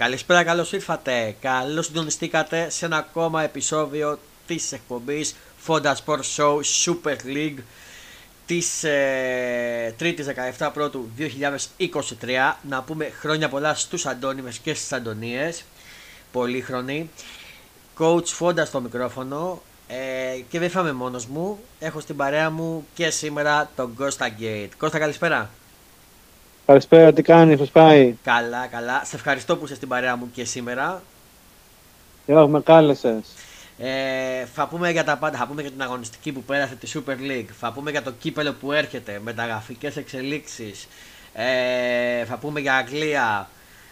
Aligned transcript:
Καλησπέρα, 0.00 0.44
καλώς 0.44 0.72
ήρθατε. 0.72 1.36
Καλώς 1.40 1.86
συντονιστήκατε 1.86 2.70
σε 2.70 2.84
ένα 2.84 2.96
ακόμα 2.96 3.42
επεισόδιο 3.42 4.18
της 4.46 4.72
εκπομπής 4.72 5.34
Fonda 5.66 5.94
Sport 6.04 6.20
Show 6.36 6.60
Super 6.84 7.16
League 7.24 7.58
της 8.46 8.84
ε, 8.84 9.94
3η 10.00 10.16
17 10.58 10.70
Πρώτου 10.72 11.08
2023. 11.18 12.54
Να 12.68 12.82
πούμε 12.82 13.10
χρόνια 13.20 13.48
πολλά 13.48 13.74
στους 13.74 14.06
Αντώνιμες 14.06 14.58
και 14.58 14.74
στις 14.74 14.92
Αντωνίες. 14.92 15.64
Πολύχρονοι. 16.32 17.10
Coach 17.98 18.38
Fonda 18.38 18.66
στο 18.66 18.80
μικρόφωνο. 18.80 19.62
Ε, 19.92 20.40
και 20.48 20.58
δεν 20.58 20.70
είμαι 20.80 20.92
μόνος 20.92 21.26
μου. 21.26 21.58
Έχω 21.78 22.00
στην 22.00 22.16
παρέα 22.16 22.50
μου 22.50 22.86
και 22.94 23.10
σήμερα 23.10 23.70
τον 23.76 23.94
Κώστα 23.94 24.28
Gate. 24.40 24.68
Κώστα 24.78 24.98
καλησπέρα. 24.98 25.50
Καλησπέρα, 26.66 27.12
τι 27.12 27.22
κάνει, 27.22 27.56
πώς 27.56 27.70
πάει; 27.70 28.14
Καλά, 28.24 28.66
καλά. 28.66 29.02
Σε 29.04 29.16
ευχαριστώ 29.16 29.56
που 29.56 29.64
είσαι 29.64 29.74
στην 29.74 29.88
παρέα 29.88 30.16
μου 30.16 30.30
και 30.32 30.44
σήμερα. 30.44 31.02
Γιώργο, 32.26 32.48
με 32.48 32.60
κάλεσες. 32.60 33.24
Ε, 33.78 34.44
θα 34.54 34.66
πούμε 34.66 34.90
για 34.90 35.04
τα 35.04 35.16
πάντα. 35.16 35.38
Θα 35.38 35.46
πούμε 35.46 35.62
για 35.62 35.70
την 35.70 35.82
αγωνιστική 35.82 36.32
που 36.32 36.42
πέρασε 36.42 36.74
τη 36.74 36.92
Super 36.94 37.30
League. 37.30 37.50
Θα 37.60 37.72
πούμε 37.72 37.90
για 37.90 38.02
το 38.02 38.10
κύπελο 38.10 38.52
που 38.52 38.72
έρχεται, 38.72 39.20
μεταγραφικές 39.24 39.96
εξελίξεις. 39.96 40.88
Ε, 41.32 42.24
θα 42.24 42.36
πούμε 42.36 42.60
για 42.60 42.74
Αγγλία, 42.74 43.48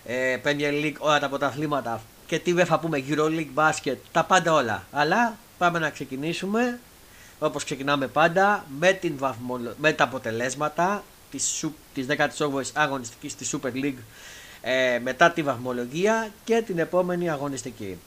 ε, 0.07 0.37
Premier 0.45 0.85
League, 0.85 0.97
όλα 0.99 1.19
τα 1.19 1.29
πρωταθλήματα. 1.29 2.01
Και 2.27 2.39
τι 2.39 2.53
δεν 2.53 2.67
θα 2.67 2.79
πούμε, 2.79 3.05
League 3.09 3.55
Basket, 3.55 3.97
τα 4.13 4.25
πάντα 4.25 4.53
όλα. 4.53 4.83
Αλλά 4.93 5.37
πάμε 5.59 5.79
να 5.79 5.91
ξεκινήσουμε 5.91 6.79
όπως 7.39 7.65
ξεκινάμε 7.65 8.07
πάντα 8.07 8.65
με, 8.79 8.93
την 8.93 9.19
με 9.77 9.93
τα 9.93 10.05
αποτελέσματα 10.05 11.05
της, 11.31 11.65
της 11.95 12.07
18ης 12.09 12.71
αγωνιστικής 12.73 13.35
της 13.35 13.55
Super 13.55 13.73
League 13.85 13.99
ε, 14.61 14.99
μετά 14.99 15.31
τη 15.31 15.43
βαθμολογία 15.43 16.31
και 16.45 16.63
την 16.67 16.79
επόμενη 16.79 17.31
αγωνιστική. 17.31 17.99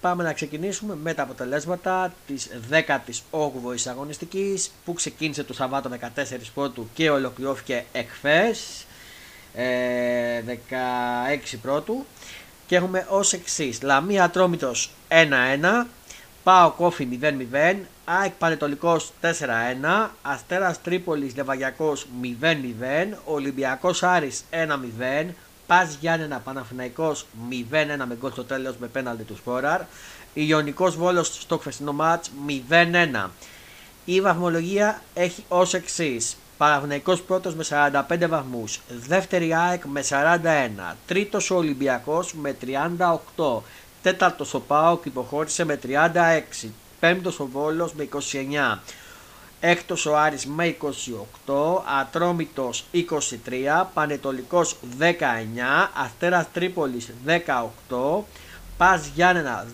Πάμε 0.00 0.22
να 0.22 0.32
ξεκινήσουμε 0.32 0.96
με 1.02 1.14
τα 1.14 1.22
αποτελέσματα 1.22 2.12
της 2.26 2.48
18ης 2.70 3.86
αγωνιστικής 3.88 4.70
που 4.84 4.92
ξεκίνησε 4.92 5.44
το 5.44 5.54
Σαββάτο 5.54 5.90
14 6.16 6.24
πρώτου 6.54 6.88
και 6.94 7.10
ολοκληρώθηκε 7.10 7.84
εκφές 7.92 8.86
ε, 9.54 10.42
16 11.54 11.58
πρώτου 11.62 12.06
και 12.66 12.76
έχουμε 12.76 13.06
ως 13.08 13.32
εξής 13.32 13.82
Λαμία 13.82 14.30
Τρόμητος 14.30 14.90
1-1 15.08 15.86
Πάο 16.46 16.70
Κόφι 16.70 17.08
0-0 17.22 17.76
ΑΕΚ 18.04 18.32
Πανετολικός 18.32 19.12
4-1, 19.20 20.08
Αστέρας 20.22 20.82
Τρίπολης 20.82 21.36
Λεβαγιακός 21.36 22.06
0-0, 22.22 23.18
Ολυμπιακός 23.24 24.02
Άρης 24.02 24.44
1-0, 24.50 25.34
Πας 25.66 25.96
Γιάννενα 26.00 26.38
Παναθηναϊκός 26.38 27.26
0-1 27.48 28.06
με 28.06 28.16
γκολ 28.20 28.30
στο 28.30 28.44
τέλος 28.44 28.76
με 28.76 28.86
πέναλτι 28.86 29.22
του 29.22 29.36
Σπόραρ, 29.36 29.80
Ιωνικός 30.34 30.96
Βόλος 30.96 31.26
στο 31.26 31.58
χθεσινό 31.58 31.92
μάτς 31.92 32.30
0-1. 32.46 33.30
Η 34.04 34.20
βαθμολογία 34.20 35.02
έχει 35.14 35.44
ως 35.48 35.74
εξής. 35.74 36.36
Παναθηναϊκός 36.56 37.22
πρώτος 37.22 37.54
με 37.54 37.64
45 37.64 38.28
βαθμούς, 38.28 38.80
δεύτερη 38.88 39.54
ΑΕΚ 39.54 39.84
με 39.84 40.02
41, 40.02 40.96
τρίτος 41.06 41.50
ο 41.50 41.56
Ολυμπιακός 41.56 42.34
με 42.34 42.52
38, 42.52 43.62
τέταρτος 44.06 44.54
ο 44.54 44.60
ΠΑΟΚ 44.60 45.04
υποχώρησε 45.04 45.64
με 45.64 45.78
36, 46.62 46.68
πέμπτος 47.00 47.40
ο 47.40 47.46
Βόλος 47.46 47.92
με 47.92 48.08
29, 48.72 48.78
έκτος 49.60 50.06
ο 50.06 50.16
Άρης 50.16 50.46
με 50.46 50.76
28, 51.46 51.82
Ατρόμητος 52.00 52.84
23, 52.92 53.86
Πανετολικός 53.94 54.76
19, 54.98 55.90
Αστέρας 55.94 56.46
Τρίπολης 56.52 57.10
18, 57.88 58.24
Πας 58.76 59.06
Γιάννενα 59.14 59.66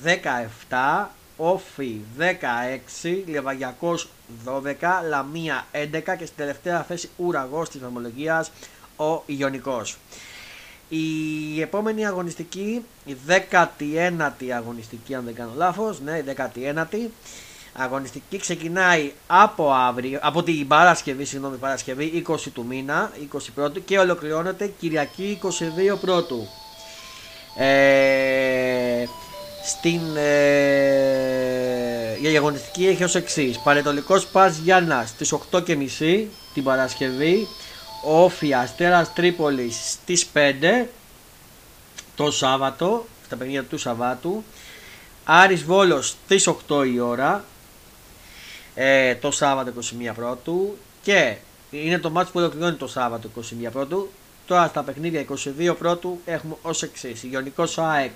17, 0.69 1.11
Όφι 1.37 2.01
16, 2.19 3.25
Λεβαγιακός 3.27 4.09
12, 4.45 5.03
Λαμία 5.09 5.67
11 5.73 6.17
και 6.17 6.25
στην 6.25 6.37
τελευταία 6.37 6.83
θέση 6.83 7.11
ουραγός 7.17 7.69
της 7.69 7.81
νομολογίας 7.81 8.51
ο 8.97 9.23
Ιωνικός. 9.27 9.97
Η 10.95 11.61
επόμενη 11.61 12.07
αγωνιστική, 12.07 12.85
η 13.05 13.17
19η 13.29 14.49
αγωνιστική 14.57 15.15
αν 15.15 15.25
δεν 15.25 15.35
κάνω 15.35 15.53
λάθος, 15.57 16.01
ναι 16.01 16.19
η 16.19 16.25
19η 16.37 17.11
αγωνιστική 17.73 18.39
ξεκινάει 18.39 19.13
από 19.27 19.73
αύριο, 19.73 20.19
από 20.23 20.43
την 20.43 20.67
Παρασκευή, 20.67 21.25
συγγνώμη 21.25 21.57
Παρασκευή 21.57 22.25
20 22.29 22.37
του 22.55 22.65
μήνα, 22.69 23.13
21 23.65 23.71
και 23.85 23.99
ολοκληρώνεται 23.99 24.73
Κυριακή 24.79 25.39
22 25.43 25.49
πρώτου. 26.01 26.49
Ε, 27.57 29.05
στην 29.65 30.01
ε, 30.17 31.03
η 32.23 32.37
αγωνιστική 32.37 32.87
έχει 32.87 33.05
ως 33.05 33.15
εξής 33.15 33.59
Πανετολικός 33.59 34.27
Πας 34.27 34.57
Γιάννας 34.57 35.09
στις 35.09 35.35
8.30 35.51 36.27
την 36.55 36.63
Παρασκευή 36.63 37.49
Όφη 38.05 38.55
Αστέρας 38.55 39.13
Τρίπολης 39.13 39.91
στις 39.91 40.27
5 40.35 40.87
το 42.17 42.31
Σάββατο, 42.31 43.07
στα 43.27 43.37
παιχνίδια 43.37 43.65
του 43.65 43.79
Σαββάτου. 43.79 44.45
Άρης 45.25 45.65
Βόλος 45.65 46.09
στις 46.09 46.49
8 46.69 46.87
η 46.93 47.01
ώρα 47.01 47.45
ε, 48.75 49.15
το 49.15 49.31
Σάββατο 49.31 49.73
21 50.09 50.13
Πρώτου 50.15 50.77
και 51.03 51.37
είναι 51.71 51.99
το 51.99 52.11
μάτι 52.11 52.31
που 52.33 52.39
ολοκληρώνει 52.39 52.77
το 52.77 52.87
Σάββατο 52.87 53.31
21 53.67 53.69
Πρώτου. 53.73 54.11
Τώρα 54.47 54.67
στα 54.67 54.83
παιχνίδια 54.83 55.25
22 55.69 55.75
Πρώτου 55.79 56.21
έχουμε 56.25 56.57
ως 56.63 56.83
εξής. 56.83 57.23
Ιωνικός 57.23 57.79
ΑΕΚ 57.79 58.13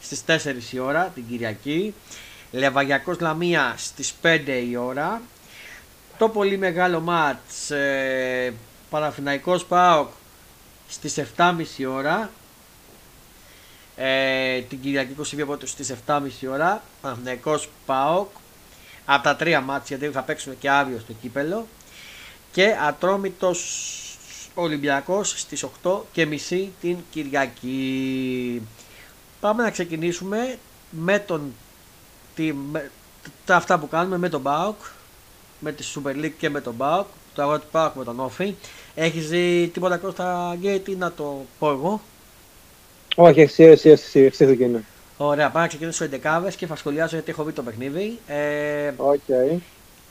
στις 0.00 0.22
4 0.26 0.72
η 0.72 0.78
ώρα 0.78 1.10
την 1.14 1.24
Κυριακή. 1.28 1.94
Λεβαγιακός 2.50 3.20
Λαμία 3.20 3.74
στις 3.76 4.14
5 4.22 4.64
η 4.70 4.76
ώρα. 4.76 5.22
Το 6.18 6.28
πολύ 6.28 6.58
μεγάλο 6.58 7.00
μάτς 7.00 7.70
ε, 7.70 8.54
Παναθηναϊκός 8.92 9.64
ΠΑΟΚ 9.64 10.08
στις 10.88 11.22
7.30 11.36 11.64
ώρα 11.88 12.30
ε, 13.96 14.60
την 14.60 14.80
Κυριακή 14.80 15.16
22 15.40 15.46
πρώτο 15.46 15.66
στις 15.66 15.94
7.30 16.06 16.20
ώρα 16.50 16.82
Παναθηναϊκός 17.00 17.68
ΠΑΟΚ 17.86 18.28
από 19.04 19.22
τα 19.22 19.36
τρία 19.36 19.60
μάτια 19.60 19.96
γιατί 19.96 20.14
θα 20.14 20.22
παίξουμε 20.22 20.54
και 20.54 20.70
αύριο 20.70 20.98
στο 20.98 21.12
κύπελο 21.12 21.66
και 22.52 22.76
Ατρόμητος 22.82 23.60
Ολυμπιακός 24.54 25.40
στις 25.40 25.66
8.30 25.82 26.68
την 26.80 26.96
Κυριακή. 27.10 28.62
Πάμε 29.40 29.62
να 29.62 29.70
ξεκινήσουμε 29.70 30.58
με 30.90 31.18
τον 31.18 31.54
τη, 32.34 32.52
με, 32.52 32.90
τα 33.44 33.56
αυτά 33.56 33.78
που 33.78 33.88
κάνουμε 33.88 34.18
με 34.18 34.28
τον 34.28 34.42
ΠΑΟΚ 34.42 34.76
με 35.60 35.72
τη 35.72 35.84
Super 35.94 36.24
League 36.24 36.32
και 36.38 36.50
με 36.50 36.60
τον 36.60 36.76
ΠΑΟΚ 36.76 37.06
το 37.34 37.42
αγώνα 37.42 37.58
του 37.58 37.66
ΠΑΟΚ 37.70 37.94
με 37.94 38.04
τον 38.04 38.20
Όφη 38.20 38.54
έχεις 38.94 39.28
δει 39.28 39.70
τίποτα 39.72 39.96
Κώστα 39.96 40.56
Γκέιτι 40.58 40.96
να 40.96 41.12
το 41.12 41.44
πω 41.58 41.70
εγώ; 41.70 42.00
Όχι, 43.16 43.40
εσύ, 43.40 43.62
εσύ, 43.62 43.90
εσύ, 43.90 44.20
εσύ 44.20 44.44
ξεκινά. 44.44 44.82
Ωραία, 45.16 45.46
πάμε 45.46 45.60
να 45.60 45.66
ξεκινήσω 45.66 46.04
οι 46.04 46.08
11 46.22 46.48
και 46.56 46.66
θα 46.66 46.76
σχολιάσω 46.76 47.14
γιατί 47.14 47.30
έχω 47.30 47.44
δει 47.44 47.52
το 47.52 47.62
παιχνίδι. 47.62 48.18
Ε, 48.26 48.92
okay. 48.96 49.58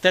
4-2-3-1 0.01 0.09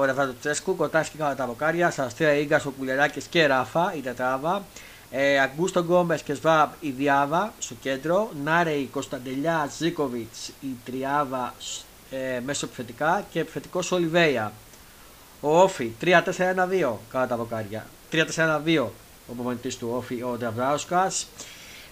ο 0.00 0.04
Ρεβάτο 0.04 0.34
Τσέσκου, 0.40 0.76
Κοτάσκι 0.76 1.16
κατά 1.16 1.34
τα 1.34 1.46
βοκάρια, 1.46 1.90
Σαστρία 1.90 2.32
Ίγκας, 2.32 2.66
ο 2.66 2.72
Κουλεράκη 2.78 3.20
και 3.30 3.46
Ράφα 3.46 3.94
η 3.96 4.00
τετράβα. 4.00 4.62
Ε, 5.10 5.38
Αγκούστο 5.38 5.80
Γκόμες 5.80 6.22
και 6.22 6.34
Σβάμπ 6.34 6.70
η 6.80 6.90
Διάβα 6.90 7.52
στο 7.58 7.74
κέντρο. 7.80 8.30
Νάρεϊ 8.44 8.88
Κωνσταντελιά 8.92 9.70
Ζίκοβιτ 9.78 10.34
η 10.60 10.76
Τριάβα 10.84 11.54
ε, 12.10 12.40
μέσω 12.44 12.66
επιθετικά 12.66 13.24
και 13.32 13.40
επιθετικός 13.40 13.92
Ολιβέια. 13.92 14.52
Ο 15.40 15.60
Όφη 15.62 15.90
3-4-1-2 16.02 16.92
κατά 17.10 17.26
τα 17.26 17.36
βοκάρια. 17.36 17.86
3-4-1-2 18.12 18.86
ο 19.30 19.34
προπονητής 19.34 19.76
του 19.76 19.92
Όφη 19.96 20.22
ο 20.22 20.36
Νταβράουσκα. 20.38 21.12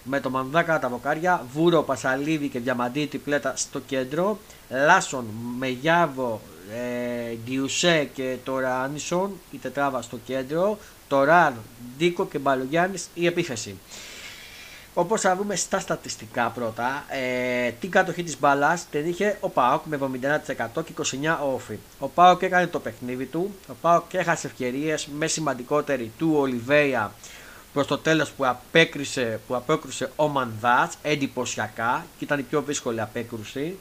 Με 0.03 0.19
το 0.19 0.29
Μανδάκα 0.29 0.79
τα 0.79 0.89
βοκάρια. 0.89 1.45
Βούρο, 1.53 1.81
Πασαλίδη 1.81 2.47
και 2.47 2.59
Διαμαντή 2.59 3.07
πλέτα 3.23 3.53
στο 3.55 3.79
κέντρο. 3.79 4.39
Λάσον, 4.69 5.25
Μεγιάβο, 5.57 6.41
ε, 6.73 7.35
Ντιουσέ 7.45 8.09
και 8.13 8.35
τώρα 8.43 8.81
Άνισον 8.81 9.31
η 9.51 9.57
τετράβα 9.57 10.01
στο 10.01 10.19
κέντρο. 10.25 10.77
Τωράρ, 11.07 11.51
Ντίκο 11.97 12.25
και 12.25 12.37
Μπαλογιάννης 12.37 13.07
η 13.13 13.25
επίθεση. 13.25 13.77
Όπως 14.99 15.21
θα 15.21 15.35
δούμε 15.35 15.55
στα 15.55 15.79
στατιστικά 15.79 16.49
πρώτα, 16.49 17.05
ε, 17.07 17.71
την 17.71 17.91
κατοχή 17.91 18.23
της 18.23 18.39
μπαλά 18.39 18.79
την 18.91 19.07
είχε 19.07 19.37
ο 19.39 19.49
Πάοκ 19.49 19.85
με 19.85 19.95
71% 19.95 20.83
και 20.83 20.91
29% 20.91 21.53
όφη. 21.53 21.77
Ο 21.99 22.07
Πάοκ 22.07 22.41
έκανε 22.41 22.67
το 22.67 22.79
παιχνίδι 22.79 23.25
του, 23.25 23.55
ο 23.67 23.73
Πάοκ 23.81 24.13
έχασε 24.13 24.47
ευκαιρίες 24.47 25.07
με 25.07 25.27
σημαντικότερη 25.27 26.11
του 26.17 26.33
Ολιβέια 26.37 27.11
προς 27.73 27.87
το 27.87 27.97
τέλος 27.97 28.31
που 28.31 28.45
απέκρισε, 28.45 29.39
που 29.47 29.55
απέκρουσε 29.55 30.11
ο 30.15 30.27
Μανδάς 30.27 30.93
εντυπωσιακά 31.01 32.05
και 32.17 32.23
ήταν 32.23 32.39
η 32.39 32.43
πιο 32.43 32.61
δύσκολη 32.61 33.01
απέκρουση. 33.01 33.77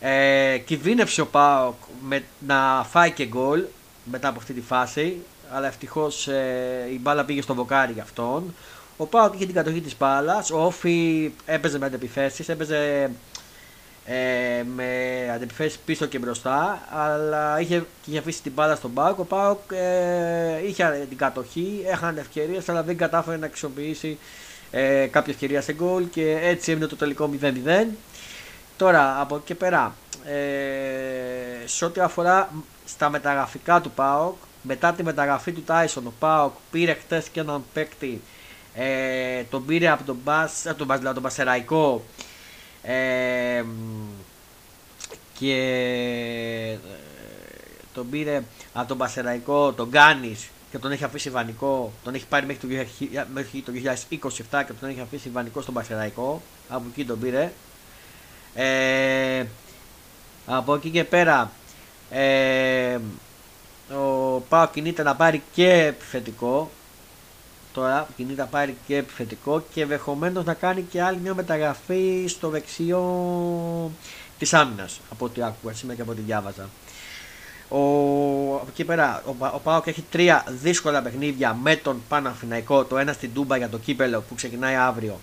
Ε, 0.00 0.58
κινδύνευσε 0.58 1.20
ο 1.20 1.26
Πάοκ 1.26 1.74
με, 2.02 2.24
να 2.46 2.86
φάει 2.90 3.10
και 3.10 3.26
γκολ 3.26 3.64
μετά 4.04 4.28
από 4.28 4.38
αυτή 4.38 4.52
τη 4.52 4.60
φάση 4.60 5.16
αλλά 5.50 5.66
ευτυχώς 5.66 6.28
ε, 6.28 6.88
η 6.92 6.98
μπάλα 7.00 7.24
πήγε 7.24 7.42
στο 7.42 7.54
βοκάρι 7.54 7.92
για 7.92 8.02
αυτόν. 8.02 8.54
Ο 9.00 9.06
Πάοκ 9.06 9.34
είχε 9.34 9.46
την 9.46 9.54
κατοχή 9.54 9.80
της 9.80 9.96
μπάλας. 9.96 10.50
Ο 10.50 10.64
Όφη 10.64 11.30
έπαιζε 11.46 11.78
με 11.78 11.86
αντεπιθέσεις, 11.86 12.48
έπαιζε 12.48 13.10
ε, 14.04 14.62
με 14.74 14.86
αντεπιθέσεις 15.34 15.78
πίσω 15.78 16.06
και 16.06 16.18
μπροστά, 16.18 16.82
αλλά 16.90 17.60
είχε, 17.60 17.84
είχε 18.04 18.18
αφήσει 18.18 18.42
την 18.42 18.52
μπάλα 18.52 18.74
στον 18.74 18.92
Πάοκ. 18.92 19.18
Ο 19.18 19.24
Πάοκ 19.24 19.58
ε, 19.72 20.66
είχε 20.66 21.06
την 21.08 21.18
κατοχή, 21.18 21.82
έχανε 21.86 22.20
ευκαιρίες, 22.20 22.68
αλλά 22.68 22.82
δεν 22.82 22.96
κατάφερε 22.96 23.36
να 23.36 23.46
αξιοποιήσει 23.46 24.18
ε, 24.70 25.06
κάποια 25.06 25.32
ευκαιρία 25.32 25.60
σε 25.60 25.72
γκολ 25.72 26.08
και 26.10 26.38
έτσι 26.42 26.70
έμεινε 26.70 26.86
το 26.86 26.96
τελικό 26.96 27.30
0-0. 27.42 27.86
Τώρα 28.76 29.20
από 29.20 29.34
εκεί 29.36 29.44
και 29.44 29.54
πέρα, 29.54 29.94
ε, 30.24 31.66
σε 31.66 31.84
ό,τι 31.84 32.00
αφορά 32.00 32.50
στα 32.84 33.10
μεταγραφικά 33.10 33.80
του 33.80 33.90
ΠΑΟΚ, 33.90 34.36
μετά 34.62 34.92
τη 34.92 35.02
μεταγραφή 35.02 35.52
του 35.52 35.62
Τάισον, 35.62 36.06
ο 36.06 36.12
ΠΑΟΚ 36.18 36.52
πήρε 36.70 36.92
χτες 36.94 37.28
και 37.28 37.40
έναν 37.40 37.64
παίκτη, 37.72 38.20
ε, 38.80 39.42
τον 39.50 39.66
πήρε 39.66 39.88
από 39.88 40.04
τον, 40.04 40.16
Μπας, 40.24 40.66
από 40.66 40.86
τον, 40.86 41.14
τον 41.14 41.22
Πασεραϊκό. 41.22 42.04
Ε, 42.82 43.64
και 45.38 45.52
ε, 46.72 46.76
τον 47.94 48.10
πήρε 48.10 48.42
από 48.72 48.88
τον 48.88 48.98
Πασεραϊκό, 48.98 49.72
τον 49.72 49.88
Γκάνης 49.88 50.48
και 50.70 50.78
τον 50.78 50.92
έχει 50.92 51.04
αφήσει 51.04 51.30
βανικό, 51.30 51.92
τον 52.04 52.14
έχει 52.14 52.26
πάρει 52.26 52.46
μέχρι 52.46 52.68
το, 52.68 52.84
μέχρι 53.32 53.60
το 53.60 53.72
2027 54.50 54.62
και 54.66 54.72
τον 54.80 54.88
έχει 54.88 55.00
αφήσει 55.00 55.28
βανικό 55.28 55.60
στον 55.60 55.74
Πασεραϊκό, 55.74 56.42
από 56.68 56.84
εκεί 56.90 57.04
τον 57.04 57.18
πήρε. 57.20 57.52
Ε, 58.54 59.44
από 60.46 60.74
εκεί 60.74 60.90
και 60.90 61.04
πέρα 61.04 61.50
ε, 62.10 62.98
ο 63.94 64.40
Πάο 64.48 64.68
κινείται 64.68 65.02
να 65.02 65.14
πάρει 65.16 65.42
και 65.52 65.72
επιθετικό 65.72 66.70
τώρα 67.72 68.08
κινείται 68.16 68.40
να 68.40 68.46
πάρει 68.46 68.76
και 68.86 68.96
επιθετικό 68.96 69.64
και 69.74 69.82
ενδεχομένως 69.82 70.44
να 70.44 70.54
κάνει 70.54 70.82
και 70.82 71.02
άλλη 71.02 71.18
μια 71.22 71.34
μεταγραφή 71.34 72.24
στο 72.28 72.48
δεξιό 72.48 73.90
της 74.38 74.54
άμυνας 74.54 75.00
από 75.10 75.24
ό,τι 75.24 75.42
άκουγα 75.42 75.74
σήμερα 75.74 75.96
και 75.96 76.02
από 76.02 76.10
ό,τι 76.10 76.20
διάβαζα 76.20 76.68
ο, 77.68 77.78
από 78.54 78.66
εκεί 78.68 78.84
πέρα 78.84 79.22
ο, 79.26 79.34
ο 79.54 79.58
Πάοκ 79.58 79.86
έχει 79.86 80.04
τρία 80.10 80.44
δύσκολα 80.48 81.02
παιχνίδια 81.02 81.54
με 81.62 81.76
τον 81.76 82.02
Παναφυναϊκό 82.08 82.84
το 82.84 82.98
ένα 82.98 83.12
στην 83.12 83.32
Τούμπα 83.34 83.56
για 83.56 83.68
το 83.68 83.78
κύπελο 83.78 84.24
που 84.28 84.34
ξεκινάει 84.34 84.74
αύριο 84.74 85.18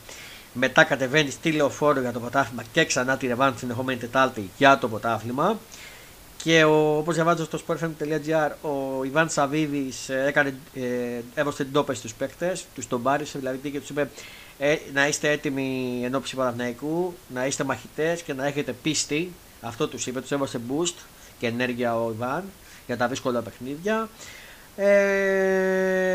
μετά 0.57 0.83
κατεβαίνει 0.83 1.29
στη 1.29 1.51
λεωφόρο 1.51 1.99
για 1.99 2.11
το 2.11 2.19
πρωτάθλημα 2.19 2.63
και 2.71 2.85
ξανά 2.85 3.17
τη 3.17 3.27
ρεβάνη 3.27 3.55
την 3.55 3.69
ερχόμενη 3.69 3.99
Τετάρτη 3.99 4.49
για 4.57 4.77
το 4.77 4.87
πρωτάθλημα. 4.87 5.59
Και 6.45 6.63
όπως 6.63 7.15
διαβάζω 7.15 7.43
στο 7.43 7.59
sportfm.gr, 7.67 8.51
ο 8.61 9.03
Ιβάν 9.03 9.29
Σαββίδης 9.29 10.09
ε, 10.09 10.25
έκανε, 10.27 10.55
ε, 10.73 10.81
έβωσε 11.35 11.63
την 11.63 11.73
τόπε 11.73 11.93
στους 11.93 12.13
παίκτες, 12.13 12.65
τους 12.75 12.87
τον 12.87 13.03
πάρισε 13.03 13.39
δηλαδή 13.39 13.69
και 13.69 13.79
τους 13.79 13.89
είπε 13.89 14.09
ε, 14.57 14.75
να 14.93 15.07
είστε 15.07 15.29
έτοιμοι 15.31 16.01
εν 16.03 16.15
ώψη 16.15 16.35
Παναθηναϊκού, 16.35 17.13
να 17.33 17.45
είστε 17.45 17.63
μαχητές 17.63 18.21
και 18.21 18.33
να 18.33 18.45
έχετε 18.45 18.71
πίστη. 18.71 19.31
Αυτό 19.61 19.87
τους 19.87 20.07
είπε, 20.07 20.21
τους 20.21 20.31
έβωσε 20.31 20.61
boost 20.69 20.93
και 21.39 21.47
ενέργεια 21.47 21.95
ο 22.01 22.11
Ιβάν 22.11 22.43
για 22.85 22.97
τα 22.97 23.07
δύσκολα 23.07 23.41
παιχνίδια. 23.41 24.09
Ε, 24.75 26.05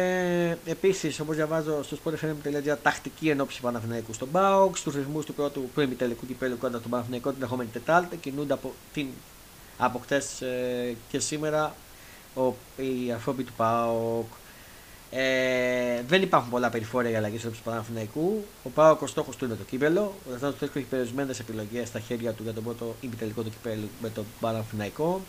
Επίσης, 0.64 1.20
όπως 1.20 1.36
διαβάζω 1.36 1.82
στο 1.82 1.96
sportfm.gr, 2.04 2.76
τακτική 2.82 3.28
ενόψη 3.28 3.60
Παναθηναϊκού 3.60 4.12
στον 4.12 4.28
Μπάουκ, 4.32 4.76
στου 4.76 4.90
ρυθμούς 4.90 5.24
του 5.24 5.34
πρώτου 5.34 5.70
πρώιμη 5.74 5.94
τελικού 5.94 6.26
κυπέλου 6.26 6.58
κοντά 6.58 6.78
στον 6.78 6.90
Παναθηναϊκό 6.90 7.32
την 7.32 7.42
ερχόμενη 7.42 7.68
Τετάρτη, 7.72 8.16
κινούνται 8.16 8.52
από, 8.52 8.72
την, 8.92 9.06
από 9.80 9.98
χτε 9.98 10.16
ε, 10.16 10.92
και 11.08 11.18
σήμερα 11.18 11.74
ο, 12.34 12.54
οι 12.76 13.12
ανθρώποι 13.12 13.42
του 13.42 13.52
ΠΑΟΚ. 13.56 14.26
Ε, 15.10 16.02
δεν 16.06 16.22
υπάρχουν 16.22 16.50
πολλά 16.50 16.70
περιφόρια 16.70 17.10
για 17.10 17.18
αλλαγή 17.18 17.38
στο 17.38 17.48
του 17.48 17.58
Παναθηναϊκού. 17.64 18.44
Ο 18.62 18.68
ΠΑΟΚ 18.68 19.02
ο 19.02 19.06
στόχος 19.06 19.36
του 19.36 19.44
είναι 19.44 19.54
το 19.54 19.62
κύπελο. 19.62 20.00
Ο 20.00 20.30
Δευτέρα 20.30 20.52
του 20.52 20.64
έχει 20.64 20.86
περιορισμένες 20.90 21.40
επιλογές 21.40 21.88
στα 21.88 22.00
χέρια 22.00 22.32
του 22.32 22.42
για 22.42 22.52
τον 22.52 22.64
πρώτο 22.64 22.94
ημιτελικό 23.00 23.42
του 23.42 23.50
κυπέλου 23.50 23.88
με 24.02 24.08
τον 24.08 24.24
Παναθηναϊκό. 24.40 25.20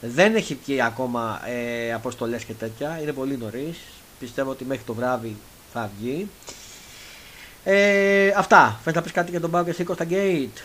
Δεν 0.00 0.34
έχει 0.34 0.58
βγει 0.64 0.82
ακόμα 0.82 1.40
ε, 1.48 1.92
αποστολές 1.92 2.44
και 2.44 2.52
τέτοια. 2.52 2.98
Είναι 3.02 3.12
πολύ 3.12 3.36
νωρίς. 3.36 3.78
Πιστεύω 4.18 4.50
ότι 4.50 4.64
μέχρι 4.64 4.84
το 4.84 4.94
βράδυ 4.94 5.36
θα 5.72 5.90
βγει. 5.98 6.28
Ε, 7.64 8.32
αυτά. 8.36 8.80
Θες 8.82 8.94
να 8.94 9.02
πεις 9.02 9.12
κάτι 9.12 9.30
για 9.30 9.40
τον 9.40 9.50
Πάο 9.50 9.64
και 9.64 9.72
Σίκο 9.72 9.94
στα 9.94 10.06
Gate. 10.10 10.60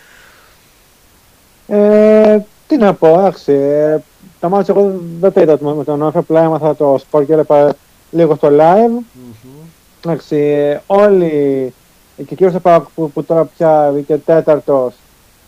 Ε, 1.67 2.39
τι 2.67 2.77
να 2.77 2.93
πω, 2.93 3.07
άξι. 3.07 3.51
Ε, 3.51 3.97
τα 4.39 4.49
μάτια 4.49 4.73
εγώ 4.77 4.99
δεν 5.19 5.33
τα 5.33 5.41
είδα 5.41 5.57
με 5.61 5.83
τον 5.83 6.01
Όφη, 6.01 6.17
απλά 6.17 6.41
έμαθα 6.41 6.75
το 6.75 6.97
σπορ 6.99 7.25
και 7.25 7.33
έλεγα 7.33 7.73
λίγο 8.11 8.35
στο 8.35 8.47
live. 8.51 8.99
Mm-hmm. 8.99 9.67
Εντάξει, 10.01 10.79
όλοι 10.87 11.73
και 12.15 12.35
κυρίως 12.35 12.53
που, 12.95 13.11
που 13.11 13.23
τώρα 13.23 13.45
πια 13.45 13.89
βγήκε 13.93 14.17
τέταρτος 14.17 14.93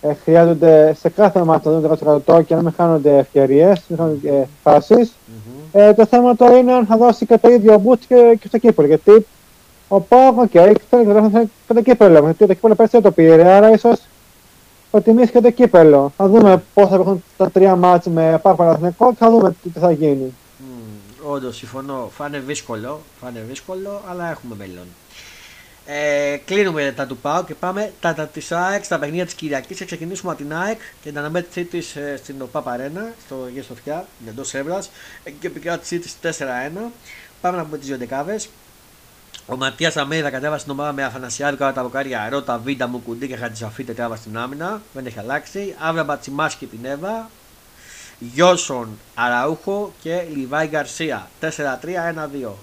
ε, 0.02 0.14
χρειάζονται 0.14 0.94
σε 1.00 1.10
κάθε 1.10 1.44
μάτι 1.44 1.68
να 1.68 1.80
δουν 1.80 2.22
10% 2.26 2.46
και 2.46 2.56
να 2.56 2.62
μην 2.62 2.74
χάνονται 2.78 3.18
ευκαιρίες, 3.18 3.84
μην 3.88 4.00
χάνονται 4.00 4.48
φάσεις. 4.64 5.10
Mm-hmm. 5.10 5.80
Ε, 5.80 5.94
το 5.94 6.06
θέμα 6.06 6.36
τώρα 6.36 6.58
είναι 6.58 6.74
αν 6.74 6.86
θα 6.86 6.98
δώσει 6.98 7.26
και 7.26 7.38
το 7.38 7.50
ίδιο 7.50 7.82
boot 7.86 8.00
και, 8.08 8.38
και 8.40 8.48
στο 8.48 8.58
κύπελο. 8.58 8.88
Γιατί 8.88 9.26
ο 9.88 10.00
Πάοκ, 10.00 10.40
οκ, 10.40 10.50
okay, 10.54 10.74
θέλει 10.90 11.06
να 11.06 11.22
δώσει 11.22 11.50
και 11.68 11.74
το 11.74 11.82
κύπελο. 11.82 12.20
Γιατί 12.20 12.46
το 12.46 12.54
κύπελο 12.54 12.76
πέρσι 12.76 12.92
δεν 12.92 13.02
το 13.02 13.12
πήρε, 13.12 13.52
άρα 13.52 13.72
ίσως 13.72 14.00
προτιμήσει 14.92 15.32
και 15.32 15.42
το 15.42 15.52
κύπελο. 15.52 16.14
Θα 16.18 16.28
δούμε 16.28 16.64
πώς 16.74 16.90
θα 16.90 16.96
έχουν 16.96 17.24
τα 17.38 17.52
τρία 17.52 17.76
μάτια 17.76 18.12
με 18.12 18.40
Πάοκ 18.42 18.58
Παναθηνικό 18.58 19.10
και 19.10 19.18
θα 19.20 19.30
δούμε 19.30 19.56
τι 19.64 19.80
θα 19.80 19.92
γίνει. 19.92 20.34
Mm, 20.60 21.32
Όντως, 21.32 21.56
συμφωνώ. 21.56 22.10
Φάνε 22.16 22.40
δύσκολο, 22.40 23.00
φάνε 23.22 23.44
δύσκολο, 23.48 24.02
αλλά 24.10 24.30
έχουμε 24.30 24.56
μέλλον. 24.58 24.86
Ε, 25.90 26.38
κλείνουμε 26.46 26.94
τα 26.96 27.06
του 27.06 27.18
ΠΑΟ 27.18 27.44
και 27.44 27.54
πάμε 27.54 27.92
τα, 28.00 28.14
τα 28.14 28.28
της 28.28 28.52
ΑΕΚ 28.52 28.84
στα 28.84 29.00
παιχνίδια 29.00 29.26
της 29.26 29.34
Κυριακής. 29.34 29.78
Θα 29.78 29.86
ξεκινήσουμε 29.86 30.32
από 30.32 30.42
την 30.42 30.54
ΑΕΚ 30.54 30.80
και 31.02 31.10
την 31.10 31.18
αναμέτρησή 31.18 31.64
της 31.64 31.96
ε, 31.96 32.16
στην 32.18 32.42
ΟΠΑ 32.42 32.62
Παρένα, 32.62 33.14
στο 33.26 33.36
Γε 33.54 33.62
Σοφιά, 33.62 34.06
εντός 34.28 34.54
Εύρα. 34.54 34.84
Εκεί 35.24 35.38
και 35.40 35.48
επικράτησή 35.48 36.00
της 36.00 36.16
4-1. 36.22 36.30
Πάμε 37.42 37.58
να 37.58 37.64
πούμε 37.64 37.78
τις 37.78 37.88
δύο 37.88 37.98
δεκάβε. 37.98 38.40
Ο 39.50 39.56
Ματίας 39.56 39.98
Αμέιδα 39.98 40.30
κατέβασε 40.30 40.64
την 40.64 40.72
ομάδα 40.72 40.92
με 40.92 41.04
Αφανασιάδη 41.04 41.58
κάτω 41.58 41.74
τα 41.74 41.84
βοκάρια 41.84 42.30
Ρώτα, 42.30 42.58
Βίντα, 42.58 42.88
Μουκουντή 42.88 43.28
και 43.28 43.36
Χατζησαφή 43.36 43.84
τετράβα 43.84 44.16
στην 44.16 44.38
άμυνα. 44.38 44.82
Δεν 44.94 45.06
έχει 45.06 45.20
αλλάξει. 45.20 45.76
Αύριο 45.80 46.04
Μπατσιμάσκι 46.04 46.66
Πινέβα. 46.66 47.30
Γιώσον 48.20 49.00
Αραούχο 49.16 49.94
και 50.02 50.24
Λιβάη 50.36 50.68
Γκαρσία. 50.68 51.30
4-3-1-2. 51.42 51.48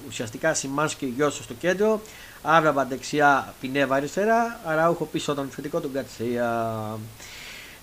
Ουσιαστικά 0.08 0.54
Σιμάνσκι 0.54 1.06
Γιώσον 1.16 1.44
στο 1.44 1.54
κέντρο. 1.54 2.00
Άβραμπα 2.42 2.85
δεξιά, 2.85 3.54
Πινέβα 3.61 3.94
αριστερά. 3.94 4.61
Αραούχο 4.64 5.04
πίσω 5.04 5.35
τον 5.35 5.49
θετικό 5.50 5.80
του 5.80 5.90
Γκαρσία. 5.92 6.80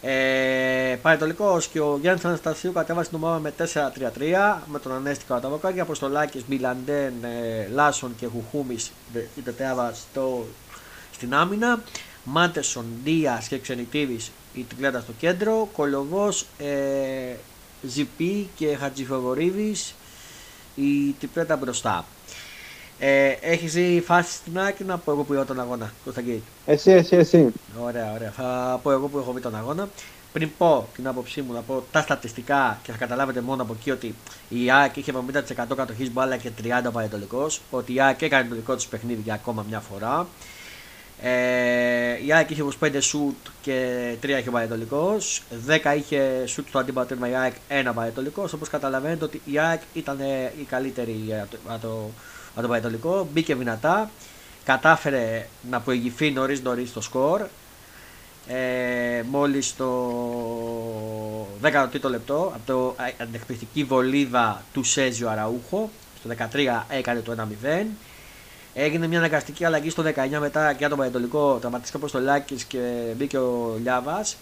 Ε, 0.03 0.97
Παρετολικό 1.01 1.61
και 1.71 1.79
ο 1.79 1.97
Γιάννης 2.01 2.25
Αναστασίου 2.25 2.71
κατέβασε 2.71 3.09
την 3.09 3.17
ομάδα 3.17 3.39
με 3.39 3.53
4-3-3 3.57 4.61
με 4.65 4.79
τον 4.79 4.91
Ανέστη 4.91 5.25
Καταβοκάκη. 5.25 5.79
Αποστολάκης, 5.79 6.43
Μπιλαντέν, 6.47 7.13
ε, 7.23 7.67
Λάσον 7.71 8.15
και 8.15 8.27
Χουχούμης 8.27 8.91
η 9.35 9.41
τετράβα 9.41 9.93
στο, 9.93 10.45
στην 11.11 11.33
άμυνα. 11.33 11.83
Μάτεσον, 12.23 12.85
Δίας 13.03 13.47
και 13.47 13.57
Ξενιτήδη 13.57 14.19
η 14.53 14.63
τρικλέτα 14.63 14.99
στο 14.99 15.11
κέντρο. 15.19 15.69
Κολοβός, 15.73 16.45
ε, 16.57 17.35
Ζιπί 17.81 18.49
και 18.55 18.75
Χατζηφοβορίδη 18.75 19.75
η 20.75 21.15
τριπλέτα 21.19 21.55
μπροστά. 21.55 22.05
Ε, 23.03 23.35
Έχεις 23.41 23.73
δει 23.73 24.03
φάση 24.05 24.31
στην 24.33 24.59
άκρη 24.59 24.85
να 24.85 24.97
πω 24.97 25.11
εγώ 25.11 25.23
που 25.23 25.33
είδα 25.33 25.45
τον 25.45 25.59
αγώνα, 25.59 25.93
Κωνσταντίνη. 26.03 26.43
Εσύ, 26.65 26.91
εσύ, 26.91 27.15
εσύ. 27.15 27.47
Ωραία, 27.83 28.11
ωραία. 28.13 28.31
Θα 28.31 28.79
πω 28.83 28.91
εγώ 28.91 29.07
που 29.07 29.17
έχω 29.17 29.31
δει 29.31 29.41
τον 29.41 29.55
αγώνα. 29.55 29.89
Πριν 30.33 30.49
πω 30.57 30.87
την 30.95 31.07
άποψή 31.07 31.41
μου, 31.41 31.53
να 31.53 31.59
πω 31.61 31.83
τα 31.91 32.01
στατιστικά 32.01 32.79
και 32.83 32.91
θα 32.91 32.97
καταλάβετε 32.97 33.41
μόνο 33.41 33.61
από 33.61 33.75
εκεί 33.79 33.91
ότι 33.91 34.15
η 34.49 34.71
ΑΕΚ 34.71 34.97
είχε 34.97 35.13
70% 35.71 35.75
κατοχής 35.75 36.11
μπάλα 36.11 36.37
και 36.37 36.49
30 36.63 36.91
παρετολικό. 36.91 37.47
Ότι 37.69 37.93
η 37.93 38.01
ΑΕΚ 38.01 38.21
έκανε 38.21 38.49
το 38.49 38.55
δικό 38.55 38.75
της 38.75 38.85
παιχνίδι 38.85 39.21
για 39.23 39.33
ακόμα 39.33 39.65
μια 39.69 39.79
φορά. 39.79 40.27
Ε, 41.21 42.25
η 42.25 42.33
ΑΕΚ 42.33 42.49
είχε 42.49 42.63
25 42.79 42.97
σουτ 42.99 43.35
και 43.61 43.97
3 44.23 44.27
είχε 44.29 44.49
παρετολικό. 44.49 45.17
10 45.67 45.95
είχε 45.97 46.43
σουτ 46.45 46.67
στο 46.67 46.79
αντίπαλο 46.79 47.07
τέρμα 47.07 47.29
η 47.29 47.35
ΑΕΚ, 47.35 47.53
1 47.69 47.91
παρετολικό. 47.95 48.49
Όπως 48.55 48.69
καταλαβαίνετε 48.69 49.23
ότι 49.25 49.41
η 49.45 49.59
ΑΕΚ 49.59 49.81
ήταν 49.93 50.19
η 50.61 50.63
καλύτερη 50.63 51.11
για 51.11 51.47
το, 51.51 51.57
το 51.81 52.09
από 52.53 52.61
το 52.61 52.67
Πανετολικό. 52.67 53.27
Μπήκε 53.33 53.55
δυνατά. 53.55 54.09
Κατάφερε 54.63 55.47
να 55.69 55.79
προηγηθεί 55.79 56.31
νωρίς 56.31 56.61
νωρίς 56.61 56.93
το 56.93 57.01
σκορ. 57.01 57.41
Ε, 58.47 59.23
μόλις 59.29 59.75
το 59.75 59.87
13ο 61.61 62.09
λεπτό 62.09 62.51
από 62.55 62.61
το 62.65 62.95
αντεκπληκτική 63.21 63.83
βολίδα 63.83 64.63
του 64.73 64.83
Σέζιο 64.83 65.29
Αραούχο 65.29 65.89
στο 66.19 66.29
13 66.53 66.83
έκανε 66.89 67.19
το 67.19 67.35
1-0 67.63 67.85
έγινε 68.73 69.07
μια 69.07 69.17
αναγκαστική 69.17 69.65
αλλαγή 69.65 69.89
στο 69.89 70.03
19 70.03 70.37
μετά 70.39 70.71
για 70.71 70.89
τον 70.89 70.97
Πανετολικό 70.97 71.57
τραυματίστηκε 71.59 72.17
ο 72.17 72.19
Λάκης 72.19 72.63
και 72.63 73.13
μπήκε 73.17 73.37
ο 73.37 73.77
Λιάβας 73.81 74.37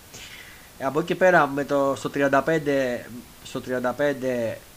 από 0.82 1.00
εκεί 1.00 1.08
και 1.08 1.16
πέρα 1.16 1.48
με 1.48 1.64
το, 1.64 1.94
στο 1.98 2.12
35 2.16 2.30
στο 3.44 3.62
35 3.68 4.02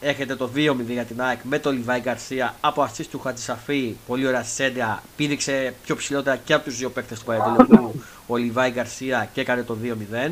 έχετε 0.01 0.37
το 0.37 0.51
2-0 0.55 0.77
για 0.89 1.05
την 1.05 1.23
ΑΕΚ 1.23 1.39
με 1.43 1.59
το 1.59 1.73
Λιβάη 1.73 2.01
Γκαρσία 2.01 2.55
από 2.61 2.83
assist 2.83 3.07
του 3.11 3.19
Χατζησαφή. 3.19 3.97
Πολύ 4.07 4.27
ωραία 4.27 4.43
σέντρα. 4.43 5.03
Πήδηξε 5.17 5.75
πιο 5.85 5.97
ψηλότερα 5.97 6.37
και 6.37 6.53
από 6.53 6.65
τους 6.65 6.77
δύο 6.77 6.91
παίκτες 6.91 7.19
του 7.19 7.25
Πανετολικού 7.25 8.03
ο 8.27 8.37
Λιβάη 8.37 8.71
Γκαρσία 8.71 9.29
και 9.33 9.41
έκανε 9.41 9.63
το 9.63 9.77
2-0 10.25 10.31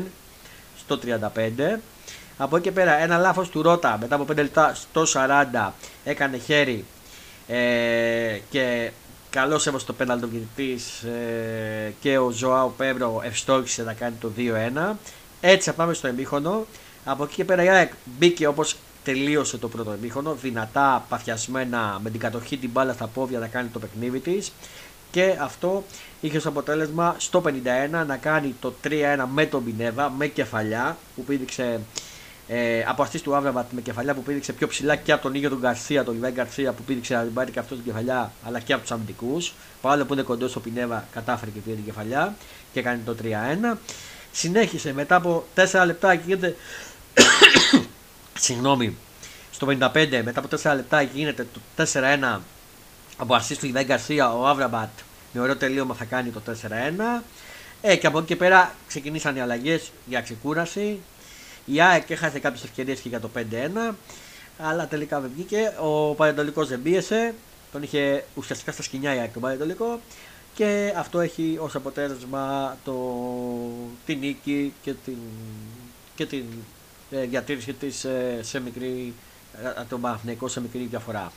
στο 0.77 0.99
35. 1.05 1.77
Από 2.37 2.55
εκεί 2.55 2.65
και 2.65 2.71
πέρα 2.71 2.93
ένα 3.01 3.17
λάθος 3.17 3.49
του 3.49 3.61
Ρότα 3.61 3.97
μετά 4.01 4.15
από 4.15 4.25
5 4.31 4.35
λεπτά 4.35 4.73
στο 4.73 5.03
40 5.63 5.69
έκανε 6.03 6.37
χέρι 6.37 6.85
ε, 7.47 8.39
και 8.49 8.91
καλό 9.29 9.61
έβωσε 9.67 9.85
το 9.85 9.93
πέναλ 9.93 10.19
των 10.19 10.29
ε, 10.55 11.91
και 11.99 12.17
ο 12.17 12.29
Ζωάο 12.29 12.67
Πέμπρο 12.67 13.21
ευστόχησε 13.23 13.83
να 13.83 13.93
κάνει 13.93 14.15
το 14.19 14.31
2-1. 14.37 14.95
Έτσι 15.41 15.69
θα 15.69 15.75
πάμε 15.75 15.93
στο 15.93 16.07
εμίχονο. 16.07 16.65
Από 17.05 17.23
εκεί 17.23 17.35
και 17.35 17.45
πέρα 17.45 17.63
η 17.63 17.69
ΑΕΚ 17.69 17.91
μπήκε 18.05 18.47
όπως 18.47 18.75
τελείωσε 19.03 19.57
το 19.57 19.67
πρώτο 19.67 19.91
εμίχονο, 19.91 20.33
δυνατά, 20.33 21.05
παθιασμένα, 21.09 21.99
με 22.03 22.09
την 22.09 22.19
κατοχή 22.19 22.57
την 22.57 22.69
μπάλα 22.69 22.93
στα 22.93 23.07
πόδια 23.07 23.39
να 23.39 23.47
κάνει 23.47 23.67
το 23.67 23.79
παιχνίδι 23.79 24.19
της. 24.19 24.51
Και 25.11 25.37
αυτό 25.41 25.83
είχε 26.21 26.37
ως 26.37 26.45
αποτέλεσμα 26.45 27.15
στο 27.17 27.43
51 27.45 27.51
να 28.07 28.17
κάνει 28.17 28.55
το 28.59 28.73
3-1 28.83 28.89
με 29.33 29.45
τον 29.45 29.63
Πινέβα, 29.63 30.09
με 30.09 30.27
κεφαλιά, 30.27 30.97
που 31.15 31.23
πήδηξε 31.23 31.79
ε, 32.47 32.83
από 32.87 33.01
αυτής 33.01 33.21
του 33.21 33.35
Άβραμπατ 33.35 33.71
με 33.71 33.81
κεφαλιά 33.81 34.13
που 34.13 34.23
πήδηξε 34.23 34.53
πιο 34.53 34.67
ψηλά 34.67 34.95
και 34.95 35.11
από 35.11 35.21
τον 35.21 35.33
ίδιο 35.33 35.49
τον 35.49 35.59
Γκαρσία, 35.59 36.03
τον 36.03 36.13
Λιβάη 36.13 36.31
Γκαρσία 36.31 36.71
που 36.71 36.83
πήδηξε 36.83 37.13
να 37.13 37.21
την 37.21 37.33
πάρει 37.33 37.51
και 37.51 37.59
αυτός 37.59 37.77
την 37.77 37.85
κεφαλιά, 37.85 38.31
αλλά 38.47 38.59
και 38.59 38.73
από 38.73 38.81
τους 38.81 38.91
αμυντικούς. 38.91 39.53
Παρόλο 39.81 40.05
που 40.05 40.13
είναι 40.13 40.21
κοντός 40.21 40.51
στο 40.51 40.59
Πινέβα, 40.59 41.05
κατάφερε 41.11 41.51
και 41.51 41.59
πήρε 41.59 41.75
την 41.75 41.85
κεφαλιά 41.85 42.35
και 42.73 42.81
κάνει 42.81 43.01
το 43.05 43.15
3-1. 43.23 43.77
Συνέχισε 44.31 44.93
μετά 44.93 45.15
από 45.15 45.45
4 45.55 45.83
λεπτά 45.85 46.15
και 46.15 46.21
γίνεται. 46.25 46.55
Συγγνώμη. 48.39 48.97
Στο 49.51 49.67
55 49.67 50.21
μετά 50.23 50.39
από 50.39 50.57
4 50.63 50.75
λεπτά 50.75 51.01
γίνεται 51.01 51.47
το 51.53 51.85
4-1 51.93 52.39
από 53.17 53.33
αρχή 53.33 53.57
του 53.57 53.65
Λιβάη 53.65 53.83
Γκαρσία. 53.83 54.33
Ο 54.33 54.47
Άβραμπατ 54.47 54.89
με 55.33 55.41
ωραίο 55.41 55.55
τελείωμα 55.55 55.93
θα 55.93 56.05
κάνει 56.05 56.29
το 56.29 56.41
4-1. 57.19 57.21
Ε, 57.81 57.95
και 57.95 58.07
από 58.07 58.17
εκεί 58.17 58.27
και 58.27 58.35
πέρα 58.35 58.75
ξεκινήσαν 58.87 59.35
οι 59.35 59.41
αλλαγές 59.41 59.91
για 60.05 60.21
ξεκούραση. 60.21 60.99
Η 61.65 61.81
ΑΕΚ 61.81 62.09
έχασε 62.09 62.39
κάποιες 62.39 62.63
ευκαιρίες 62.63 62.99
και 62.99 63.09
για 63.09 63.19
το 63.19 63.29
5-1. 63.89 63.93
Αλλά 64.57 64.87
τελικά 64.87 65.19
δεν 65.19 65.31
βγήκε. 65.33 65.73
Ο 65.79 66.13
Πανετολικός 66.15 66.67
δεν 66.67 66.81
πίεσε. 66.81 67.33
Τον 67.71 67.83
είχε 67.83 68.25
ουσιαστικά 68.35 68.71
στα 68.71 68.83
σκηνιά 68.83 69.15
η 69.15 69.19
ΑΕΚ 69.19 69.33
τον 69.33 69.41
Πανετολικό 69.41 69.99
και 70.53 70.93
αυτό 70.97 71.19
έχει 71.19 71.57
ως 71.61 71.75
αποτέλεσμα 71.75 72.77
το, 72.83 72.93
την 74.05 74.19
νίκη 74.19 74.73
και 74.81 74.93
την, 75.05 75.17
και 76.15 76.25
την 76.25 76.45
ε, 77.11 77.25
διατήρηση 77.25 77.73
της 77.73 78.03
ε, 78.03 78.39
σε 78.41 78.59
μικρή, 78.59 79.13
ε, 79.79 79.83
τον 79.89 80.01
Παναθηναϊκό 80.01 80.47
σε 80.47 80.61
μικρή 80.61 80.87
διαφορά. 80.89 81.31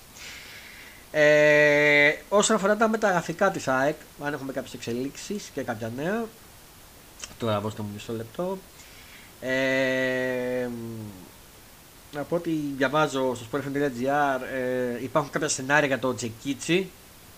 Ε, 1.10 2.12
όσον 2.28 2.56
αφορά 2.56 2.76
τα 2.76 2.88
μεταγραφικά 2.88 3.50
της 3.50 3.68
ΑΕΚ, 3.68 3.96
αν 4.24 4.32
έχουμε 4.32 4.52
κάποιες 4.52 4.74
εξελίξεις 4.74 5.50
και 5.54 5.62
κάποια 5.62 5.92
νέα, 5.96 6.24
τώρα 7.38 7.60
δώστε 7.60 7.82
μου 7.82 7.88
μισό 7.92 8.12
λεπτό. 8.12 8.58
Ε, 9.40 10.68
από 12.16 12.36
ό,τι 12.36 12.50
διαβάζω 12.76 13.34
στο 13.34 13.46
sportfm.gr 13.52 14.40
ε, 14.54 15.02
υπάρχουν 15.02 15.30
κάποια 15.30 15.48
σενάρια 15.48 15.86
για 15.86 15.98
το 15.98 16.14
Τζεκίτσι 16.14 16.90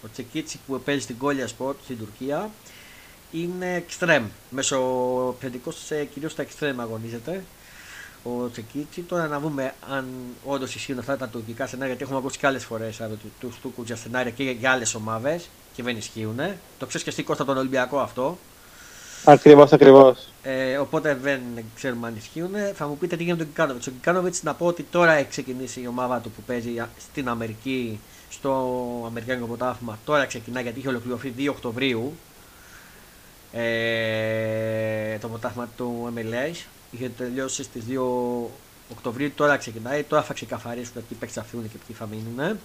ο 0.06 0.08
Τσεκίτσι 0.12 0.60
που 0.66 0.80
παίζει 0.80 1.00
στην 1.00 1.18
Κόλια 1.18 1.46
Σπορτ 1.46 1.76
στην 1.84 1.98
Τουρκία 1.98 2.50
είναι 3.32 3.74
εξτρέμ. 3.74 4.24
Μεσοπαιδικό 4.50 5.72
κυρίως 6.12 6.32
στα 6.32 6.42
εξτρέμ 6.42 6.80
αγωνίζεται. 6.80 7.44
Ο 8.22 8.50
Τσεκίτσι. 8.50 9.00
Τώρα 9.00 9.26
να 9.26 9.40
δούμε 9.40 9.74
αν 9.90 10.06
όντως 10.44 10.74
ισχύουν 10.74 10.98
αυτά 10.98 11.16
τα 11.16 11.28
τουρκικά 11.28 11.66
σενάρια. 11.66 11.88
Γιατί 11.88 12.02
έχουμε 12.02 12.18
ακούσει 12.18 12.38
και 12.38 12.46
άλλες 12.46 12.64
φορές 12.64 13.00
από 13.00 13.14
του 13.40 13.54
Τούρκους 13.62 13.86
για 13.86 13.96
σενάρια 13.96 14.30
και 14.30 14.42
για 14.42 14.70
άλλες 14.70 14.94
ομάδες 14.94 15.48
και 15.74 15.82
δεν 15.82 15.96
ισχύουν. 15.96 16.36
Το 16.78 16.86
ξέρεις 16.86 17.02
και 17.02 17.10
εσύ 17.10 17.22
Κώστα 17.22 17.44
τον 17.44 17.56
Ολυμπιακό 17.56 17.98
αυτό. 17.98 18.38
Ακριβώς, 19.24 19.72
ακριβώς. 19.72 20.28
Ε, 20.42 20.76
οπότε 20.76 21.14
δεν 21.14 21.40
ξέρουμε 21.74 22.06
αν 22.06 22.16
ισχύουν. 22.16 22.52
Θα 22.74 22.86
μου 22.86 22.98
πείτε 22.98 23.16
τι 23.16 23.22
γίνεται 23.22 23.44
με 23.44 23.44
τον 23.44 23.54
Κικάνοβιτ. 23.54 23.86
Ο 23.88 23.90
Κικάνοβιτς 23.90 24.42
να 24.42 24.54
πω 24.54 24.66
ότι 24.66 24.82
τώρα 24.82 25.12
έχει 25.12 25.28
ξεκινήσει 25.28 25.80
η 25.80 25.86
ομάδα 25.86 26.18
του 26.18 26.30
που 26.30 26.42
παίζει 26.46 26.82
στην 27.10 27.28
Αμερική 27.28 28.00
στο 28.38 29.02
Αμερικάνικο 29.06 29.46
Πρωτάθλημα. 29.46 29.98
Τώρα 30.04 30.26
ξεκινά 30.26 30.60
γιατί 30.60 30.78
είχε 30.78 30.88
ολοκληρωθεί 30.88 31.32
2 31.38 31.46
Οκτωβρίου 31.50 32.16
ε, 33.52 35.18
το 35.18 35.28
πρωτάθλημα 35.28 35.68
του 35.76 36.12
MLS. 36.14 36.56
Είχε 36.90 37.08
τελειώσει 37.08 37.62
στις 37.62 37.84
2 37.88 37.94
Οκτωβρίου, 38.90 39.30
τώρα 39.34 39.56
ξεκινάει. 39.56 40.02
Τώρα 40.02 40.22
θα 40.22 40.34
ξεκαθαρίσουν 40.34 40.92
ποιοι 40.94 41.18
παίξει 41.20 41.34
θα 41.34 41.44
φύγουν 41.44 41.70
και 41.70 41.78
ποιοι 41.86 41.96
θα 41.96 42.06
μείνουν. 42.06 42.58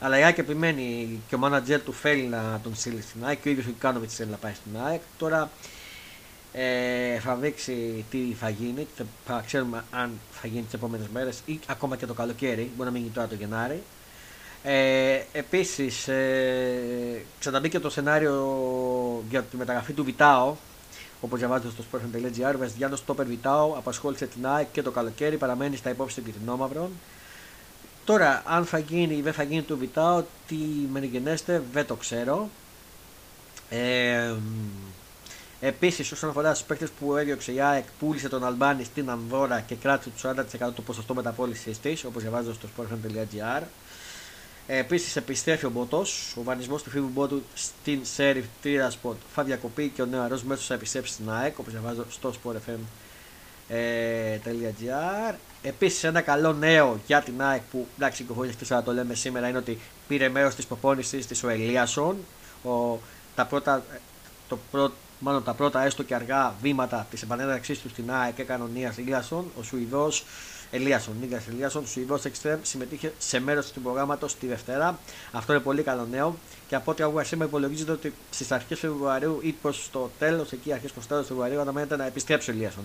Αλλά 0.00 0.18
η 0.18 0.22
ΑΕΚ 0.22 0.38
επιμένει 0.38 1.20
και 1.28 1.34
ο 1.34 1.38
μάνατζερ 1.38 1.80
του 1.80 1.92
θέλει 1.92 2.22
να 2.22 2.60
τον 2.62 2.74
στείλει 2.74 3.02
στην 3.02 3.24
ΑΕΚ 3.24 3.40
και 3.40 3.48
ο 3.48 3.50
ίδιος 3.50 3.66
ο 3.66 3.70
Κικάνοβιτ 3.70 4.10
θέλει 4.12 4.30
να 4.30 4.36
πάει 4.36 4.52
στην 4.52 4.80
ΑΕΚ. 4.86 5.00
Τώρα 5.18 5.50
ε, 6.52 7.18
θα 7.18 7.34
δείξει 7.34 8.04
τι 8.10 8.34
θα 8.40 8.48
γίνει. 8.48 8.86
Θα 9.26 9.42
ξέρουμε 9.46 9.84
αν 9.90 10.10
θα 10.32 10.46
γίνει 10.46 10.62
τις 10.62 10.74
επόμενες 10.74 11.06
μέρες 11.12 11.42
ή 11.46 11.60
ακόμα 11.66 11.96
και 11.96 12.06
το 12.06 12.14
καλοκαίρι. 12.14 12.70
Μπορεί 12.76 12.90
να 12.90 12.98
μείνει 12.98 13.10
τώρα 13.14 13.28
το 13.28 13.34
Γενάρη. 13.34 13.82
Ε, 14.70 15.24
Επίσης, 15.32 16.08
ε, 16.08 17.22
ξαναμπήκε 17.38 17.78
το 17.78 17.90
σενάριο 17.90 19.24
για 19.30 19.42
τη 19.42 19.56
μεταγραφή 19.56 19.92
του 19.92 20.04
Βιτάο. 20.04 20.54
Όπως 21.20 21.38
διαβάζετε 21.38 21.70
στο 21.70 21.84
sportfm.gr, 21.92 22.54
ο 22.54 22.58
Βεστιάνο 22.58 22.96
Τόπερ 23.06 23.26
Βιτάο 23.26 23.74
απασχόλησε 23.76 24.26
την 24.26 24.46
ΑΕΚ 24.46 24.66
και 24.72 24.82
το 24.82 24.90
καλοκαίρι, 24.90 25.36
παραμένει 25.36 25.76
στα 25.76 25.90
υπόψη 25.90 26.14
των 26.14 26.24
Κιτρινόμαυρων. 26.24 26.90
Τώρα, 28.04 28.42
αν 28.46 28.64
θα 28.64 28.78
γίνει 28.78 29.14
ή 29.14 29.22
δεν 29.22 29.32
θα 29.32 29.42
γίνει 29.42 29.62
του 29.62 29.78
Βιτάο, 29.78 30.22
τι 30.46 30.56
μενιγενέστε, 30.92 31.62
δεν 31.72 31.86
το 31.86 31.94
ξέρω. 31.94 32.48
Ε, 33.70 34.34
Επίσης, 35.60 36.12
όσον 36.12 36.30
αφορά 36.30 36.54
στους 36.54 36.66
παίκτες 36.66 36.90
που 36.90 37.16
έδιωξε 37.16 37.52
η 37.52 37.60
ΑΕΚ, 37.60 37.84
πούλησε 37.98 38.28
τον 38.28 38.44
Αλμπάνη 38.44 38.84
στην 38.84 39.10
Ανδώρα 39.10 39.60
και 39.60 39.74
κράτησε 39.74 40.10
το 40.10 40.44
40% 40.68 40.72
του 40.74 40.82
ποσοστό 40.82 41.14
μεταπόλησης 41.14 41.80
της, 41.80 42.04
όπως 42.04 42.22
διαβάζω 42.22 42.54
στο 42.54 42.68
sportfm.gr. 42.76 43.62
Επίσης 44.70 45.16
επιστρέφει 45.16 45.66
ο 45.66 45.70
Μπότο. 45.70 46.04
Ο 46.34 46.42
βανισμός 46.42 46.82
του 46.82 46.90
φίλου 46.90 47.10
Μπότου 47.12 47.42
στην 47.54 48.00
Σέρι 48.02 48.48
Τirasport 48.64 49.16
θα 49.34 49.42
διακοπεί 49.42 49.88
και 49.88 50.02
ο 50.02 50.06
νεαρός 50.06 50.42
μέσος 50.42 50.66
θα 50.66 50.74
επιστρέψει 50.74 51.12
στην 51.12 51.30
ΑΕΚ, 51.30 51.58
όπως 51.58 51.72
διαβάζω 51.72 52.04
στο 52.10 52.32
sportfm.gr. 52.42 53.74
Ε, 53.74 54.38
Επίσης, 55.62 56.04
ένα 56.04 56.20
καλό 56.20 56.52
νέο 56.52 57.00
για 57.06 57.22
την 57.22 57.42
ΑΕΚ 57.42 57.62
που 57.70 57.86
εντάξει, 57.96 58.24
και 58.24 58.74
το 58.84 58.92
λέμε 58.92 59.14
σήμερα 59.14 59.48
είναι 59.48 59.58
ότι 59.58 59.78
πήρε 60.08 60.28
μέρος 60.28 60.54
της 60.54 60.66
προπόνησης 60.66 61.26
της 61.26 61.42
ο 61.42 61.48
Ελίασον. 61.48 62.16
Ο, 62.64 62.98
τα 63.34 63.46
πρώτα, 63.46 63.82
το 64.48 64.58
πρώτο, 64.70 64.94
μάλλον 65.18 65.44
τα 65.44 65.54
πρώτα 65.54 65.84
έστω 65.84 66.02
και 66.02 66.14
αργά 66.14 66.54
βήματα 66.62 67.06
της 67.10 67.22
επανένταξής 67.22 67.78
του 67.80 67.88
στην 67.88 68.12
ΑΕΚ 68.12 68.38
έκανε 68.38 68.62
ο 68.62 68.66
Νία 68.66 68.94
Ελίασον, 68.98 69.50
ο 69.58 69.62
Σουηδός 69.62 70.24
Ελίασον, 70.70 71.14
Νίγκα 71.20 71.42
Ελίασον, 71.50 71.84
του 71.84 72.00
Ιβό 72.00 72.18
Εξτρέμ, 72.24 72.58
συμμετείχε 72.62 73.12
σε 73.18 73.40
μέρος 73.40 73.72
του 73.72 73.80
προγράμματος 73.80 74.36
τη 74.36 74.46
Δευτέρα. 74.46 74.98
Αυτό 75.32 75.52
είναι 75.52 75.62
πολύ 75.62 75.82
καλό 75.82 76.06
νέο. 76.10 76.36
Και 76.68 76.74
από 76.74 76.90
ό,τι 76.90 77.02
άκουγα 77.02 77.24
σήμερα, 77.24 77.48
υπολογίζεται 77.48 77.92
ότι 77.92 78.12
στις 78.30 78.52
αρχές 78.52 78.78
Φεβρουαρίου 78.78 79.38
ή 79.42 79.52
προς 79.62 79.88
το 79.92 80.10
τέλος, 80.18 80.52
εκεί 80.52 80.72
αρχές 80.72 80.92
προς 80.92 81.06
τέλος 81.06 81.26
Φεβρουαρίου, 81.26 81.60
αναμένεται 81.60 81.96
να 81.96 82.06
επιστρέψει 82.06 82.50
ο 82.50 82.52
Ελίασον. 82.52 82.84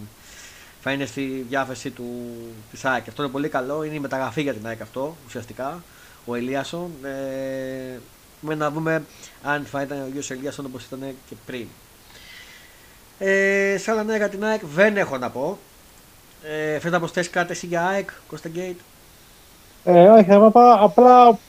Θα 0.82 0.92
είναι 0.92 1.06
στη 1.06 1.46
διάθεση 1.50 1.90
του 1.90 2.32
τη 2.72 2.80
ΑΕΚ. 2.84 3.08
Αυτό 3.08 3.24
είναι 3.24 3.32
πολύ 3.32 3.50
καλό. 3.50 3.84
Είναι 3.84 3.96
η 3.96 4.00
μεταγραφή 4.00 4.42
για 4.42 4.54
την 4.54 4.68
ΑΕΚ 4.68 4.82
αυτό 4.82 5.18
ουσιαστικά. 5.26 5.84
Ο 6.26 6.36
Ελίασον. 6.36 6.92
Ε, 7.04 8.00
με 8.40 8.56
να 8.56 8.72
δούμε 8.72 9.04
αν 9.44 9.66
θα 9.66 9.82
ήταν 9.82 10.02
ο 10.02 10.08
ίδιο 10.08 10.36
Ελίασον 10.36 10.66
όπως 10.66 10.84
ήταν 10.84 11.00
και 11.30 11.36
πριν. 11.46 11.68
Ε, 13.20 13.78
σε 13.78 13.92
άλλα 13.92 14.04
νέα 14.04 14.18
για 14.18 14.30
την 14.30 14.44
ΑΕΚ 14.44 14.62
δεν 14.66 14.98
έχω 14.98 15.18
να 15.18 15.30
πω. 15.30 15.60
Ε, 16.44 16.80
Θέλει 16.80 16.94
να 16.94 17.00
προσθέσει 17.00 17.30
κάτι 17.30 17.52
εσύ 17.52 17.66
για 17.66 17.88
ΑΕΚ, 17.88 18.10
Κώστα 18.28 18.50
Γκέιτ. 18.50 18.80
Ε, 19.84 20.08
όχι, 20.08 20.24
θα 20.24 20.52
πω 20.52 20.74
απλά 20.74 21.40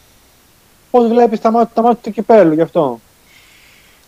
πώς 0.91 1.09
βλέπεις 1.09 1.41
τα, 1.41 1.51
μάτια, 1.51 1.75
τα 1.75 1.83
μάτια 1.83 2.03
του 2.03 2.11
κυπέλου 2.11 2.53
γι' 2.53 2.61
αυτό. 2.61 3.01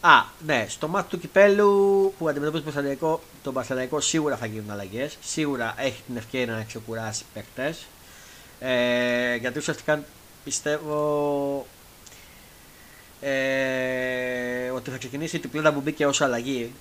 Α, 0.01 0.25
ναι, 0.47 0.67
στο 0.69 0.89
μάτι 0.89 1.09
του 1.09 1.19
κυπέλου 1.19 2.13
που 2.19 2.29
αντιμετωπίζει 2.29 2.65
το 2.65 2.71
Πασαλιακό, 2.71 3.21
τον 3.43 3.55
Πασαλιακό 3.55 4.01
σίγουρα 4.01 4.37
θα 4.37 4.47
γίνουν 4.47 4.71
αλλαγές. 4.71 5.19
Σίγουρα 5.21 5.75
έχει 5.79 6.03
την 6.07 6.17
ευκαιρία 6.17 6.55
να 6.55 6.63
ξεκουράσει 6.63 7.25
παίκτες. 7.35 7.87
Ε, 8.61 9.35
γιατί 9.35 9.59
ουσιαστικά 9.59 10.03
πιστεύω 10.45 11.67
ε, 13.21 14.71
ότι 14.75 14.91
θα 14.91 14.97
ξεκινήσει 14.99 15.39
την 15.39 15.51
πλέον 15.51 15.75
που 15.75 15.81
μπήκε 15.81 16.07
ως 16.07 16.21
αλλαγή 16.21 16.73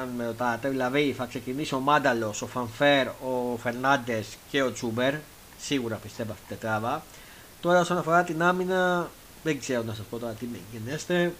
αν 0.00 0.08
με 0.16 0.26
ρωτάτε. 0.26 0.68
Δηλαδή 0.68 1.12
θα 1.12 1.24
ξεκινήσει 1.24 1.74
ο 1.74 1.80
Μάνταλος, 1.80 2.42
ο 2.42 2.46
Φανφέρ, 2.46 3.08
ο 3.08 3.58
Φερνάντες 3.62 4.26
και 4.50 4.62
ο 4.62 4.72
Τσούμπερ. 4.72 5.14
Σίγουρα 5.58 5.96
πιστεύω 5.96 6.32
αυτή 6.32 6.44
την 6.46 6.56
τετράδα. 6.58 7.02
Τώρα 7.60 7.80
όσον 7.80 7.98
αφορά 7.98 8.24
την 8.24 8.42
άμυνα, 8.42 9.10
δεν 9.42 9.58
ξέρω 9.58 9.82
να 9.82 9.94
σας 9.94 10.04
πω 10.10 10.18
τώρα 10.18 10.32
τι 10.32 10.46
γενέστε 10.72 11.32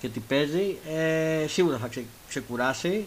και 0.00 0.08
τι 0.08 0.20
παίζει. 0.20 0.76
Ε, 0.88 1.46
σίγουρα 1.48 1.78
θα 1.78 1.86
ξε, 1.86 2.04
ξεκουράσει. 2.28 3.06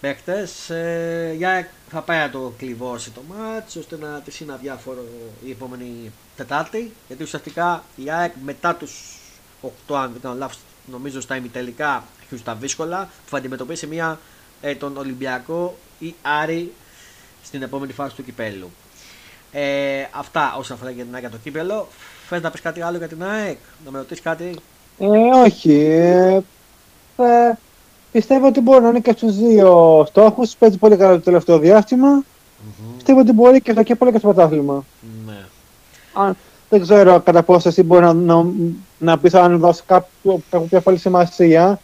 παίκτες. 0.00 0.70
Ε, 0.70 1.34
για 1.36 1.70
θα 1.90 2.00
πάει 2.00 2.18
να 2.18 2.30
το 2.30 2.52
κλειβώσει 2.58 3.10
το 3.10 3.22
μάτς 3.28 3.76
ώστε 3.76 3.96
να 3.96 4.20
τη 4.20 4.38
είναι 4.42 4.52
αδιάφορο 4.52 5.04
η 5.44 5.50
επόμενη 5.50 6.12
Τετάρτη. 6.36 6.92
Γιατί 7.06 7.22
ουσιαστικά 7.22 7.84
η 7.96 8.10
ΑΕΚ 8.10 8.32
μετά 8.44 8.74
τους 8.74 9.18
8, 9.62 9.94
αν 9.94 10.12
δεν 10.12 10.20
κάνω 10.20 10.34
λάθος, 10.34 10.58
νομίζω 10.86 11.20
στα 11.20 11.36
ημιτελικά 11.36 12.04
έχει 12.30 12.42
τα 12.42 12.54
δύσκολα, 12.54 13.08
που 13.24 13.30
θα 13.30 13.36
αντιμετωπίσει 13.36 13.86
μια, 13.86 14.18
ε, 14.60 14.74
τον 14.74 14.96
Ολυμπιακό 14.96 15.76
ή 15.98 16.14
Άρη 16.22 16.72
στην 17.44 17.62
επόμενη 17.62 17.92
φάση 17.92 18.14
του 18.14 18.24
κυπέλου. 18.24 18.70
Ε, 19.52 20.06
αυτά 20.10 20.54
όσον 20.58 20.76
αφορά 20.76 20.90
για 20.90 21.04
την 21.04 21.14
ΑΕΚ 21.14 21.30
το 21.30 21.36
κύπελο. 21.42 21.88
Θες 22.28 22.42
να 22.42 22.50
πεις 22.50 22.60
κάτι 22.60 22.80
άλλο 22.80 22.96
για 22.96 23.08
την 23.08 23.24
ΑΕΚ, 23.24 23.58
να 23.84 23.90
με 23.90 23.98
ρωτήσεις 23.98 24.22
κάτι; 24.22 24.54
Ε, 24.98 25.06
όχι. 25.44 25.74
Ε, 25.74 26.42
ε, 27.16 27.52
πιστεύω 28.12 28.46
ότι 28.46 28.60
μπορεί 28.60 28.82
να 28.82 28.88
είναι 28.88 29.00
και 29.00 29.12
στους 29.12 29.36
δύο 29.36 30.04
στόχους. 30.08 30.56
Παίζει 30.56 30.78
πολύ 30.78 30.96
καλά 30.96 31.12
το 31.12 31.20
τελευταίο 31.20 31.58
διάστημα. 31.58 32.22
Mm-hmm. 32.22 32.94
Πιστεύω 32.96 33.20
ότι 33.20 33.32
μπορεί 33.32 33.60
και 33.60 33.72
στο 33.72 33.82
κύπελο 33.82 34.10
και 34.10 34.18
στο 34.18 34.32
πρωτάθλημα. 34.32 34.84
Ναι. 35.26 35.44
Αν, 36.12 36.36
δεν 36.72 36.80
ξέρω 36.80 37.20
κατά 37.20 37.42
πόσο 37.42 37.68
εσύ 37.68 37.82
μπορεί 37.82 38.04
να, 38.04 38.12
να, 38.12 38.44
να 38.98 39.18
πεις 39.18 39.34
αν 39.34 39.58
δώσει 39.58 39.82
κάποιο, 39.86 40.42
κάποιο 40.50 40.66
πιο 40.66 40.80
πολύ 40.80 40.98
σημασία 40.98 41.78
mm. 41.78 41.80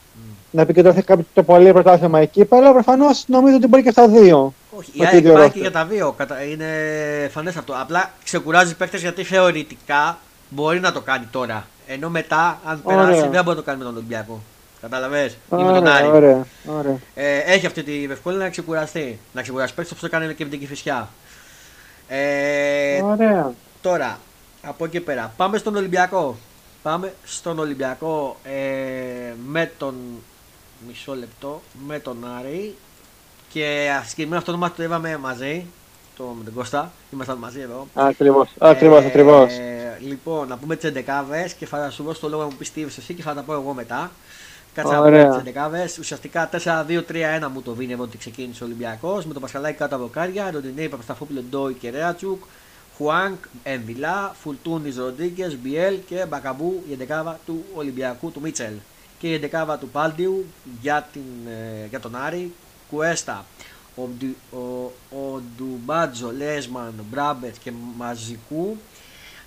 να 0.51 0.63
επικεντρωθεί 0.63 1.03
κάποιο 1.03 1.25
το 1.35 1.43
πολύ 1.43 1.73
πρωτάθλημα 1.73 2.19
εκεί. 2.19 2.47
Αλλά 2.51 2.73
προφανώς 2.73 3.25
νομίζω 3.27 3.57
ότι 3.57 3.67
μπορεί 3.67 3.83
και 3.83 3.91
στα 3.91 4.09
δύο. 4.09 4.55
Όχι, 4.71 4.91
η 4.93 5.07
ΑΕΚ 5.07 5.33
πάει 5.33 5.51
και 5.51 5.59
για 5.59 5.71
τα 5.71 5.85
δύο. 5.85 6.17
Είναι 6.53 6.67
φανές 7.31 7.57
αυτό. 7.57 7.75
Απλά 7.81 8.11
ξεκουράζει 8.25 8.77
παίκτες 8.77 9.01
γιατί 9.01 9.25
θεωρητικά 9.25 10.19
μπορεί 10.49 10.81
να 10.81 10.93
το 10.93 11.01
κάνει 11.01 11.27
τώρα. 11.31 11.67
Ενώ 11.87 12.09
μετά, 12.09 12.61
αν 12.65 12.83
περάσει, 12.87 13.21
δεν 13.21 13.29
μπορεί 13.31 13.49
να 13.49 13.55
το 13.55 13.63
κάνει 13.63 13.79
με 13.79 13.85
τον 13.85 13.97
Ολυμπιακό. 13.97 14.41
Κατάλαβε. 14.81 15.25
Ή 15.25 15.63
με 15.63 15.73
τον 15.73 15.87
Άρη. 15.87 16.07
Ωραία, 16.07 16.47
ωραία. 16.79 16.97
Ε, 17.15 17.39
έχει 17.39 17.67
αυτή 17.67 17.83
τη 17.83 18.09
ευκολία 18.11 18.39
να 18.39 18.49
ξεκουραστεί. 18.49 19.19
Να 19.33 19.43
ξεκουράσει 19.43 19.75
παίκτες 19.75 19.93
όπως 19.99 20.11
το 20.11 20.17
κάνει 20.17 20.35
και 20.35 20.45
με 20.45 20.51
την 20.51 20.61
Κυφυσιά. 20.61 21.09
Ε, 22.09 23.03
ωραία. 23.03 23.53
Τώρα, 23.81 24.19
από 24.69 24.85
εκεί 24.85 25.01
πέρα, 25.01 25.33
πάμε 25.37 25.59
στον 25.59 25.77
Ολυμπιακό. 25.77 26.37
Πάμε 26.83 27.15
στον 27.25 27.59
Ολυμπιακό 27.59 28.37
ε, 28.43 29.33
με 29.47 29.73
τον. 29.79 29.95
Μισό 30.89 31.15
λεπτό. 31.15 31.63
Με 31.87 31.99
τον 31.99 32.17
Άρη. 32.39 32.75
Και 33.53 33.89
συγκεκριμένα 34.03 34.39
αυτό 34.39 34.53
το 34.53 34.59
μάτι 34.59 34.77
το 34.77 34.83
είδαμε 34.83 35.17
μαζί. 35.17 35.67
Το, 36.17 36.25
με 36.39 36.45
τον 36.45 36.55
Κώστα. 36.55 36.93
Ήμασταν 37.13 37.39
μαζί 37.39 37.61
εδώ. 37.61 37.87
Ακριβώς. 37.95 38.51
Ακριβώς, 38.59 39.03
ε, 39.03 39.07
ακριβώς. 39.07 39.53
λοιπόν, 40.01 40.49
να 40.49 40.57
πούμε 40.57 40.77
τι 40.77 40.89
11 40.89 41.55
και 41.59 41.67
θα 41.67 41.91
σου 41.91 42.03
δώσω 42.03 42.21
το 42.21 42.29
λόγο 42.29 42.43
να 42.43 42.49
μου 42.49 42.57
πεις 42.59 42.73
τι 42.73 42.83
εσύ 42.83 43.15
και 43.15 43.23
θα 43.23 43.35
τα 43.35 43.43
πω 43.43 43.53
εγώ 43.53 43.73
μετά. 43.73 44.11
Κάτσε 44.75 44.95
να 44.95 45.03
πούμε 45.03 45.43
τι 45.45 45.53
11 45.55 45.99
Ουσιαστικά 45.99 46.49
4-2-3-1 46.53 47.49
μου 47.53 47.63
το 47.63 47.73
δίνει 47.73 47.93
εδώ 47.93 48.03
ότι 48.03 48.19
ξεκίνησε 48.19 48.63
ο 48.63 48.67
Ολυμπιακός. 48.67 49.25
Με 49.25 49.33
τον 49.33 49.43
Πασχαλάκη 49.43 49.77
κάτω 49.77 49.95
από 49.95 50.05
δοκάρια. 50.05 50.51
Ροντινέη, 50.51 50.89
Παπασταφόπουλο, 50.89 51.45
Ντόι 51.51 51.75
και 51.75 51.91
Ρέατσουκ. 51.91 52.43
Χουάνκ, 52.99 53.45
Εμβιλά, 53.63 54.35
Φουλτούνι, 54.43 54.91
Ροντρίγκες, 54.91 55.57
Μπιέλ 55.57 55.99
και 56.07 56.27
Μπακαμπού 56.29 56.83
η 56.89 56.99
11 57.09 57.35
του 57.47 57.65
Ολυμπιακού 57.75 58.31
του 58.31 58.41
Μίτσελ. 58.41 58.73
Και 59.19 59.35
η 59.35 59.51
11 59.53 59.77
του 59.81 59.89
Πάλτιου 59.89 60.45
για, 60.81 61.09
την, 61.13 61.23
ε, 61.47 61.87
για 61.87 62.01
τον 62.01 62.17
Άρη 62.17 62.53
Κουέστα, 62.91 63.45
ο, 63.97 64.03
ο, 64.57 64.93
ο 65.19 65.41
Ντουμπάτζο, 65.57 66.33
Λέσμαν, 66.37 66.95
Μπράμπετ 67.11 67.55
και 67.63 67.73
Μαζικού, 67.97 68.77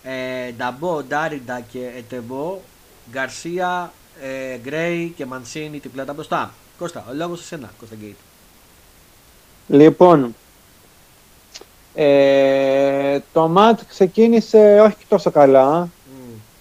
ε, 0.03 0.51
Νταμπό, 0.51 1.03
Ντάριντα 1.03 1.61
και 1.71 1.91
Ετεμπό, 1.97 2.59
Γκαρσία, 3.11 3.93
ε, 4.21 4.57
Γκρέι 4.57 5.13
και 5.15 5.25
Μανσίνη 5.25 5.79
την 5.79 5.91
πλάτα 5.91 6.13
μπροστά. 6.13 6.53
Κώστα, 6.77 7.05
ο 7.09 7.13
λόγος 7.13 7.39
σε 7.39 7.45
σένα, 7.45 7.71
Κώστα 7.79 7.95
Γκέιτ. 7.95 8.17
Λοιπόν, 9.67 10.35
ε, 11.93 12.70
το 13.33 13.47
ΜΑΤ 13.47 13.79
ξεκίνησε 13.87 14.81
όχι 14.85 15.05
τόσο 15.07 15.31
καλά. 15.31 15.87
Mm. 15.87 15.89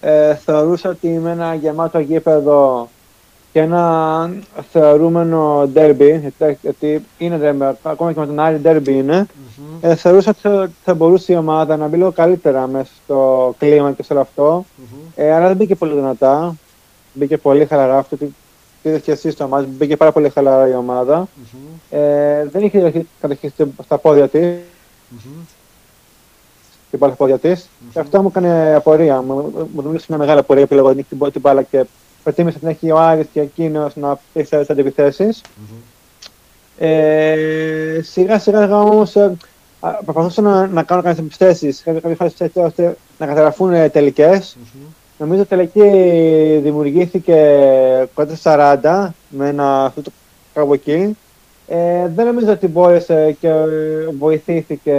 Ε, 0.00 0.34
θεωρούσα 0.34 0.88
ότι 0.88 1.08
με 1.08 1.30
ένα 1.30 1.54
γεμάτο 1.54 1.98
γήπεδο 1.98 2.88
και 3.52 3.60
ένα 3.60 4.30
θεωρούμενο 4.70 5.70
derby, 5.74 6.20
γιατί 6.62 7.04
είναι 7.18 7.40
derby, 7.42 7.72
ακόμα 7.82 8.12
και 8.12 8.20
με 8.20 8.26
τον 8.26 8.40
Άρη 8.40 8.60
derby 8.64 8.88
είναι, 8.88 9.26
mm-hmm. 9.26 9.78
ε, 9.80 9.94
θεωρούσα 9.94 10.30
ότι 10.30 10.72
θα, 10.84 10.94
μπορούσε 10.94 11.32
η 11.32 11.36
ομάδα 11.36 11.76
να 11.76 11.86
μπει 11.86 11.96
λίγο 11.96 12.12
καλύτερα 12.12 12.66
μέσα 12.66 12.92
στο 13.04 13.54
κλίμα 13.58 13.92
και 13.92 14.02
σε 14.02 14.12
όλο 14.12 14.22
αυτό. 14.22 14.64
Mm-hmm. 14.64 15.10
Ε, 15.14 15.32
αλλά 15.32 15.46
δεν 15.46 15.56
μπήκε 15.56 15.74
πολύ 15.74 15.94
δυνατά. 15.94 16.56
Μπήκε 17.12 17.36
πολύ 17.36 17.66
χαλαρά 17.66 17.98
αυτό. 17.98 18.16
Τι 18.16 18.26
είδες 18.82 19.00
και 19.00 19.12
εσύ 19.12 19.30
στο 19.30 19.48
μάτι, 19.48 19.66
μπήκε 19.66 19.96
πάρα 19.96 20.12
πολύ 20.12 20.28
χαλαρά 20.28 20.68
η 20.68 20.74
ομάδα. 20.74 21.24
Mm-hmm. 21.24 21.96
Ε, 21.96 22.44
δεν 22.44 22.64
είχε 22.64 23.06
κατοχή 23.20 23.52
στα 23.84 23.98
πόδια 23.98 24.28
της. 24.28 24.58
Mm-hmm. 26.90 26.98
Την 26.98 26.98
στα 26.98 27.08
πόδια 27.08 27.38
τη. 27.38 27.50
Mm-hmm. 27.54 27.88
Και 27.92 27.98
αυτό 27.98 28.22
μου 28.22 28.28
έκανε 28.28 28.74
απορία. 28.74 29.22
Μου, 29.22 29.34
μου 29.34 29.68
δημιούργησε 29.74 30.06
μια 30.08 30.18
μεγάλη 30.18 30.38
απορία 30.38 30.66
που 30.66 30.74
λέγω 30.74 30.94
την, 30.94 31.06
την 31.32 31.40
μπάλα 31.40 31.62
και 31.62 31.84
προτίμησε 32.22 32.58
να 32.60 32.70
έχει 32.70 32.90
ο 32.90 32.98
Άρης 32.98 33.26
και 33.32 33.40
εκείνος 33.40 33.96
να 33.96 34.18
έχει 34.32 34.48
τι 34.48 34.66
αντιπιθέσεις. 34.68 35.42
Mm-hmm. 35.44 35.82
Ε, 36.78 38.00
σιγά 38.02 38.38
σιγά 38.38 38.80
όμως 38.80 39.16
ε, 39.16 39.36
προσπαθούσα 40.04 40.42
να, 40.42 40.66
να 40.66 40.82
κάνω 40.82 41.02
κάποιες 41.02 41.24
επιθέσεις, 41.24 41.82
κάποιες 41.82 42.16
φάσει 42.16 42.34
έτσι 42.38 42.58
ώστε 42.58 42.96
να 43.18 43.26
καταγραφούν 43.26 43.72
ε, 43.72 43.88
τελικές. 43.88 44.56
Mm-hmm. 44.56 44.94
Νομίζω 45.18 45.44
τελική 45.46 45.90
δημιουργήθηκε 46.62 47.38
κοντά 48.14 48.38
40 48.42 49.10
με 49.28 49.48
ένα 49.48 49.84
αυτό 49.84 50.02
το 50.02 50.10
κάπου 50.54 50.72
εκεί. 50.72 51.16
Ε, 51.66 52.08
δεν 52.14 52.26
νομίζω 52.26 52.52
ότι 52.52 52.66
μπόρεσε 52.66 53.36
και 53.40 53.52
βοηθήθηκε 54.18 54.94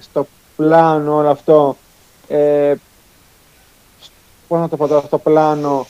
στο 0.00 0.26
πλάνο 0.56 1.16
όλο 1.16 1.28
αυτό. 1.28 1.76
Ε, 2.28 2.74
πώς 4.48 4.60
να 4.60 4.68
το 4.68 4.76
πω 4.76 4.86
τώρα, 4.86 5.06
στο 5.06 5.18
πλάνο 5.18 5.86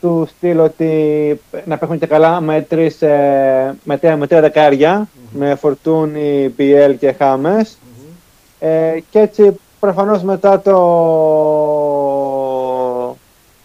του 0.00 0.28
στυλ 0.28 0.58
ότι 0.58 1.40
να 1.64 1.78
παίχνουν 1.78 1.98
και 1.98 2.06
καλά 2.06 2.40
με, 2.40 2.60
τρεις, 2.62 3.02
ε, 3.02 3.76
με, 3.84 3.98
τρία, 3.98 4.16
με 4.16 4.26
τρία 4.26 4.40
δεκάρια, 4.40 5.08
mm-hmm. 5.08 5.28
με 5.30 5.54
Φορτούνι, 5.54 6.52
Πιέλ 6.56 6.98
και 6.98 7.12
Χάμες. 7.12 7.78
Mm-hmm. 7.78 8.12
Ε, 8.58 8.98
και 9.10 9.18
έτσι 9.18 9.60
προφανώς 9.80 10.22
μετά 10.22 10.60
το 10.60 10.76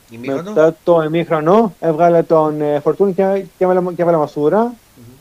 Ημίχρονο. 0.10 0.41
μετά 0.50 0.76
το 0.84 1.02
εμίχρονο 1.02 1.74
έβγαλε 1.80 2.24
τον 2.24 2.62
ε, 2.62 2.80
Φορτούνι 2.80 3.13
και, 3.13 3.24
και, 3.58 3.63
έβαλε, 3.63 3.82
και 3.95 4.02
έβαλε 4.02 4.17
Μασούρα. 4.17 4.71
Mm-hmm. 4.74 5.13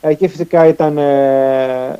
Εκεί 0.00 0.28
φυσικά 0.28 0.66
ήταν 0.66 0.98
ε, 0.98 1.98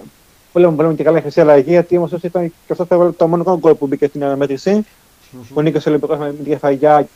πολύ 0.56 0.74
πολύ 0.76 0.94
και 0.94 1.02
καλά 1.02 1.18
η 1.18 1.20
χρυσή 1.20 1.40
αλλαγή, 1.40 1.70
γιατί 1.70 1.96
όμως 1.96 2.12
ήταν 2.12 2.52
και 2.66 2.72
αυτό 2.72 2.86
το, 2.86 3.12
το 3.12 3.28
μόνο 3.28 3.58
γκολ 3.58 3.74
που 3.74 3.86
μπήκε 3.86 4.06
στην 4.06 4.24
αναμέτρηση. 4.24 4.86
Mm-hmm. 4.86 5.46
Που 5.54 5.62
νίκησε 5.62 5.88
ο 5.88 5.92
Ολυμπιακός 5.92 6.18
με 6.18 6.32
την 6.32 6.44
διαφαγιά 6.44 7.08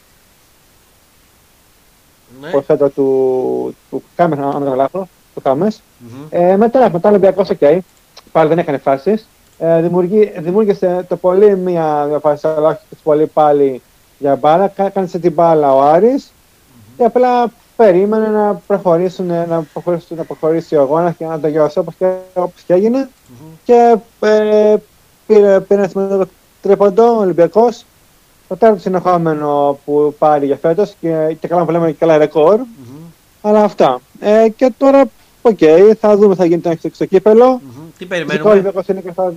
ναι. 2.41 2.89
του, 2.89 3.75
του 3.91 4.03
Κάμες, 4.17 4.39
αν 4.39 4.65
δεν 4.65 4.75
λάθος, 4.75 5.07
του 5.35 5.41
Κάμες. 5.43 5.81
Mm-hmm. 5.81 6.27
Ε, 6.31 6.57
μετά, 6.57 6.91
μετά 6.91 7.09
ο 7.09 7.11
Ολυμπιακός, 7.11 7.49
okay, 7.59 7.79
πάλι 8.33 8.49
δεν 8.49 8.59
έκανε 8.59 8.79
φάσεις. 8.79 9.29
Ε, 9.59 9.89
δημιούργησε 10.37 11.05
το 11.09 11.17
πολύ 11.17 11.57
μια 11.57 12.19
φάση, 12.21 12.47
αλλά 12.47 12.69
όχι 12.69 13.03
πολύ 13.03 13.27
πάλι 13.27 13.83
για 14.19 14.37
μπάλα. 14.37 14.69
Κάνεις 14.69 15.11
την 15.11 15.33
μπάλα 15.33 15.75
ο 15.75 15.81
Άρης 15.83 16.27
mm-hmm. 16.27 16.95
και 16.97 17.05
απλά 17.05 17.53
περίμενε 17.85 18.29
να 18.29 18.55
προχωρήσουν, 18.67 19.27
να, 19.27 19.67
προχωρήσουν, 19.73 20.17
να 20.17 20.25
προχωρήσει 20.25 20.77
ο 20.77 20.81
αγώνας 20.81 21.15
και 21.17 21.25
να 21.25 21.41
τελειώσει 21.41 21.79
όπως 21.79 21.95
και, 21.99 22.13
όπως 22.35 22.63
και 22.67 22.73
έγινε. 22.73 23.09
Mm-hmm. 23.09 23.59
Και 23.65 23.97
ε, 24.21 24.77
πήρε, 25.27 25.61
πήρε 25.61 25.89
ένα 25.95 26.29
τρίποντο 26.63 27.17
ο 27.17 27.21
Ολυμπιακός 27.21 27.85
το 28.49 28.55
τέταρτο 28.57 28.81
συνεχόμενο 28.81 29.79
που 29.85 30.15
πάρει 30.19 30.47
για 30.47 30.57
φέτος 30.57 30.95
και, 31.01 31.37
και 31.41 31.49
καλά 31.49 31.65
που 31.65 31.71
λέμε 31.71 31.91
και 31.91 31.97
καλά 31.99 32.19
ρεκόρ. 32.19 32.61
Mm-hmm. 32.61 33.13
Αλλά 33.43 33.65
αυτά. 33.65 34.01
Ε, 34.21 34.49
και 34.57 34.73
τώρα, 34.79 35.05
οκ, 35.43 35.59
okay, 35.61 35.93
θα 36.01 36.17
δούμε 36.17 36.35
θα 36.35 36.45
γίνει 36.45 36.61
το 36.61 36.77
στο 36.93 37.05
κύπελο. 37.05 37.61
Mm-hmm. 37.61 37.93
Τι 37.99 38.07
περιμένουμε; 38.07 38.73
είναι 38.87 39.01
και 39.01 39.11
στα, 39.13 39.33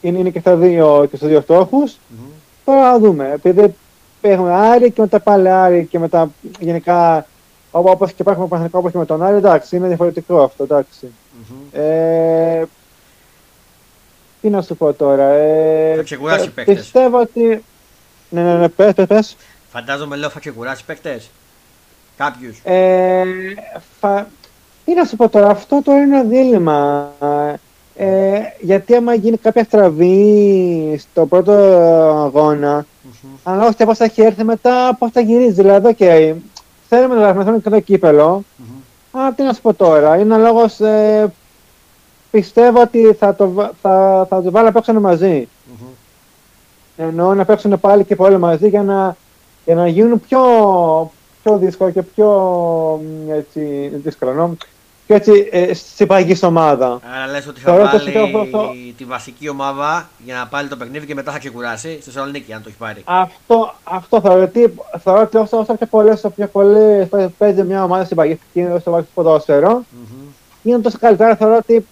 είναι, 0.00 0.18
είναι 0.18 0.30
και 0.30 0.40
στα 0.40 0.56
δύο, 0.56 1.06
και 1.10 1.16
στους 1.16 1.28
δύο 1.28 1.40
στόχους. 1.40 1.92
Mm-hmm. 1.92 2.32
Τώρα 2.64 2.90
θα 2.90 2.98
δούμε. 2.98 3.30
Επειδή 3.32 3.74
έχουμε 4.20 4.52
Άρη 4.52 4.90
και 4.90 5.00
μετά 5.00 5.20
πάλι 5.20 5.48
Άρη 5.48 5.86
και 5.90 5.98
μετά 5.98 6.30
γενικά 6.58 7.26
όπως 7.80 8.08
και 8.08 8.16
υπάρχουμε 8.18 8.46
πανεθνικά 8.48 8.78
όπως 8.78 8.92
και 8.92 8.98
με 8.98 9.06
τον 9.06 9.22
Άρη, 9.22 9.36
εντάξει, 9.36 9.76
είναι 9.76 9.86
διαφορετικό 9.86 10.42
αυτό, 10.42 10.62
εντάξει. 10.62 11.06
Mm-hmm. 11.06 11.78
Ε, 11.78 12.62
τι 14.40 14.48
να 14.48 14.62
σου 14.62 14.76
πω 14.76 14.92
τώρα. 14.92 15.28
Ε, 15.28 15.94
θα 15.96 16.02
ξεκουράσει 16.02 16.50
παίκτες. 16.50 16.74
Πιστεύω 16.74 17.20
ότι 17.20 17.64
ναι, 18.28 18.42
ναι, 18.42 18.54
ναι, 18.54 18.68
πες, 18.68 18.92
πες, 18.92 19.06
πες. 19.06 19.36
Φαντάζομαι 19.70 20.16
λέω 20.16 20.28
θα 20.28 20.40
ξεκουράσει 20.40 20.84
παίκτες. 20.84 21.30
Κάποιους. 22.16 22.60
Ε, 22.64 23.24
φα... 24.00 24.26
Τι 24.84 24.94
να 24.94 25.04
σου 25.04 25.16
πω 25.16 25.28
τώρα, 25.28 25.48
αυτό 25.48 25.82
τώρα 25.84 26.00
είναι 26.00 26.16
ένα 26.18 26.28
δίλημα. 26.28 27.12
Ε, 27.96 28.40
γιατί 28.60 28.94
άμα 28.94 29.14
γίνει 29.14 29.36
κάποια 29.36 29.64
στραβή 29.64 30.96
στο 30.98 31.26
πρώτο 31.26 31.52
αγώνα, 32.24 32.84
mm-hmm. 32.84 33.38
αλλά 33.42 33.66
όχι 33.66 33.84
πώς 33.84 33.98
θα 33.98 34.04
έχει 34.04 34.22
έρθει 34.22 34.44
μετά, 34.44 34.96
πώς 34.98 35.10
θα 35.10 35.20
γυρίζει. 35.20 35.52
Δηλαδή, 35.52 35.96
okay, 35.98 36.34
θέλουμε 36.94 37.14
να 37.14 37.20
γραφούμε 37.20 37.58
και 37.58 37.70
το 37.70 37.80
κύπελο, 37.80 38.44
mm-hmm. 38.58 39.18
Α, 39.20 39.32
τι 39.32 39.42
να 39.42 39.52
σου 39.52 39.60
πω 39.60 39.74
τώρα. 39.74 40.16
Είναι 40.16 40.36
λόγος. 40.36 40.80
Ε, 40.80 41.32
πιστεύω 42.30 42.80
ότι 42.80 43.12
θα 43.12 43.34
το, 43.34 43.70
θα, 43.82 44.26
θα 44.28 44.42
το 44.42 44.50
βάλω 44.50 44.66
να 44.66 44.72
παίξουν 44.72 44.96
μαζί. 44.96 45.48
Mm-hmm. 45.48 45.92
Εννοώ 46.96 47.34
να 47.34 47.44
παίξουν 47.44 47.80
πάλι 47.80 48.04
και 48.04 48.16
πολύ 48.16 48.38
μαζί 48.38 48.68
για 48.68 48.82
να, 48.82 49.16
για 49.64 49.74
να 49.74 49.88
γίνουν 49.88 50.20
πιο, 50.20 50.40
πιο 51.42 51.58
δύσκολο 51.58 51.90
και 51.90 52.02
πιο 52.02 53.00
έτσι, 53.28 53.90
δύσκολο 53.94 54.56
και 55.06 55.14
έτσι 55.14 55.48
ε, 55.50 55.74
συμπαγή 55.74 56.38
ομάδα. 56.44 57.00
Άρα 57.14 57.32
λες 57.32 57.46
ότι 57.46 57.60
θα 57.60 57.72
Θεωρώ 57.72 57.84
βάλει 57.84 58.94
τη 58.96 59.04
βασική 59.04 59.48
ομάδα 59.48 60.08
για 60.24 60.34
να 60.34 60.46
πάρει 60.46 60.68
το 60.68 60.76
παιχνίδι 60.76 61.06
και 61.06 61.14
μετά 61.14 61.32
θα 61.32 61.38
ξεκουράσει 61.38 61.92
στη 61.92 62.02
Θεσσαλονίκη 62.02 62.52
αν 62.52 62.62
το 62.62 62.68
έχει 62.68 62.78
πάρει. 62.78 63.02
Αυτό, 63.04 63.74
αυτό 63.84 64.20
θεωρώ 64.20 64.42
ότι, 64.42 64.74
θεωρώ 64.98 65.20
ότι 65.20 65.36
όσο, 65.36 65.58
όσο 65.58 65.74
πιο 65.74 65.86
πολλές, 65.86 66.24
πιο 66.36 66.46
πολλές 66.46 67.08
παίζει 67.38 67.62
μια 67.62 67.84
ομάδα 67.84 68.04
συμπαγή 68.04 68.38
στο 68.80 68.90
βάθος 68.90 69.06
του 69.06 69.12
ποδόσφαιρο, 69.14 69.82
mm-hmm. 69.82 70.28
είναι 70.62 70.78
τόσο 70.78 70.98
καλύτερα. 71.00 71.36
Θεωρώ 71.36 71.56
ότι 71.56 71.86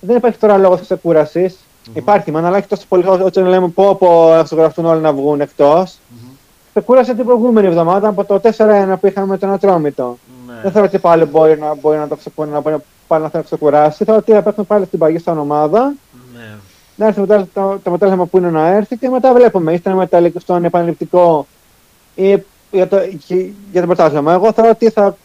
δεν 0.00 0.16
υπάρχει 0.16 0.38
τώρα 0.38 0.58
λόγος 0.58 0.80
ξεκούραση. 0.80 1.54
Mm-hmm. 1.56 1.90
Υπάρχει, 1.96 2.30
μάλλον 2.30 2.48
αλλά 2.48 2.56
έχει 2.56 2.66
τόσο 2.66 2.84
πολύ 2.88 3.06
όταν 3.06 3.46
λέμε 3.46 3.68
πω, 3.68 3.94
πω 3.94 4.34
να 4.34 4.42
ξεκουραστούν 4.42 4.84
όλοι 4.84 5.00
να 5.00 5.12
βγουν 5.12 5.40
εκτός. 5.40 5.92
Mm-hmm. 5.92 6.36
Ξεκούρασε 6.70 7.14
την 7.14 7.24
προηγούμενη 7.24 7.66
εβδομάδα 7.66 8.08
από 8.08 8.24
το 8.24 8.40
4-1 8.56 8.94
που 9.00 9.06
είχαμε 9.06 9.26
με 9.26 9.38
τον 9.38 9.52
Ατρόμητο. 9.52 10.18
Ναι. 10.54 10.60
Δεν 10.62 10.72
θεωρώ 10.72 10.86
ότι 10.86 10.98
πάλι 10.98 11.24
μπορεί 11.24 11.58
να, 11.58 11.74
μπορεί 11.74 11.98
να 11.98 12.08
το 12.08 12.16
ξεκουράσει, 12.16 12.52
να 12.52 12.60
μπορεί 12.60 12.76
πάλι 13.06 13.22
να 13.22 13.28
θέλει 13.28 13.44
ξεκουράσει. 13.44 14.04
Θεωρώ 14.04 14.20
ότι 14.20 14.32
θα 14.32 14.42
παίξουν 14.42 14.66
πάλι 14.66 14.86
στην 14.86 14.98
παγή 14.98 15.18
σαν 15.18 15.38
ομάδα. 15.38 15.94
Ναι. 16.34 16.54
Να 16.96 17.06
έρθει 17.06 17.20
μετά 17.20 17.38
το, 17.38 17.48
το 17.52 17.80
αποτέλεσμα 17.84 18.26
που 18.26 18.36
είναι 18.36 18.50
να 18.50 18.66
έρθει 18.66 18.96
και 18.96 19.08
μετά 19.08 19.32
βλέπουμε. 19.32 19.72
Ύστερα 19.72 19.96
μετά 19.96 20.30
στον 20.38 20.64
επαναληπτικό 20.64 21.46
ή 22.14 22.42
για 22.70 22.88
το, 22.88 22.98
για 23.72 23.80
το 23.80 23.86
πρωτάθλημα. 23.86 24.32
Εγώ 24.32 24.52
θεωρώ 24.52 24.70
ότι 24.70 24.90
θα, 24.90 25.16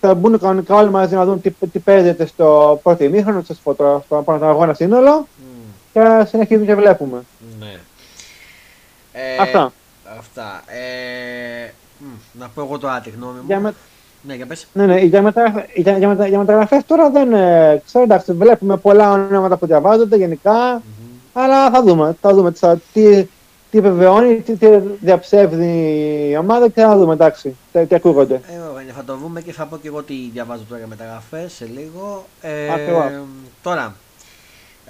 θα 0.00 0.14
μπουν 0.14 0.38
κανονικά 0.38 0.74
όλοι 0.74 0.90
μαζί 0.90 1.14
να 1.14 1.24
δουν 1.24 1.40
τι, 1.40 1.50
τι 1.50 1.78
παίζεται 1.78 2.26
στο 2.26 2.80
πρώτο 2.82 3.04
ημίχρονο, 3.04 3.42
στο, 3.42 3.54
στο, 3.54 4.02
στο 4.04 4.22
πρώτο 4.24 4.46
αγώνα 4.46 4.74
σύνολο 4.74 5.26
mm. 5.26 5.72
και 5.92 6.24
συνεχίζουμε 6.28 6.66
και 6.66 6.74
βλέπουμε. 6.74 7.22
Ναι. 7.58 7.76
Ε, 9.12 9.36
αυτά. 9.40 9.72
Αυτά. 10.18 10.62
Ε, 10.66 11.72
να 12.32 12.48
πω 12.48 12.60
εγώ 12.62 12.78
το 12.78 12.88
άτι 12.88 13.10
γνώμη 13.10 13.38
μου. 13.38 13.44
Για 13.46 13.60
με... 13.60 13.74
Ναι, 14.22 14.34
για 14.34 14.46
πες. 14.46 14.66
Ναι, 14.72 14.86
ναι, 14.86 15.00
για, 15.00 15.22
μετα... 15.22 15.66
για, 15.74 15.98
για, 15.98 16.08
μετα... 16.08 16.26
για 16.26 16.38
μεταγραφές 16.38 16.86
τώρα 16.86 17.10
δεν 17.10 17.32
ε, 17.32 17.82
ξέρω, 17.86 18.04
εντάξει, 18.04 18.32
βλέπουμε 18.32 18.76
πολλά 18.76 19.12
ονόματα 19.12 19.56
που 19.56 19.66
διαβάζονται 19.66 20.16
γενικά, 20.16 20.78
mm-hmm. 20.78 21.30
αλλά 21.32 21.70
θα 21.70 21.82
δούμε, 21.82 22.16
θα 22.20 22.34
δούμε 22.34 22.52
τι, 22.92 23.26
τι 23.70 23.78
επιβεβαιώνει, 23.78 24.40
τι, 24.40 24.56
τι 24.56 24.66
διαψεύδει 25.00 26.28
η 26.30 26.36
ομάδα 26.36 26.68
και 26.68 26.80
θα 26.80 26.96
δούμε, 26.96 27.12
εντάξει, 27.12 27.56
τι, 27.72 27.86
τι 27.86 27.94
ακούγονται. 27.94 28.34
Ε, 28.34 28.92
θα 28.92 29.04
το 29.04 29.16
δούμε 29.16 29.40
και 29.40 29.52
θα 29.52 29.66
πω 29.66 29.76
και 29.76 29.88
εγώ 29.88 30.02
τι 30.02 30.14
διαβάζω 30.32 30.62
τώρα 30.68 30.78
για 30.78 30.88
μεταγραφές 30.88 31.52
σε 31.52 31.64
λίγο. 31.64 32.26
Ε, 32.40 32.68
τώρα, 33.62 33.94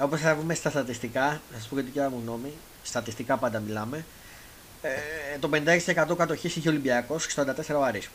όπως 0.01 0.21
θα 0.21 0.35
βγούμε 0.35 0.55
στα 0.55 0.71
στατιστικά, 0.71 1.41
θα 1.53 1.59
σα 1.61 1.69
πω 1.69 1.77
και 1.77 1.83
την 1.83 2.03
μου 2.11 2.21
γνώμη, 2.25 2.53
στατιστικά 2.83 3.37
πάντα 3.37 3.59
μιλάμε, 3.67 4.05
ε, 4.83 4.89
το 5.41 5.49
56% 6.13 6.17
κατοχής 6.17 6.57
είχε 6.57 6.69
ο 6.69 6.71
Ολυμπιακός 6.71 7.27
και 7.27 7.35
44 7.37 7.75
ο 7.79 7.83
Άρης. 7.83 8.11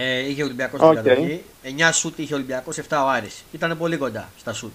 Ε, 0.00 0.28
είχε 0.28 0.42
ο 0.42 0.44
Ολυμπιακός 0.44 0.80
okay. 0.82 0.92
στην 0.92 1.04
κατοχή. 1.04 1.44
9 1.64 1.90
σουτ 1.92 2.18
είχε 2.18 2.32
ο 2.32 2.36
Ολυμπιακός, 2.36 2.76
7 2.76 2.82
ο 3.04 3.08
Άρης. 3.08 3.44
Ήταν 3.52 3.78
πολύ 3.78 3.96
κοντά 3.96 4.28
στα 4.38 4.52
σουτ. 4.52 4.72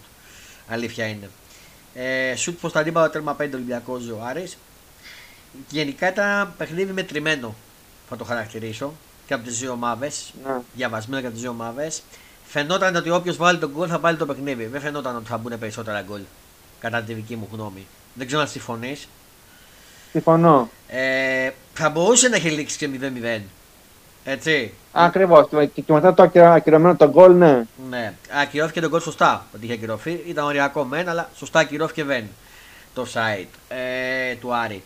Αλήθεια 0.67 1.05
είναι. 1.05 1.29
Ε, 1.93 2.35
σουτ 2.35 2.59
προς 2.59 2.71
τα 2.71 2.79
αντίπαλα 2.79 3.09
τέρμα 3.09 3.35
5 3.39 3.53
Ολυμπιακός 3.53 4.09
ο 4.09 4.21
Άρης. 4.23 4.57
Γενικά 5.69 6.07
ήταν 6.07 6.27
ένα 6.27 6.53
παιχνίδι 6.57 6.91
μετρημένο, 6.91 7.55
θα 8.09 8.15
το 8.15 8.23
χαρακτηρίσω. 8.23 8.93
Και 9.25 9.33
από 9.33 9.43
τις 9.43 9.59
δύο 9.59 9.71
ομάδες. 9.71 10.33
Yeah. 10.45 10.61
Διαβασμένο 10.75 11.21
και 11.21 11.25
από 11.25 11.35
τις 11.35 11.43
δύο 11.43 11.51
ομάδες. 11.51 12.03
Φαινόταν 12.45 12.95
ότι 12.95 13.09
όποιος 13.09 13.37
βάλει 13.37 13.59
τον 13.59 13.71
γκολ 13.71 13.87
θα 13.91 13.99
βάλει 13.99 14.17
το 14.17 14.25
παιχνίδι. 14.25 14.65
Δεν 14.65 14.81
φαινόταν 14.81 15.15
ότι 15.15 15.25
θα 15.25 15.37
μπουν 15.37 15.59
περισσότερα 15.59 16.01
γκολ. 16.01 16.21
Κατά 16.79 17.01
τη 17.01 17.13
δική 17.13 17.35
μου 17.35 17.47
γνώμη. 17.51 17.87
Δεν 18.13 18.27
ξέρω 18.27 18.41
αν 18.41 18.47
συμφωνείς. 18.47 19.07
Συμφωνώ. 20.11 20.69
Ε, 20.87 21.51
θα 21.73 21.89
μπορούσε 21.89 22.27
να 22.27 22.35
έχει 22.35 22.49
λήξει 22.49 22.77
και 22.77 22.89
0-0. 23.01 23.41
Έτσι. 24.23 24.73
Ακριβώς. 24.91 25.47
Και, 25.73 25.83
μετά 25.87 26.13
το 26.13 26.31
ακυρωμένο 26.37 26.95
το 26.95 27.09
γκολ, 27.09 27.35
ναι. 27.35 27.65
Ναι. 27.89 28.13
Ακυρώθηκε 28.41 28.81
το 28.81 28.89
γκολ 28.89 29.01
σωστά. 29.01 29.45
Ότι 29.55 29.65
είχε 29.65 29.73
ακυρωθεί. 29.73 30.23
Ήταν 30.27 30.45
οριακό 30.45 30.83
μεν, 30.83 31.09
αλλά 31.09 31.29
σωστά 31.35 31.59
ακυρώθηκε 31.59 32.03
δεν. 32.03 32.23
Το 32.93 33.07
site 33.13 33.47
ε, 33.67 34.35
του 34.35 34.55
Άρη. 34.55 34.83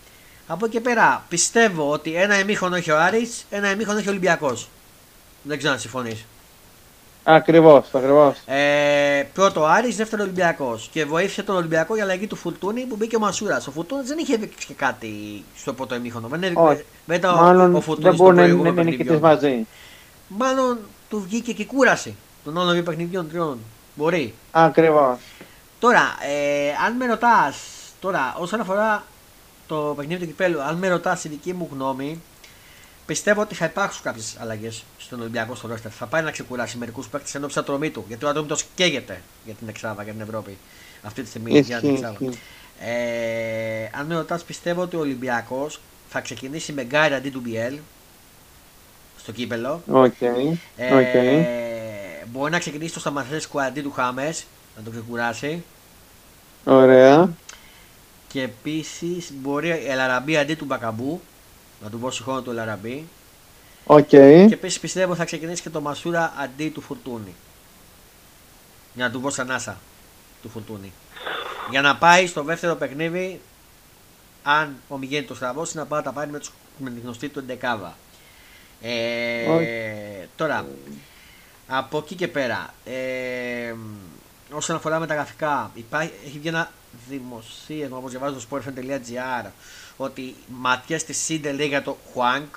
Από 0.47 0.65
εκεί 0.65 0.79
πέρα 0.79 1.25
πιστεύω 1.29 1.91
ότι 1.91 2.15
ένα 2.15 2.39
ημίχρονο 2.39 2.75
έχει 2.75 2.91
ο 2.91 2.99
Άρης, 2.99 3.45
ένα 3.49 3.71
ημίχρονο 3.71 3.99
έχει 3.99 4.07
ο 4.07 4.11
Ολυμπιακός. 4.11 4.69
Δεν 5.41 5.57
ξέρω 5.57 5.73
αν 5.73 5.79
συμφωνείς. 5.79 6.25
Ακριβώς, 7.29 7.87
ακριβώς. 7.93 8.37
Ε, 8.45 9.23
πρώτο 9.33 9.65
Άρης, 9.65 9.95
δεύτερο 9.95 10.23
Ολυμπιακός. 10.23 10.89
Και 10.91 11.05
βοήθησε 11.05 11.43
τον 11.43 11.55
Ολυμπιακό 11.55 11.95
για 11.95 12.03
αλλαγή 12.03 12.27
του 12.27 12.35
Φουρτούνη 12.35 12.85
που 12.85 12.95
μπήκε 12.95 13.15
ο 13.15 13.19
Μασούρας. 13.19 13.67
Ο 13.67 13.71
Φουρτούνη 13.71 14.01
δεν 14.03 14.17
είχε 14.17 14.37
δείξει 14.37 14.67
και 14.67 14.73
κάτι 14.73 15.43
στο 15.55 15.73
πρώτο 15.73 15.95
ημίχρονο. 15.95 16.27
Δεν, 16.27 16.51
Όχι. 16.55 16.85
δεν, 17.05 17.21
Μάλλον 17.23 17.75
ο 17.75 17.83
δεν 17.97 18.15
μπορεί 18.15 18.35
να 18.35 18.45
είναι 18.45 18.83
νικητή 18.83 19.17
μαζί. 19.17 19.67
Μάλλον 20.27 20.77
του 21.09 21.21
βγήκε 21.21 21.53
και 21.53 21.65
κούραση 21.65 22.15
των 22.43 22.57
όλων 22.57 22.83
παιχνιδιών 22.83 23.29
τριών. 23.29 23.59
Μπορεί. 23.95 24.33
Ακριβώς. 24.51 25.17
Τώρα, 25.79 26.01
ε, 26.01 26.85
αν 26.85 26.95
με 26.95 27.05
ρωτάς, 27.05 27.57
τώρα 27.99 28.35
όσον 28.39 28.59
αφορά 28.59 29.03
το 29.67 29.93
παιχνίδι 29.97 30.19
του 30.19 30.27
κυπέλου, 30.27 30.61
αν 30.61 30.75
με 30.75 30.87
ρωτάς 30.87 31.23
η 31.23 31.29
δική 31.29 31.53
μου 31.53 31.69
γνώμη, 31.71 32.21
Πιστεύω 33.07 33.41
ότι 33.41 33.55
θα 33.55 33.65
υπάρξουν 33.65 34.03
κάποιες 34.03 34.35
αλλαγές 34.39 34.83
στον 34.97 35.19
Ολυμπιακό 35.19 35.55
στο 35.55 35.67
ρόστερ. 35.67 35.91
Θα 35.93 36.05
πάει 36.05 36.21
να 36.21 36.31
ξεκουράσει 36.31 36.77
μερικούς 36.77 37.07
παίκτες 37.07 37.35
ενόψει 37.35 37.47
Ατρομήτου. 37.47 38.05
Γιατί 38.07 38.25
ο 38.25 38.29
Ατρόμητο 38.29 38.55
καίγεται 38.75 39.21
για 39.45 39.53
την 39.53 39.67
Εξάδα, 39.67 40.03
για 40.03 40.13
την 40.13 40.21
Ευρώπη. 40.21 40.57
Αυτή 41.01 41.21
τη 41.21 41.29
στιγμή 41.29 41.59
για 41.59 41.79
την 41.79 41.89
Εξάδα. 41.89 42.17
Ε, 42.79 43.89
αν 43.99 44.05
με 44.05 44.15
ρωτάς, 44.15 44.43
πιστεύω 44.43 44.81
ότι 44.81 44.95
ο 44.95 44.99
Ολυμπιακός 44.99 45.79
θα 46.09 46.21
ξεκινήσει 46.21 46.73
με 46.73 46.83
Γκάρι 46.83 47.13
αντί 47.13 47.29
του 47.29 47.39
Μπιέλ 47.39 47.77
στο 49.19 49.31
κύπελο. 49.31 49.81
Okay. 49.91 50.57
Ε, 50.77 50.87
Μπορεί 52.31 52.51
να 52.51 52.59
ξεκινήσει 52.59 52.93
το 52.93 52.99
Σταμαθέσκου 52.99 53.61
αντί 53.61 53.81
του 53.81 53.91
Χάμες, 53.91 54.45
να 54.77 54.83
το 54.83 54.91
ξεκουράσει. 54.91 55.63
Ωραία. 56.63 57.29
Και 58.27 58.41
επίσης 58.41 59.31
μπορεί 59.33 59.67
η 59.67 59.85
Ελαραμπή 59.87 60.37
αντί 60.37 60.55
του 60.55 60.65
Μπακαμπού 60.65 61.21
να 61.83 61.89
του 61.89 61.97
δώσει 61.97 62.23
χρόνο 62.23 62.41
του 62.41 62.51
Λαραμπή. 62.51 63.07
Okay. 63.87 64.45
Και 64.47 64.53
επίσης 64.53 64.79
πιστεύω 64.79 65.15
θα 65.15 65.25
ξεκινήσει 65.25 65.61
και 65.61 65.69
το 65.69 65.81
Μασούρα 65.81 66.33
αντί 66.37 66.69
του 66.69 66.81
Φουρτούνη. 66.81 67.35
Για 68.93 69.05
να 69.05 69.11
του 69.11 69.19
δώσει 69.19 69.41
ανάσα 69.41 69.77
του 70.41 70.49
Φουρτούνη. 70.49 70.93
Για 71.69 71.81
να 71.81 71.95
πάει 71.95 72.27
στο 72.27 72.43
δεύτερο 72.43 72.75
παιχνίδι, 72.75 73.41
αν 74.43 74.75
ο 74.87 74.97
Μιγέννη 74.97 75.27
το 75.27 75.35
στραβώσει, 75.35 75.77
να 75.77 75.85
πάει 75.85 75.99
να 75.99 76.05
τα 76.05 76.11
πάρει 76.11 76.31
με, 76.31 76.39
τους, 76.39 76.51
με 76.77 76.89
την 76.89 77.01
γνωστή 77.03 77.29
του 77.29 77.39
Εντεκάβα. 77.39 77.95
Ε, 78.81 80.27
Τώρα, 80.35 80.65
από 81.67 81.97
εκεί 81.97 82.15
και 82.15 82.27
πέρα, 82.27 82.73
ε, 82.85 83.73
όσον 84.51 84.75
αφορά 84.75 84.99
με 84.99 85.07
τα 85.07 85.13
γραφικά, 85.13 85.71
υπάρχει, 85.73 86.11
έχει 86.25 86.39
βγει 86.39 86.47
ένα 86.47 86.71
δημοσίευμα 87.09 87.97
όπως 87.97 88.11
διαβάζω 88.11 88.39
στο 88.39 88.57
sportfm.gr 88.57 89.49
ότι 89.97 90.35
ματιές 90.47 91.01
στη 91.01 91.13
Σίντερ 91.13 91.55
λέει 91.55 91.67
για 91.67 91.81
το 91.81 91.97
Χουάνκ 92.11 92.55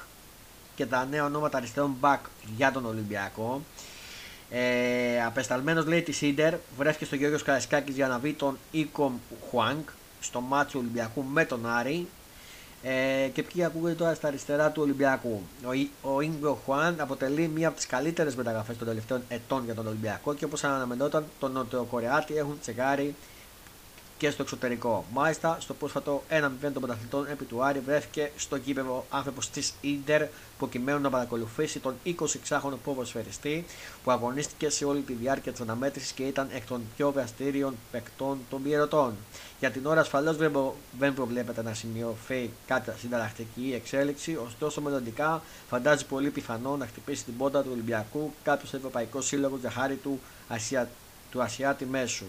και 0.74 0.87
τα 0.87 1.05
νέα 1.05 1.24
ονόματα 1.24 1.57
αριστερών 1.57 1.96
μπακ 2.00 2.20
για 2.57 2.72
τον 2.72 2.87
Ολυμπιακό. 2.87 3.62
Ε, 4.50 5.24
απεσταλμένος 5.24 5.87
λέει 5.87 6.03
της 6.03 6.16
Σίντερ 6.16 6.55
βρέθηκε 6.76 7.05
στο 7.05 7.16
Γιώργος 7.16 7.42
Καρασκάκης 7.42 7.94
για 7.94 8.09
να 8.09 8.18
βρει 8.18 8.33
τον 8.33 8.59
Ίκομ 8.70 9.14
Χουάνκ 9.48 9.88
στο 10.20 10.40
μάτσο 10.40 10.79
Ολυμπιακού 10.79 11.22
με 11.22 11.44
τον 11.44 11.66
Άρη 11.66 12.07
ε, 12.83 13.29
και 13.33 13.42
ποιοι 13.42 13.64
ακούγεται 13.64 13.94
τώρα 13.94 14.14
στα 14.14 14.29
αριστερά 14.29 14.70
του 14.70 14.83
Ολυμπιακού. 14.83 15.42
Ο, 15.64 15.70
ο 16.14 16.20
Ίγκο 16.20 16.61
Χουάν 16.64 17.00
αποτελεί 17.00 17.48
μία 17.48 17.68
από 17.68 17.76
τις 17.76 17.87
καλύτερες 17.87 18.35
μεταγραφές 18.35 18.76
των 18.76 18.87
τελευταίων 18.87 19.22
ετών 19.29 19.64
για 19.64 19.74
τον 19.74 19.87
Ολυμπιακό 19.87 20.35
και 20.35 20.44
όπως 20.44 20.64
αναμενόταν, 20.64 21.24
τον 21.38 21.53
Νοτιοκορεάτη 21.53 22.37
έχουν 22.37 22.59
τσεκάρει 22.61 23.14
και 24.20 24.30
στο 24.30 24.42
εξωτερικό. 24.42 25.04
Μάλιστα, 25.12 25.56
στο 25.61 25.74
πρόσφατο 25.74 26.22
1-0 26.30 26.40
των 26.61 26.72
πρωταθλητών 26.72 27.26
επί 27.30 27.44
του 27.44 27.64
Άρη 27.64 27.78
βρέθηκε 27.78 28.30
στο 28.37 28.59
κήπεδο 28.59 29.04
άνθρωπος 29.11 29.50
της 29.50 29.72
Ιντερ 29.80 30.26
προκειμένου 30.59 31.00
να 31.00 31.11
παρακολουθήσει 31.11 31.78
τον 31.78 31.94
26χρονο 32.04 32.76
ποδοσφαιριστή 32.85 33.64
που 34.04 34.11
αγωνίστηκε 34.11 34.70
σε 34.70 34.85
όλη 34.85 35.00
τη 35.00 35.12
διάρκεια 35.12 35.52
της 35.52 35.61
αναμέτρησης 35.61 36.12
και 36.12 36.22
ήταν 36.22 36.48
εκ 36.52 36.66
των 36.66 36.83
πιο 36.96 37.11
δραστήριων 37.11 37.74
παικτών 37.90 38.38
των 38.50 38.62
πιερωτών. 38.62 39.14
Για 39.61 39.70
την 39.70 39.87
ώρα 39.87 40.00
ασφαλώς 40.00 40.37
δεν 40.98 41.14
προβλέπεται 41.14 41.62
να 41.62 41.74
σημειωθεί 41.74 42.50
κάποια 42.66 42.94
συνταρακτική 42.98 43.72
εξέλιξη, 43.74 44.37
ωστόσο 44.46 44.80
μελλοντικά 44.80 45.42
φαντάζει 45.68 46.06
πολύ 46.06 46.30
πιθανό 46.30 46.76
να 46.76 46.87
χτυπήσει 46.87 47.24
την 47.24 47.37
πόρτα 47.37 47.62
του 47.62 47.68
Ολυμπιακού 47.72 48.33
κάποιος 48.42 48.74
ευρωπαϊκός 48.74 49.26
σύλλογος 49.26 49.61
για 49.61 49.70
χάρη 49.70 49.94
του, 49.94 50.20
Ασία, 50.48 50.88
του 51.30 51.42
Ασιάτη 51.42 51.85
Μέσου. 51.85 52.24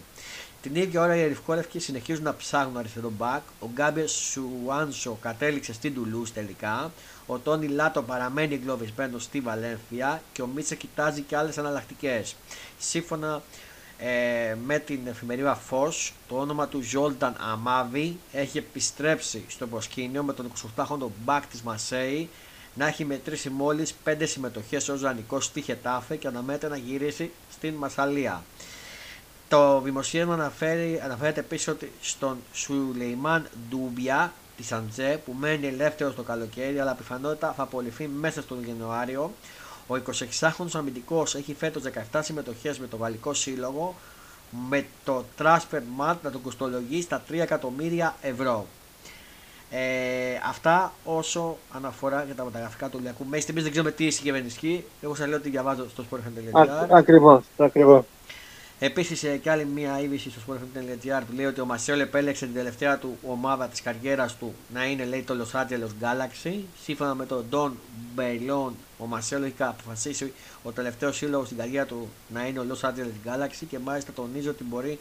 Την 0.61 0.75
ίδια 0.75 1.01
ώρα 1.01 1.15
οι 1.15 1.21
Ερυφκόλευκοι 1.21 1.79
συνεχίζουν 1.79 2.23
να 2.23 2.35
ψάχνουν 2.35 2.77
αριστερό 2.77 3.11
μπακ. 3.17 3.41
Ο 3.59 3.69
Γκάμπιε 3.73 4.07
Σουάνσο 4.07 5.17
κατέληξε 5.21 5.73
στην 5.73 5.93
Τουλού 5.93 6.25
τελικά. 6.33 6.91
Ο 7.25 7.37
Τόνι 7.37 7.67
Λάτο 7.67 8.01
παραμένει 8.01 8.53
εγκλωβισμένο 8.53 9.19
στη 9.19 9.39
Βαλένθια 9.39 10.21
και 10.33 10.41
ο 10.41 10.47
Μίτσε 10.47 10.75
κοιτάζει 10.75 11.21
και 11.21 11.35
άλλες 11.37 11.57
αναλλακτικές. 11.57 12.35
Σύμφωνα 12.79 13.41
ε, 13.97 14.55
με 14.65 14.79
την 14.79 14.99
εφημερίδα 15.07 15.55
Φως, 15.55 16.13
το 16.27 16.37
όνομα 16.37 16.67
του 16.67 16.81
Ζόλταν 16.81 17.35
Αμάβη 17.51 18.17
έχει 18.31 18.57
επιστρέψει 18.57 19.43
στο 19.47 19.67
προσκήνιο 19.67 20.23
με 20.23 20.33
τον 20.33 20.51
28χρονο 20.75 21.07
μπακ 21.23 21.45
της 21.45 21.61
Μασέη 21.61 22.29
να 22.73 22.87
έχει 22.87 23.05
μετρήσει 23.05 23.49
μόλις 23.49 23.95
5 24.05 24.15
συμμετοχές 24.23 24.89
ως 24.89 25.01
δανεικός 25.01 25.45
στη 25.45 25.61
Χετάφε 25.61 26.15
και 26.15 26.27
αναμένεται 26.27 26.67
να 26.67 26.77
γυρίσει 26.77 27.31
στην 27.51 27.73
Μασαλία. 27.73 28.43
Το 29.51 29.81
δημοσίευμα 29.81 30.33
αναφέρει, 30.33 31.01
αναφέρεται 31.03 31.39
επίσης 31.39 31.67
ότι 31.67 31.91
στον 32.01 32.37
Σουλεϊμάν 32.53 33.47
Ντούμπια 33.69 34.33
της 34.57 34.71
Αντζέ 34.71 35.21
που 35.25 35.35
μένει 35.39 35.67
ελεύθερος 35.67 36.15
το 36.15 36.21
καλοκαίρι 36.21 36.79
αλλά 36.79 36.93
πιθανότητα 36.93 37.53
θα 37.57 37.63
απολυθεί 37.63 38.07
μέσα 38.07 38.41
στον 38.41 38.57
Ιανουάριο. 38.67 39.31
Ο 39.87 39.95
26χρονο 40.39 40.69
αμυντικός 40.73 41.35
έχει 41.35 41.53
φέτος 41.53 41.83
17 42.11 42.19
συμμετοχές 42.23 42.79
με 42.79 42.87
το 42.87 42.97
Γαλλικό 42.97 43.33
Σύλλογο 43.33 43.95
με 44.69 44.85
το 45.03 45.23
transfer 45.39 45.81
mat 45.99 46.15
να 46.23 46.31
τον 46.31 46.41
κοστολογεί 46.41 47.01
στα 47.01 47.23
3 47.29 47.33
εκατομμύρια 47.33 48.15
ευρώ. 48.21 48.65
Ε, 49.71 49.79
αυτά 50.49 50.93
όσο 51.03 51.57
αναφορά 51.75 52.23
για 52.23 52.35
τα 52.35 52.43
μεταγραφικά 52.43 52.85
του 52.85 52.91
Ολυμπιακού. 52.93 53.23
Μέχρι 53.23 53.41
στιγμή 53.41 53.61
δεν 53.61 53.71
ξέρουμε 53.71 53.91
τι 53.91 54.05
ισχύει 54.05 54.23
και 54.23 54.31
δεν 54.31 54.45
ισχύει. 54.45 54.85
Εγώ 55.01 55.15
σας 55.15 55.27
λέω 55.27 55.37
ότι 55.37 55.49
διαβάζω 55.49 55.89
στο 55.89 56.03
sportfm.gr. 56.11 56.87
Ακριβώς. 56.89 57.43
Ακριβώς. 57.57 58.05
Επίσης, 58.83 59.23
ε, 59.23 59.37
και 59.37 59.51
άλλη 59.51 59.65
μία 59.65 59.99
είδηση 59.99 60.29
στο 60.29 60.39
sportfm.gr 60.47 61.21
που 61.27 61.35
λέει 61.35 61.45
ότι 61.45 61.61
ο 61.61 61.65
Μασέλ 61.65 61.99
επέλεξε 61.99 62.45
την 62.45 62.55
τελευταία 62.55 62.97
του 62.97 63.17
ομάδα 63.27 63.67
της 63.67 63.81
καριέρας 63.81 64.35
του 64.37 64.55
να 64.73 64.85
είναι 64.85 65.05
λέει, 65.05 65.21
το 65.21 65.35
Los 65.41 65.59
Angeles 65.59 66.03
Galaxy. 66.03 66.59
Σύμφωνα 66.83 67.15
με 67.15 67.25
τον 67.25 67.45
Don 67.51 67.71
Μπεϊλόν, 68.15 68.75
ο 68.97 69.05
Μασέλ 69.05 69.43
έχει 69.43 69.53
αποφασίσει 69.57 70.33
ο 70.63 70.71
τελευταίος 70.71 71.15
σύλλογος 71.15 71.45
στην 71.45 71.57
καριέρα 71.57 71.85
του 71.85 72.09
να 72.33 72.47
είναι 72.47 72.59
ο 72.59 72.65
Los 72.71 72.89
Angeles 72.89 73.29
Galaxy 73.29 73.65
και 73.69 73.79
μάλιστα 73.79 74.11
τονίζει 74.11 74.47
ότι 74.47 74.63
μπορεί 74.63 74.99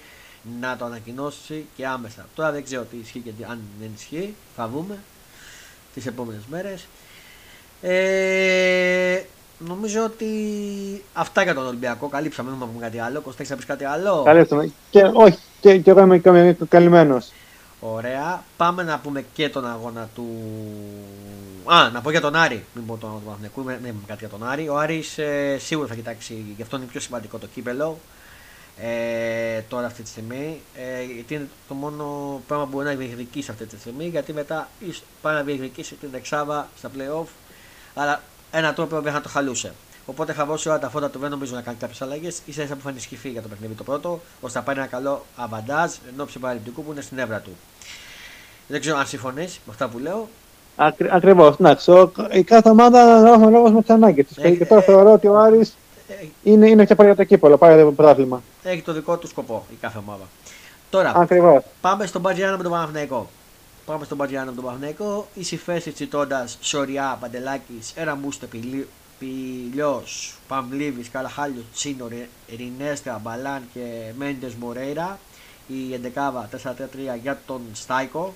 να 0.61 0.77
το 0.77 0.85
ανακοινώσει 0.85 1.66
και 1.77 1.87
άμεσα. 1.87 2.29
Τώρα 2.35 2.53
δεν 2.53 2.64
ξέρω 2.64 2.83
τι 2.83 2.97
ισχύει 2.97 3.21
και 3.21 3.33
αν 3.47 3.61
δεν 3.81 3.90
ισχύει. 3.97 4.35
Θα 4.57 4.69
δούμε 4.69 4.99
τις 5.95 6.07
επόμενες 6.07 6.43
μέρες. 6.51 6.87
Ε, 7.83 9.23
νομίζω 9.66 10.05
ότι 10.05 10.27
αυτά 11.12 11.42
για 11.42 11.55
τον 11.55 11.66
Ολυμπιακό. 11.66 12.09
Καλύψαμε, 12.09 12.51
δεν 12.51 12.59
πούμε 12.59 12.81
κάτι 12.81 12.99
άλλο. 12.99 13.20
Κωστέ, 13.20 13.44
να 13.49 13.57
πεις 13.57 13.64
κάτι 13.64 13.85
άλλο; 13.85 14.23
Καλύψαμε. 14.23 14.73
Και, 14.90 15.03
όχι, 15.12 15.38
και, 15.61 15.79
και 15.79 15.90
εγώ 15.90 16.01
είμαι 16.01 16.57
καλυμμένος. 16.68 17.33
Ωραία. 17.81 18.42
Πάμε 18.57 18.83
να 18.83 18.99
πούμε 18.99 19.25
και 19.33 19.49
τον 19.49 19.66
αγώνα 19.66 20.09
του. 20.14 20.27
Α, 21.64 21.90
να 21.90 22.01
πω 22.01 22.11
για 22.11 22.20
τον 22.20 22.35
Άρη. 22.35 22.64
Μην 22.75 22.87
πω 22.87 22.96
τον 22.96 23.23
Παναθηναϊκού, 23.25 23.62
δεν 23.62 23.75
είπαμε 23.75 24.05
κάτι 24.07 24.18
για 24.18 24.29
τον 24.29 24.49
Άρη. 24.49 24.68
Ο 24.68 24.79
Άρης 24.79 25.18
ε, 25.18 25.57
σίγουρα 25.59 25.88
θα 25.88 25.94
κοιτάξει, 25.94 26.44
γι' 26.57 26.62
αυτό 26.62 26.77
είναι 26.77 26.87
πιο 26.87 27.01
σημαντικό 27.01 27.38
το 27.38 27.46
κύπελο. 27.46 27.99
Ε, 28.77 29.61
τώρα 29.68 29.87
αυτή 29.87 30.03
τη 30.03 30.09
στιγμή. 30.09 30.61
Ε, 30.75 31.03
γιατί 31.14 31.35
είναι 31.35 31.49
το 31.68 31.75
μόνο 31.75 32.05
πράγμα 32.46 32.64
που 32.64 32.70
μπορεί 32.70 32.87
να 32.87 32.94
διεκδικήσει 32.94 33.51
αυτή 33.51 33.66
τη 33.66 33.79
στιγμή. 33.79 34.05
Γιατί 34.05 34.33
μετά 34.33 34.68
πάει 35.23 35.35
να 35.35 35.42
διεκδικήσει 35.42 35.94
την 35.94 36.09
εξάδα 36.12 36.68
στα 36.79 36.90
playoff. 36.96 37.27
Αλλά 37.94 38.23
ένα 38.51 38.73
τρόπο 38.73 39.01
δεν 39.01 39.13
θα 39.13 39.21
το 39.21 39.29
χαλούσε. 39.29 39.73
Οπότε 40.07 40.33
θα 40.33 40.45
δώσει 40.45 40.69
όλα 40.69 40.79
τα 40.79 40.89
φώτα 40.91 41.11
του, 41.11 41.19
δεν 41.19 41.31
νομίζω 41.31 41.55
να 41.55 41.61
κάνει 41.61 41.77
κάποιες 41.77 42.03
αλλαγές. 42.03 42.41
σα 42.51 42.63
ίσα 42.63 42.75
που 42.75 42.83
θα 42.83 42.89
ενισχυθεί 42.89 43.29
για 43.29 43.43
το 43.43 43.49
παιχνίδι 43.49 43.75
το 43.75 43.85
πρώτο, 43.85 44.21
ώστε 44.41 44.59
να 44.59 44.65
πάρει 44.65 44.79
ένα 44.79 44.89
καλό 44.89 45.25
αβαντάζ 45.37 45.93
ενώ 46.13 46.27
παραλυπτικού 46.41 46.85
που 46.85 46.93
είναι 46.93 47.01
στην 47.01 47.19
έβρα 47.19 47.39
του. 47.39 47.51
Δεν 48.67 48.81
ξέρω 48.81 48.97
αν 48.97 49.07
συμφωνείς 49.07 49.61
με 49.67 49.73
αυτά 49.73 49.89
που 49.89 49.99
λέω. 49.99 50.29
Ακριβώς. 51.11 51.57
Η 52.33 52.43
κάθε 52.43 52.69
ομάδα 52.69 53.29
έχει 53.35 53.51
λόγος 53.51 53.73
με 53.73 53.83
τι 53.83 53.93
ανάγκε 53.93 54.23
της. 54.23 54.37
Ε, 54.37 54.51
και 54.51 54.65
τώρα 54.65 54.81
ε, 54.81 54.85
θεωρώ 54.85 55.13
ότι 55.13 55.27
ο 55.27 55.39
Άρης 55.39 55.77
ε, 56.09 56.27
είναι, 56.43 56.69
είναι 56.69 56.85
και 56.85 56.95
για 56.99 57.17
το 57.17 57.25
κύπολο, 57.25 57.59
πάει 57.59 57.83
το 57.83 57.93
πρωτάθλημα. 57.93 58.43
Έχει 58.63 58.83
το 58.83 58.93
δικό 58.93 59.17
του 59.17 59.27
σκοπό 59.27 59.67
η 59.71 59.75
κάθε 59.81 59.99
ομάδα. 59.99 60.23
Τώρα, 60.91 61.13
Ακριβώς. 61.17 61.63
πάμε 61.81 62.07
στον 62.07 62.21
Μπατζιάνο 62.21 62.57
με 62.57 62.63
τον 62.63 62.73
Παναθηναϊκό. 62.73 63.29
Πάμε 63.90 64.05
στον 64.05 64.16
Μπατζιάνο 64.16 64.50
με 64.50 64.55
τον 64.57 64.64
Παναθηναϊκό. 64.64 65.29
Η 65.35 65.42
Σιφέση 65.42 65.92
τσιτώντας 65.92 66.59
Σοριά, 66.61 67.16
Παντελάκης, 67.20 67.92
Εραμούστο, 67.94 68.46
Πιλιός, 69.18 70.35
Παμβλίβης, 70.48 71.11
Καλαχάλιος, 71.11 71.64
Τσίνο, 71.74 72.09
Ρινέστρα, 72.57 73.20
Μπαλάν 73.22 73.62
και 73.72 74.12
Μέντες 74.16 74.55
Μορέιρα. 74.55 75.18
Η 75.66 75.94
11 75.94 76.48
4-3 76.50 77.16
για 77.22 77.40
τον 77.46 77.61
Στάικο. 77.72 78.35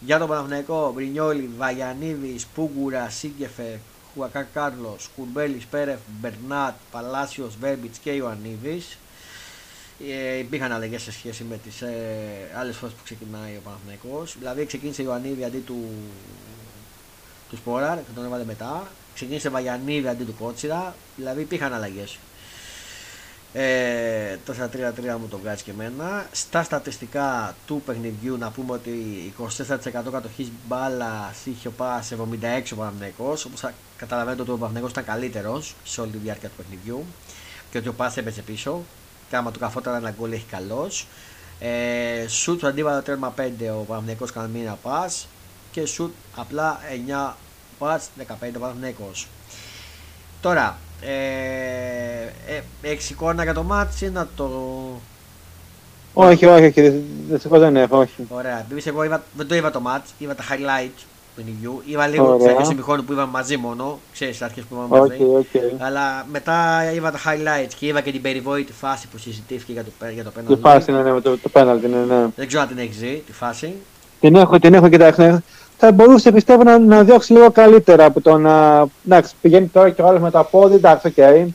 Για 0.00 0.18
τον 0.18 0.28
Παναθηναϊκό, 0.28 0.92
Μπρινιόλι, 0.94 1.50
Βαγιανίδης, 1.56 2.46
Πούγκουρα, 2.46 3.08
Σίγκεφε, 3.08 3.80
Χουακά 4.14 4.42
Κάρλος, 4.42 5.08
Κουρμπέλης, 5.16 5.66
Πέρεφ, 5.66 5.98
Μπερνάτ, 6.20 6.74
Παλάσιος, 6.90 7.56
Βέρμπιτς 7.60 7.98
και 7.98 8.10
Ιωαννίδης. 8.10 8.98
Ε, 10.06 10.38
υπήρχαν 10.38 10.72
αλλαγές 10.72 11.02
σε 11.02 11.12
σχέση 11.12 11.44
με 11.44 11.56
τις 11.56 11.82
ε, 11.82 11.94
άλλες 12.58 12.76
φορές 12.76 12.94
που 12.94 13.02
ξεκινάει 13.04 13.56
ο 13.56 13.60
Παναθηναϊκός. 13.64 14.36
Δηλαδή 14.38 14.66
ξεκίνησε 14.66 15.02
Ιωαννίδη 15.02 15.44
αντί 15.44 15.58
του, 15.58 15.88
του 17.50 17.56
Σπόρα 17.56 17.94
και 17.96 18.12
τον 18.14 18.24
έβαλε 18.24 18.44
μετά. 18.44 18.88
Ξεκίνησε 19.14 19.48
Βαγιανίδη 19.48 20.08
αντί 20.08 20.24
του 20.24 20.34
Κότσιρα. 20.38 20.94
Δηλαδή 21.16 21.40
υπήρχαν 21.40 21.72
αλλαγές. 21.72 22.18
Ε, 23.52 24.36
το 24.44 24.54
4-3-3 24.60 25.18
μου 25.20 25.28
το 25.30 25.38
βγάζει 25.38 25.62
και 25.62 25.70
εμένα. 25.70 26.26
Στα 26.32 26.62
στατιστικά 26.62 27.56
του 27.66 27.82
παιχνιδιού 27.86 28.36
να 28.36 28.50
πούμε 28.50 28.72
ότι 28.72 28.92
24% 29.38 30.10
κατοχής 30.12 30.50
μπάλα 30.66 31.34
είχε 31.44 31.68
ο 31.68 31.70
Πας 31.70 32.12
76 32.12 32.16
ο 32.72 32.76
Παναθηναϊκός 32.76 33.44
όπως 33.44 33.64
καταλαβαίνετε 33.96 34.42
ότι 34.42 34.50
ο 34.50 34.54
Παναθηναϊκός 34.54 34.90
ήταν 34.90 35.04
καλύτερος 35.04 35.74
σε 35.84 36.00
όλη 36.00 36.10
τη 36.10 36.18
διάρκεια 36.18 36.48
του 36.48 36.54
παιχνιδιού 36.56 37.04
και 37.70 37.78
ότι 37.78 37.88
ο 37.88 37.92
Πας 37.92 38.16
έπαιζε 38.16 38.42
πίσω 38.42 38.82
και 39.28 39.36
άμα 39.36 39.50
του 39.50 39.58
καθόταν 39.58 39.94
ένα 39.94 40.14
γκολ 40.18 40.32
έχει 40.32 40.46
καλός. 40.50 41.06
Ε, 41.60 42.28
σουτ 42.28 42.64
αντίβαλο 42.64 43.02
τέρμα 43.02 43.34
5 43.38 43.42
ο 43.80 43.82
Παναθηναϊκός 43.82 44.30
έκανε 44.30 44.48
μία 44.48 44.78
Πας. 44.82 45.28
Και 45.70 45.86
σουτ 45.86 46.12
απλά 46.36 46.80
9 47.30 47.34
Πας 47.78 48.10
15 48.18 48.24
ο 48.56 48.58
Παναθηναϊκός. 48.58 49.26
Τώρα 50.40 50.78
ε, 51.00 51.12
ε, 52.46 52.62
έχεις 52.82 53.10
εικόνα 53.10 53.42
για 53.42 53.54
το 53.54 53.62
μάτς 53.62 54.00
ή 54.00 54.10
να 54.10 54.28
το... 54.36 54.50
Όχι, 56.14 56.46
όχι, 56.46 56.64
όχι, 56.64 56.88
δυστυχώς 57.28 57.58
δεν 57.58 57.76
έχω, 57.76 57.98
όχι. 57.98 58.26
Ωραία, 58.28 58.58
επειδή 58.58 58.88
εγώ 58.88 59.04
είδα, 59.04 59.22
δεν 59.36 59.46
το 59.46 59.54
είδα 59.54 59.70
το 59.70 59.80
μάτς, 59.80 60.10
είδα 60.18 60.34
τα 60.34 60.44
highlights 60.50 60.90
του 60.96 61.17
παιχνιδιού, 61.38 61.82
είδα 61.84 62.06
λίγο 62.06 62.36
τις 62.36 62.46
αρχές 62.46 62.68
του 62.68 63.04
που 63.04 63.12
είπαμε 63.12 63.30
μαζί 63.32 63.56
μόνο, 63.56 63.98
ξέρεις 64.12 64.42
αρχές 64.42 64.64
που 64.64 64.74
είπαμε 64.74 65.00
μαζί, 65.00 65.16
okay, 65.20 65.56
okay. 65.56 65.76
αλλά 65.78 66.26
μετά 66.32 66.56
είδα 66.94 67.10
τα 67.10 67.18
highlights 67.18 67.72
και 67.78 67.86
είδα 67.86 68.00
και 68.00 68.12
την 68.12 68.22
περιβόητη 68.22 68.72
φάση 68.72 69.08
που 69.08 69.18
συζητήθηκε 69.18 69.72
για 69.72 69.84
το, 69.84 69.90
για 70.14 70.24
το 70.24 70.30
πέναλτι. 70.30 70.54
Τη 70.54 70.60
φάση, 70.60 70.92
ναι, 70.92 71.02
ναι, 71.02 71.20
το, 71.20 71.38
το 71.38 71.48
πέναλτι, 71.48 71.86
ναι, 71.86 72.14
ναι. 72.14 72.26
Δεν 72.36 72.46
ξέρω 72.46 72.62
αν 72.62 72.68
την 72.68 72.78
έχεις 72.78 72.96
δει, 72.96 73.22
τη 73.26 73.32
φάση. 73.32 73.74
Την 74.20 74.34
έχω, 74.34 74.58
την 74.58 74.74
έχω 74.74 74.88
κοιτάξει, 74.88 75.42
θα 75.76 75.92
μπορούσε 75.92 76.32
πιστεύω 76.32 76.62
να, 76.62 76.78
να 76.78 77.02
διώξει 77.02 77.32
λίγο 77.32 77.50
καλύτερα 77.50 78.04
από 78.04 78.20
το 78.20 78.38
να. 78.38 78.86
Εντάξει, 79.06 79.34
πηγαίνει 79.40 79.66
τώρα 79.66 79.90
και 79.90 80.02
ο 80.02 80.06
άλλος 80.06 80.20
με 80.20 80.30
τα 80.30 80.44
πόδια, 80.44 80.76
εντάξει, 80.76 81.06
OK. 81.06 81.14
Okay. 81.16 81.46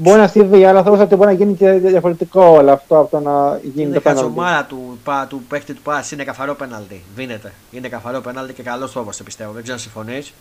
Μπορεί 0.00 0.20
να 0.20 0.26
στείλει, 0.26 0.66
αλλά 0.66 0.82
θα 0.82 0.90
ότι 0.90 1.14
μπορεί 1.14 1.28
να 1.28 1.36
γίνει 1.36 1.54
και 1.54 1.70
διαφορετικό 1.70 2.44
όλο 2.44 2.72
αυτό 2.72 2.98
από 2.98 3.10
το 3.10 3.20
να 3.20 3.58
γίνει 3.62 3.82
είναι 3.82 3.94
το 3.94 4.00
πέναλτι. 4.00 4.32
Είναι 4.36 4.64
του, 4.68 4.98
πα, 5.04 5.26
του 5.28 5.42
παίχτη 5.48 5.74
του 5.74 5.82
Πας, 5.82 6.10
είναι 6.12 6.24
καθαρό 6.24 6.54
πέναλτι. 6.54 7.02
Δίνεται. 7.14 7.52
Είναι 7.70 7.88
καθαρό 7.88 8.20
πέναλτι 8.20 8.52
και 8.52 8.62
καλός 8.62 8.92
τρόπος 8.92 9.22
πιστεύω. 9.22 9.52
Δεν 9.52 9.62
ξέρω 9.62 9.76
αν 9.76 9.82
συμφωνείς. 9.82 10.34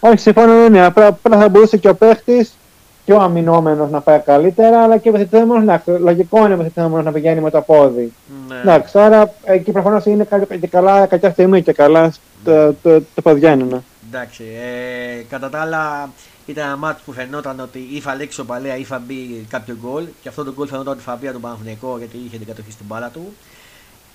Όχι, 0.00 0.16
συμφωνώ, 0.16 0.68
ναι. 0.68 0.84
Απλά 0.84 1.18
θα 1.30 1.48
μπορούσε 1.48 1.76
και 1.76 1.88
ο 1.88 1.94
παίχτης 1.94 2.56
και 3.04 3.12
ο 3.12 3.20
αμυνόμενος 3.20 3.90
να 3.90 4.00
πάει 4.00 4.18
καλύτερα, 4.18 4.82
αλλά 4.82 4.96
και 4.96 5.08
ο 5.08 5.16
επιθετημένος. 5.16 5.80
Λογικό 5.86 6.38
είναι 6.38 6.54
ο 6.54 6.60
επιθετημένος 6.60 7.04
να 7.04 7.12
πηγαίνει 7.12 7.40
με 7.40 7.50
το 7.50 7.60
πόδι. 7.60 8.12
Ναι. 8.48 8.60
Εντάξει, 8.60 8.98
άρα 8.98 9.32
εκεί 9.44 9.72
προφανώς 9.72 10.06
είναι 10.06 10.26
και 10.60 10.66
καλά 10.66 11.06
κακιά 11.06 11.30
στιγμή 11.30 11.62
και 11.62 11.72
καλά 11.72 12.12
το, 12.44 12.72
το, 12.82 13.00
το 13.14 13.22
παδιάνουν. 13.22 13.84
Εντάξει. 14.08 14.44
Ε, 14.44 15.22
κατά 15.22 15.50
τα 15.50 15.60
άλλα, 15.60 16.10
ήταν 16.46 16.66
ένα 16.66 16.76
μάτι 16.76 17.02
που 17.04 17.12
φαινόταν 17.12 17.60
ότι 17.60 17.88
ή 17.90 18.00
θα 18.00 18.14
λέξει 18.14 18.40
ο 18.40 18.44
Παλέα 18.44 18.76
ή 18.76 18.84
θα 18.84 18.98
μπει 18.98 19.46
κάποιο 19.48 19.76
γκολ. 19.80 20.04
Και 20.22 20.28
αυτό 20.28 20.44
το 20.44 20.52
γκολ 20.52 20.68
φαινόταν 20.68 20.92
ότι 20.92 21.02
θα 21.02 21.16
μπει 21.16 21.24
από 21.24 21.32
τον 21.32 21.42
Παναθηναϊκό 21.42 21.98
γιατί 21.98 22.16
είχε 22.26 22.36
την 22.36 22.46
κατοχή 22.46 22.70
στην 22.70 22.86
μπάλα 22.86 23.08
του. 23.08 23.34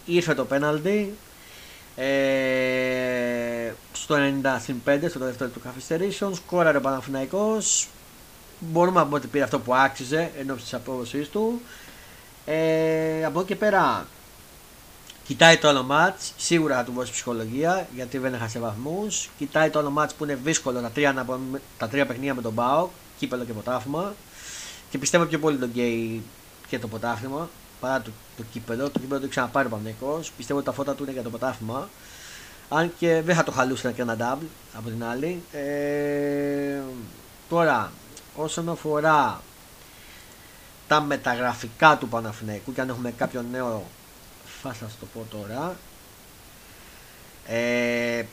Ήρθε 0.06 0.34
το 0.34 0.46
πέναλτι. 0.46 1.13
Ε, 1.96 3.72
στο 3.94 4.16
95, 4.16 5.10
στο 5.10 5.20
δεύτερο 5.20 5.50
του 5.50 5.60
καθυστερήσεων, 5.60 6.36
σκόραρε 6.36 6.78
ο 6.78 6.82
Παναθηναϊκός. 6.82 7.88
Μπορούμε 8.60 9.00
να 9.00 9.06
πούμε 9.06 9.18
ότι 9.18 9.28
πήρε 9.28 9.44
αυτό 9.44 9.60
που 9.60 9.76
άξιζε 9.76 10.32
ενώ 10.40 10.54
της 10.54 10.74
απόδοσής 10.74 11.30
του. 11.30 11.62
Ε, 12.46 13.26
από 13.26 13.40
εκεί 13.40 13.48
και 13.48 13.56
πέρα 13.56 14.08
Κοιτάει 15.28 15.58
το 15.58 15.68
άλλο 15.68 15.84
μάτς, 15.84 16.34
σίγουρα 16.38 16.76
θα 16.76 16.84
του 16.84 16.92
δώσει 16.92 17.12
ψυχολογία 17.12 17.88
γιατί 17.96 18.18
δεν 18.18 18.34
έχασε 18.34 18.60
βαθμούς. 18.60 19.30
Κοιτάει 19.38 19.70
το 19.70 19.80
άλλο 19.80 19.90
μάτς 19.90 20.13
που 20.13 20.24
είναι 20.24 20.40
δύσκολο 20.44 20.82
τα 20.82 20.90
τρία, 20.90 21.26
τα 21.78 21.88
τρία 21.88 22.06
παιχνίδια 22.06 22.34
με 22.34 22.42
τον 22.42 22.54
Μπάο, 22.54 22.90
κύπελο 23.18 23.44
και 23.44 23.54
ποτάφημα. 23.54 24.13
Και 24.90 24.98
πιστεύω 24.98 25.26
πιο 25.26 25.40
πολύ 25.40 25.58
τον 25.58 25.70
γκέι 25.70 26.24
και 26.68 26.80
το 26.80 26.88
ποτάφημα. 26.88 27.50
παρά 27.80 28.02
το, 28.02 28.12
το 28.38 28.44
κύπελο. 28.52 28.90
Το 28.90 29.00
κύπελο 29.00 29.20
το 29.20 29.28
ξαναπάρει 29.28 29.68
ο 29.68 29.70
Παναγενικό. 29.70 30.20
Πιστεύω 30.38 30.60
ότι 30.60 30.68
τα 30.68 30.74
φώτα 30.74 30.96
του 30.96 31.04
είναι 31.04 31.12
για 31.12 31.24
το 31.24 31.30
πρωτάθλημα. 31.30 31.90
Αν 32.70 32.94
και 33.00 33.22
δεν 33.22 33.36
θα 33.36 33.44
το 33.44 33.52
χαλούσε 33.52 33.92
και 33.92 34.02
ένα 34.02 34.18
double 34.20 34.48
από 34.78 34.90
την 34.90 35.04
άλλη. 35.04 35.42
Ε, 35.52 36.80
τώρα, 37.50 37.92
όσον 38.36 38.70
αφορά 38.70 39.42
τα 40.88 41.02
μεταγραφικά 41.02 41.98
του 41.98 42.08
Παναθηναϊκού 42.08 42.74
και 42.74 42.82
αν 42.82 42.90
έχουμε 42.90 43.12
κάποιο 43.12 43.46
νέο 43.52 43.84
θα 44.62 44.74
σας 44.74 44.98
το 45.00 45.06
πω 45.13 45.26
τώρα 45.30 45.76
ε, 47.48 48.24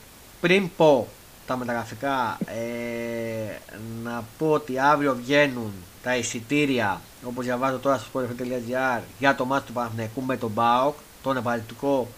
πριν 0.40 0.70
πω 0.76 1.08
τα 1.46 1.56
μεταγραφικά 1.56 2.38
ε, 2.46 3.58
να 4.02 4.24
πω 4.38 4.50
ότι 4.50 4.78
αύριο 4.78 5.14
βγαίνουν 5.14 5.72
τα 6.02 6.16
εισιτήρια 6.16 7.00
όπως 7.24 7.44
διαβάζω 7.44 7.78
τώρα 7.78 7.98
στο 7.98 8.20
sport.gr 8.20 9.00
για 9.18 9.34
το 9.34 9.44
μάτι 9.44 9.66
του 9.66 9.72
Παναθηναϊκού 9.72 10.22
με 10.22 10.36
τον 10.36 10.54
ΠΑΟΚ 10.54 10.94
τον 11.22 11.36
επαρρυκτικό 11.36 12.08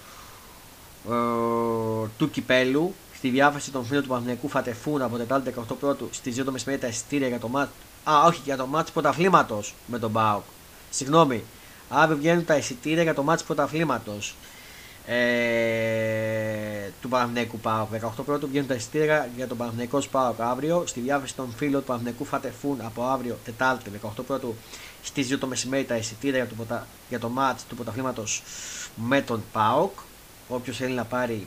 ε, 1.09 1.12
του 2.19 2.31
κυπέλου 2.31 2.95
στη 3.14 3.29
διάθεση 3.29 3.71
των 3.71 3.85
φίλων 3.85 4.03
του 4.03 4.09
Παναθηναϊκού 4.09 4.49
θα 4.49 4.62
τεθούν 4.62 5.03
από 5.03 5.16
Τετάρτη 5.16 5.55
18 5.57 5.75
πρώτου 5.81 6.09
στις 6.12 6.40
2 6.40 6.45
το 6.45 6.53
μεσημέρι 6.53 6.81
τα 6.81 6.87
εισιτήρια 6.87 7.29
για 7.29 7.38
το 7.38 7.49
μάτι 7.49 7.71
Α, 8.11 8.25
όχι, 8.27 8.40
για 8.45 8.57
το 8.57 8.66
μάτι 8.66 8.90
πρωταθλήματος 8.92 9.75
με 9.87 9.99
τον 9.99 10.12
ΠΑΟΚ. 10.12 10.42
Συγγνώμη. 10.90 11.45
Αύριο 11.88 12.16
βγαίνουν 12.18 12.44
τα 12.44 12.57
εισιτήρια 12.57 13.03
για 13.03 13.14
το 13.14 13.22
μάτι 13.22 13.44
πρωταθλήματος 13.46 14.35
ε, 15.07 15.16
του 17.01 17.09
Παναθηναϊκού 17.09 17.59
ΠΑΟΚ. 17.59 17.88
18 18.18 18.25
πρώτου 18.25 18.49
βγαίνουν 18.49 18.68
τα 18.68 18.75
εισιτήρια 18.75 19.29
για 19.37 19.46
τον 19.46 19.57
Παναθηναϊκό 19.57 20.03
ΠΑΟΚ 20.11 20.40
αύριο. 20.40 20.83
Στη 20.87 21.01
διάθεση 21.01 21.35
των 21.35 21.55
φίλων 21.57 21.81
του 21.81 21.87
Παναθηναϊκού 21.87 22.27
θα 22.27 22.40
τεθούν 22.40 22.81
από 22.85 23.05
αύριο 23.05 23.38
Τετάρτη 23.44 23.90
18 24.03 24.09
πρώτου 24.27 24.55
στις 25.03 25.33
2 25.33 25.38
το 25.38 25.46
μεσημέρι 25.46 25.85
τα 25.85 25.96
εισιτήρια 25.96 26.38
για 26.38 26.49
το, 26.49 26.55
ποτα... 26.55 26.87
για 27.09 27.18
το 27.18 27.29
μάτς 27.29 27.64
του 27.68 27.75
πρωταθλήματος 27.75 28.42
με 28.94 29.20
τον 29.20 29.42
ΠΑΟΚ. 29.53 29.92
Όποιος 30.49 30.77
θέλει 30.77 30.94
να 30.94 31.05
πάρει 31.05 31.46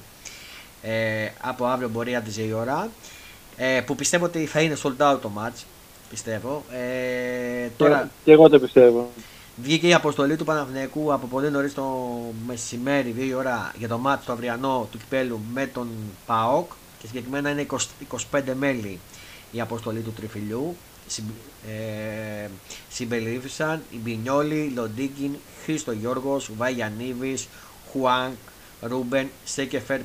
ε, 0.81 1.27
από 1.41 1.65
αύριο 1.65 1.89
μπορεί 1.89 2.11
να 2.11 2.21
τη 2.21 2.43
η 2.43 2.53
ώρα. 2.53 2.89
Ε, 3.57 3.81
που 3.85 3.95
πιστεύω 3.95 4.25
ότι 4.25 4.45
θα 4.45 4.61
είναι 4.61 4.77
sold 4.83 5.13
out 5.13 5.19
το 5.21 5.31
match 5.37 5.63
πιστεύω. 6.09 6.63
Ε, 6.71 7.67
τώρα, 7.77 8.09
και 8.23 8.31
εγώ 8.31 8.49
το 8.49 8.59
πιστεύω. 8.59 9.09
Βγήκε 9.61 9.87
η 9.87 9.93
αποστολή 9.93 10.35
του 10.35 10.43
Παναθηναϊκού 10.43 11.13
από 11.13 11.27
πολύ 11.27 11.51
νωρίς 11.51 11.73
το 11.73 11.83
μεσημέρι, 12.45 13.15
2 13.17 13.33
ώρα, 13.37 13.73
για 13.77 13.87
το 13.87 13.97
μάτι 13.97 14.25
του 14.25 14.31
αυριανό 14.31 14.87
του 14.91 14.97
κυπέλου 14.97 15.39
με 15.53 15.67
τον 15.67 15.89
ΠΑΟΚ 16.25 16.71
και 16.99 17.07
συγκεκριμένα 17.07 17.49
είναι 17.49 17.65
20, 17.69 17.77
25 18.31 18.41
μέλη 18.57 18.99
η 19.51 19.61
αποστολή 19.61 19.99
του 19.99 20.11
τριφυλιού. 20.11 20.75
Ε, 21.67 22.47
συμπεριλήφθησαν 22.89 23.81
η 23.91 23.97
Μπινιόλη, 23.97 24.71
Λοντίγκιν, 24.75 25.31
Χρήστο 25.63 25.91
Γιώργος, 25.91 26.49
Βαγιανίβης, 26.57 27.47
Χουάνκ, 27.91 28.37
Ρούμπεν, 28.81 29.29
Σέκεφερ, 29.43 29.99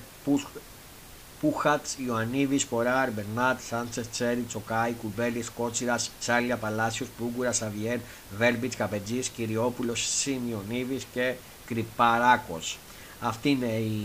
Πούχατς, 1.44 1.96
Ιωαννίδης, 2.06 2.64
Κοράρ, 2.64 3.10
Μπερνάτ, 3.10 3.60
Σάντσες, 3.60 4.08
Τσέρι, 4.08 4.44
Τσοκάη, 4.48 4.92
Κουμπέλη, 4.92 5.44
Κότσιρας, 5.56 6.10
Τσάλια, 6.20 6.56
Παλάσιος, 6.56 7.08
Πούγκουρα, 7.18 7.52
Σαβιέρ, 7.52 7.98
Βέρμπιτς, 8.36 8.76
Καπετζής, 8.76 9.28
Κυριόπουλος, 9.28 10.08
Σιμιονίδης 10.18 11.06
και 11.12 11.34
Κρυπαράκος. 11.66 12.78
Αυτοί 13.20 13.50
είναι 13.50 13.66
οι, 13.66 14.00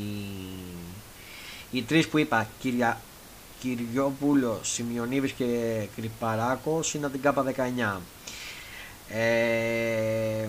οι 1.71 1.81
τρεις 1.81 2.07
που 2.07 2.17
είπα. 2.17 2.47
Κυρια... 2.59 3.01
Κυριόπουλο, 3.59 4.59
Σιμιονίδης 4.63 5.31
και 5.31 5.47
Κρυπαράκος 5.95 6.93
είναι 6.93 7.05
από 7.05 7.13
την 7.13 7.23
ΚΑΠΑ 7.23 7.43
19. 7.43 7.99
Ε, 9.09 10.47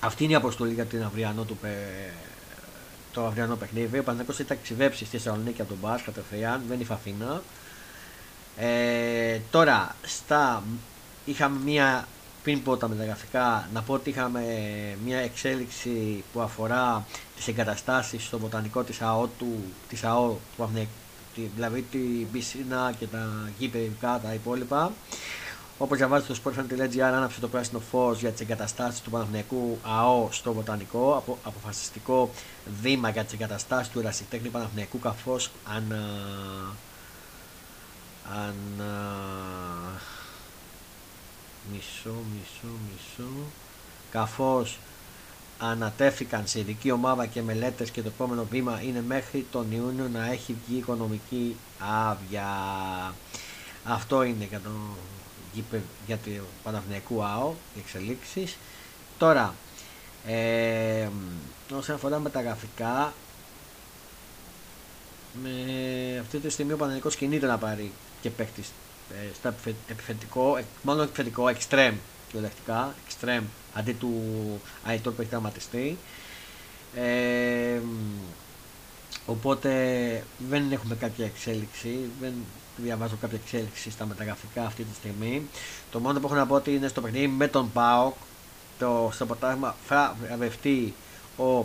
αυτή 0.00 0.24
είναι 0.24 0.32
η 0.32 0.36
αποστολή 0.36 0.72
για 0.72 0.84
την 0.84 1.02
αυριανό 1.02 1.42
του 1.42 1.58
το 3.12 3.26
αυριανό 3.26 3.56
παιχνίδι. 3.56 3.98
Ο 3.98 4.02
Παναγιώτο 4.02 4.32
ήταν 4.32 4.46
ταξιδέψει 4.46 5.04
στη 5.04 5.16
Θεσσαλονίκη 5.16 5.60
από 5.60 5.70
τον 5.70 5.78
Μπα 5.80 5.98
κατευθείαν, 6.00 6.62
δεν 6.68 6.80
είχε 6.80 6.92
Αθήνα. 6.92 7.42
Ε, 8.56 9.38
τώρα, 9.50 9.96
στα, 10.02 10.62
είχαμε 11.24 11.58
μία, 11.64 12.08
πριν 12.42 12.62
πω 12.62 12.76
τα 12.76 12.88
μεταγραφικά, 12.88 13.68
να 13.72 13.82
πω 13.82 13.92
ότι 13.92 14.10
είχαμε 14.10 14.42
μία 15.04 15.18
εξέλιξη 15.18 16.24
που 16.32 16.40
αφορά 16.40 17.06
τις 17.36 17.48
εγκαταστάσεις 17.48 18.24
στο 18.24 18.38
βοτανικό 18.38 18.82
της 18.82 19.00
ΑΟ 19.00 19.26
του, 19.38 19.64
της 19.88 20.04
ΑΟ, 20.04 20.36
του 20.56 20.62
δηλαδή 21.56 21.82
την 21.90 22.30
πισίνα 22.32 22.94
και 22.98 23.06
τα 23.06 23.50
γήπεδα 23.58 24.20
τα 24.22 24.34
υπόλοιπα. 24.34 24.92
Όπως 25.78 25.96
διαβάζετε 25.96 26.34
στο 26.34 26.50
sportfan.gr, 26.50 27.00
άναψε 27.00 27.40
το 27.40 27.48
πράσινο 27.48 27.80
φως 27.80 28.20
για 28.20 28.30
τις 28.30 28.40
εγκαταστάσεις 28.40 29.00
του 29.00 29.10
Παναθηναϊκού 29.10 29.78
ΑΟ 29.82 30.28
στο 30.30 30.52
Βοτανικό. 30.52 31.16
Απο, 31.16 31.38
αποφασιστικό 31.44 32.30
βήμα 32.80 33.08
για 33.08 33.24
τις 33.24 33.32
εγκαταστάσεις 33.32 33.92
του 33.92 33.98
Ερασιτέχνη 33.98 34.48
Παναθηναϊκού, 34.48 34.98
καθώς 34.98 35.50
αν. 35.74 35.92
αν 38.44 38.54
μισό, 41.72 42.14
μισό, 42.32 42.74
μισό. 42.88 43.30
Καθώς 44.10 44.78
ανατέθηκαν 45.58 46.46
σε 46.46 46.58
ειδική 46.58 46.90
ομάδα 46.90 47.26
και 47.26 47.42
μελέτες 47.42 47.90
και 47.90 48.02
το 48.02 48.08
επόμενο 48.08 48.46
βήμα 48.50 48.80
είναι 48.82 49.02
μέχρι 49.06 49.46
τον 49.50 49.72
Ιούνιο 49.72 50.08
να 50.12 50.32
έχει 50.32 50.56
βγει 50.66 50.78
οικονομική 50.78 51.56
άδεια. 51.78 52.46
Αυτό 53.84 54.22
είναι 54.22 54.44
για 54.44 54.60
τον 55.70 55.82
για 56.06 56.18
το 56.18 56.30
Παναθηναϊκού 56.62 57.24
ΑΟ, 57.24 57.54
οι 57.74 57.78
εξελίξεις. 57.78 58.56
Τώρα, 59.18 59.54
ε, 60.26 61.08
όσον 61.76 61.94
αφορά 61.94 62.18
με 62.18 62.30
τα 62.30 62.40
γραφικά, 62.42 63.12
με 65.42 65.50
αυτή 66.20 66.38
τη 66.38 66.48
στιγμή 66.50 66.72
ο 66.72 66.76
Παναθηναϊκός 66.76 67.16
κινείται 67.16 67.46
να 67.46 67.58
πάρει 67.58 67.92
και 68.20 68.30
παίχτη 68.30 68.62
ε, 69.10 69.34
στα 69.34 69.54
επιθετικό, 69.88 70.56
ε, 70.56 70.64
μόνο 70.82 71.02
επιθετικό, 71.02 71.44
extreme 71.44 71.94
κυριολεκτικά, 72.26 72.94
extreme 73.08 73.42
αντί 73.74 73.92
του 73.92 74.12
Αϊτόρ 74.84 75.12
που 75.12 75.20
έχει 75.20 75.30
τραυματιστεί. 75.30 75.98
Ε, 76.94 77.80
οπότε 79.26 79.72
δεν 80.48 80.72
έχουμε 80.72 80.94
κάποια 80.94 81.24
εξέλιξη, 81.24 81.98
δεν 82.20 82.32
διαβάζω 82.82 83.16
κάποια 83.20 83.38
εξέλιξη 83.42 83.90
στα 83.90 84.06
μεταγραφικά 84.06 84.64
αυτή 84.64 84.82
τη 84.82 84.94
στιγμή. 84.94 85.42
Το 85.90 85.98
μόνο 85.98 86.20
που 86.20 86.26
έχω 86.26 86.34
να 86.34 86.46
πω 86.46 86.54
ότι 86.54 86.74
είναι 86.74 86.88
στο 86.88 87.00
παιχνίδι 87.00 87.26
με 87.26 87.48
τον 87.48 87.72
Πάοκ. 87.72 88.14
Το, 88.78 89.10
στο 89.12 89.26
ποτάσμα 89.26 89.74
θα 89.86 90.16
βραβευτεί 90.22 90.94
ο, 91.36 91.64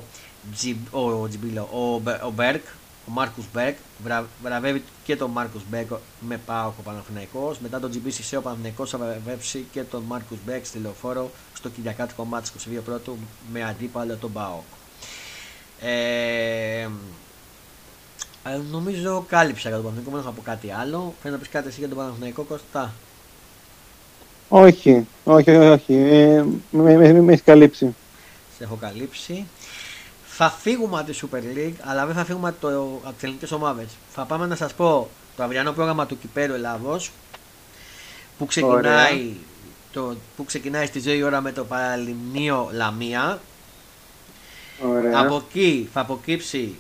Τζι, 0.53 0.77
ο, 0.91 1.27
Τζιμπίλο, 1.27 1.69
ο, 1.71 2.01
ο 2.25 2.31
Μπέρκ, 2.31 2.63
ο 3.07 3.11
Μάρκους 3.11 3.45
Μπέρκ. 3.53 3.77
Βρα, 4.03 4.27
βραβεύει 4.43 4.83
και 5.03 5.15
τον 5.15 5.31
Μάρκους 5.31 5.61
Μπέρκ 5.69 5.91
με 6.19 6.37
ΠΑΟΚ 6.37 6.73
ο 6.79 6.81
Παναθηναϊκός. 6.81 7.59
Μετά 7.59 7.79
τον 7.79 7.91
GBCC 7.93 8.37
ο 8.37 8.41
Παναθηναϊκός 8.41 8.89
θα 8.89 8.97
βραβεύσει 8.97 9.65
και 9.71 9.81
τον 9.81 10.03
Μάρκους 10.03 10.37
Μπέρκ 10.45 10.65
στη 10.65 10.77
λεωφόρο 10.77 11.31
στο 11.53 11.69
Κυριακάτικο 11.69 12.23
ματς 12.23 12.49
22 12.77 12.79
πρώτου 12.85 13.17
με 13.51 13.63
αντίπαλο 13.63 14.15
τον 14.15 14.31
ΠΑΟΚ. 14.33 14.63
Ε, 15.79 16.81
ε, 16.81 16.89
νομίζω 18.71 19.25
κάλυψα 19.27 19.69
για 19.69 19.77
τον 19.77 19.85
Παναθηναϊκό, 19.85 20.15
δεν 20.15 20.25
θα 20.25 20.31
πω 20.31 20.41
κάτι 20.41 20.71
άλλο. 20.71 21.13
Πρέπει 21.21 21.35
να 21.35 21.41
πεις 21.41 21.49
κάτι 21.49 21.67
εσύ 21.67 21.79
για 21.79 21.87
τον 21.87 21.97
Παναθηναϊκό 21.97 22.43
Κώστα; 22.43 22.93
Όχι, 24.49 25.07
όχι, 25.23 25.51
όχι. 25.51 25.93
Ε, 25.93 26.43
με, 26.71 26.97
με, 26.97 27.13
με, 27.13 27.31
έχεις 27.31 27.43
καλύψει. 27.43 27.95
Σε 28.57 28.63
έχω 28.63 28.75
καλύψει. 28.75 29.45
Θα 30.25 30.49
φύγουμε 30.49 30.99
από 30.99 31.11
τη 31.11 31.19
Super 31.21 31.57
League, 31.57 31.73
αλλά 31.81 32.05
δεν 32.05 32.15
θα 32.15 32.25
φύγουμε 32.25 32.49
από, 32.49 32.67
το, 32.67 32.99
από 33.03 33.13
τις 33.13 33.23
ελληνικές 33.23 33.51
ομάδες. 33.51 33.87
Θα 34.13 34.23
πάμε 34.23 34.45
να 34.45 34.55
σας 34.55 34.73
πω 34.73 35.09
το 35.35 35.43
αυριανό 35.43 35.71
πρόγραμμα 35.71 36.05
του 36.05 36.19
Κυπέρου 36.19 36.53
Ελλάδος 36.53 37.11
που 38.37 38.45
ξεκινάει, 38.45 39.33
το, 39.91 40.15
που 40.35 40.45
ξεκινάει 40.45 40.85
στη 40.85 40.99
ζωή 40.99 41.23
ώρα 41.23 41.41
με 41.41 41.51
το 41.51 41.63
Παραλιμνίο 41.63 42.69
Λαμία. 42.73 43.39
Ωραία. 44.87 45.19
Από 45.19 45.43
εκεί 45.47 45.89
θα 45.93 45.99
αποκύψει 45.99 46.75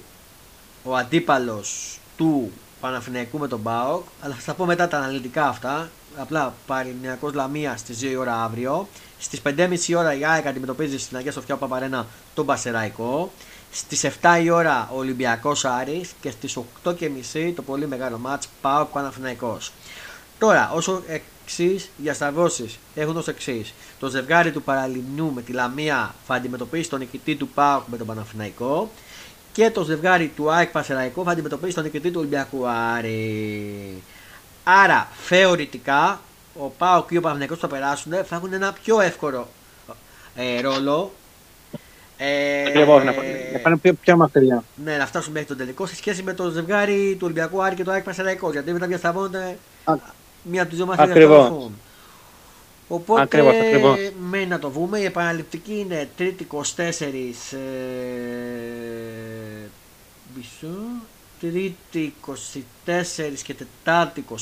ο 0.83 0.95
αντίπαλος 0.95 1.99
του 2.17 2.51
Παναθηναϊκού 2.79 3.37
με 3.37 3.47
τον 3.47 3.59
Μπάοκ, 3.59 4.03
αλλά 4.21 4.33
θα 4.33 4.53
πω 4.53 4.65
μετά 4.65 4.87
τα 4.87 4.97
αναλυτικά 4.97 5.47
αυτά. 5.47 5.89
Απλά 6.17 6.53
Παρηνιακό 6.67 7.29
Λαμία 7.33 7.77
στις 7.77 7.99
2 8.01 8.15
ώρα 8.19 8.43
αύριο. 8.43 8.87
Στις 9.19 9.41
5.30 9.43 9.77
ώρα 9.97 10.13
η 10.13 10.25
ΑΕΚ 10.25 10.47
αντιμετωπίζει 10.47 10.99
στην 10.99 11.17
Αγία 11.17 11.31
Σοφιά 11.31 11.55
Παπαρένα 11.55 12.07
τον 12.33 12.45
Πασεραϊκό. 12.45 13.31
Στις 13.71 14.05
7 14.21 14.39
η 14.43 14.49
ώρα 14.49 14.89
ο 14.93 14.97
Ολυμπιακός 14.97 15.65
Άρης 15.65 16.11
και 16.21 16.31
στις 16.31 16.57
8.30 16.83 17.53
το 17.55 17.61
πολύ 17.61 17.87
μεγάλο 17.87 18.17
μάτς 18.17 18.49
Πάοκ 18.61 18.87
Παναθηναϊκός. 18.89 19.71
Τώρα, 20.39 20.71
όσο 20.73 21.03
εξής 21.07 21.89
διασταυρώσει 21.97 22.79
έχουν 22.95 23.17
ως 23.17 23.27
εξής. 23.27 23.73
Το 23.99 24.07
ζευγάρι 24.07 24.51
του 24.51 24.61
Παραλιμνού 24.61 25.33
με 25.33 25.41
τη 25.41 25.51
Λαμία 25.51 26.15
θα 26.27 26.33
αντιμετωπίσει 26.33 26.89
τον 26.89 26.99
νικητή 26.99 27.35
του 27.35 27.47
Πάοκ 27.47 27.83
με 27.87 27.97
τον 27.97 28.07
Παναθηναϊκό 28.07 28.91
και 29.53 29.69
το 29.69 29.83
ζευγάρι 29.83 30.31
του 30.35 30.51
ΑΕΚ 30.51 30.69
Πασεραϊκό 30.69 31.23
θα 31.23 31.31
αντιμετωπίσει 31.31 31.75
τον 31.75 31.83
νικητή 31.83 32.11
του 32.11 32.19
Ολυμπιακού 32.19 32.67
Άρη. 32.67 34.03
Άρα 34.63 35.07
θεωρητικά 35.23 36.21
ο 36.53 36.67
ΠΑΟΚ 36.77 37.09
και 37.09 37.17
ο 37.17 37.21
Παναγενικό 37.21 37.53
που 37.53 37.59
θα 37.59 37.67
περάσουν 37.67 38.11
θα 38.25 38.35
έχουν 38.35 38.53
ένα 38.53 38.73
πιο 38.83 39.01
εύκολο 39.01 39.47
ε, 40.35 40.61
ρόλο 40.61 41.11
Ε, 42.17 42.67
Ακριβώς, 42.67 43.03
να, 43.03 43.13
πάνε 43.63 43.77
πιο, 43.77 43.93
πιο 43.93 44.15
μακριά. 44.15 44.63
Ναι, 44.83 44.97
να 44.97 45.05
φτάσουν 45.05 45.31
μέχρι 45.31 45.47
τον 45.47 45.57
τελικό 45.57 45.85
σε 45.85 45.95
σχέση 45.95 46.23
με 46.23 46.33
το 46.33 46.49
ζευγάρι 46.49 47.15
του 47.15 47.23
Ολυμπιακού 47.23 47.63
Άρη 47.63 47.75
και 47.75 47.83
το 47.83 47.91
ΑΕΚ 47.91 48.03
Πασαραϊκό. 48.03 48.51
Γιατί 48.51 48.73
μετά 48.73 48.87
διασταυρώνονται 48.87 49.57
μία 50.43 50.61
από 50.61 50.69
τις 50.69 50.77
δύο 50.77 50.87
μαθήματα 50.87 51.11
Ακριβώς. 51.11 51.69
Οπότε 52.87 53.21
ακριβώς, 53.21 53.55
ακριβώς. 53.55 53.99
μένει 54.29 54.45
να 54.45 54.59
το 54.59 54.69
βούμε. 54.69 54.99
Η 54.99 55.03
επαναληπτική 55.03 55.79
είναι 55.79 56.09
τρίτη 56.17 56.47
24 56.51 56.57
ε, 56.79 57.57
μισό, 60.35 60.77
τρίτη 61.39 62.13
24 62.25 62.33
και 63.43 63.53
τετάρτη 63.53 64.25
25. 64.29 64.35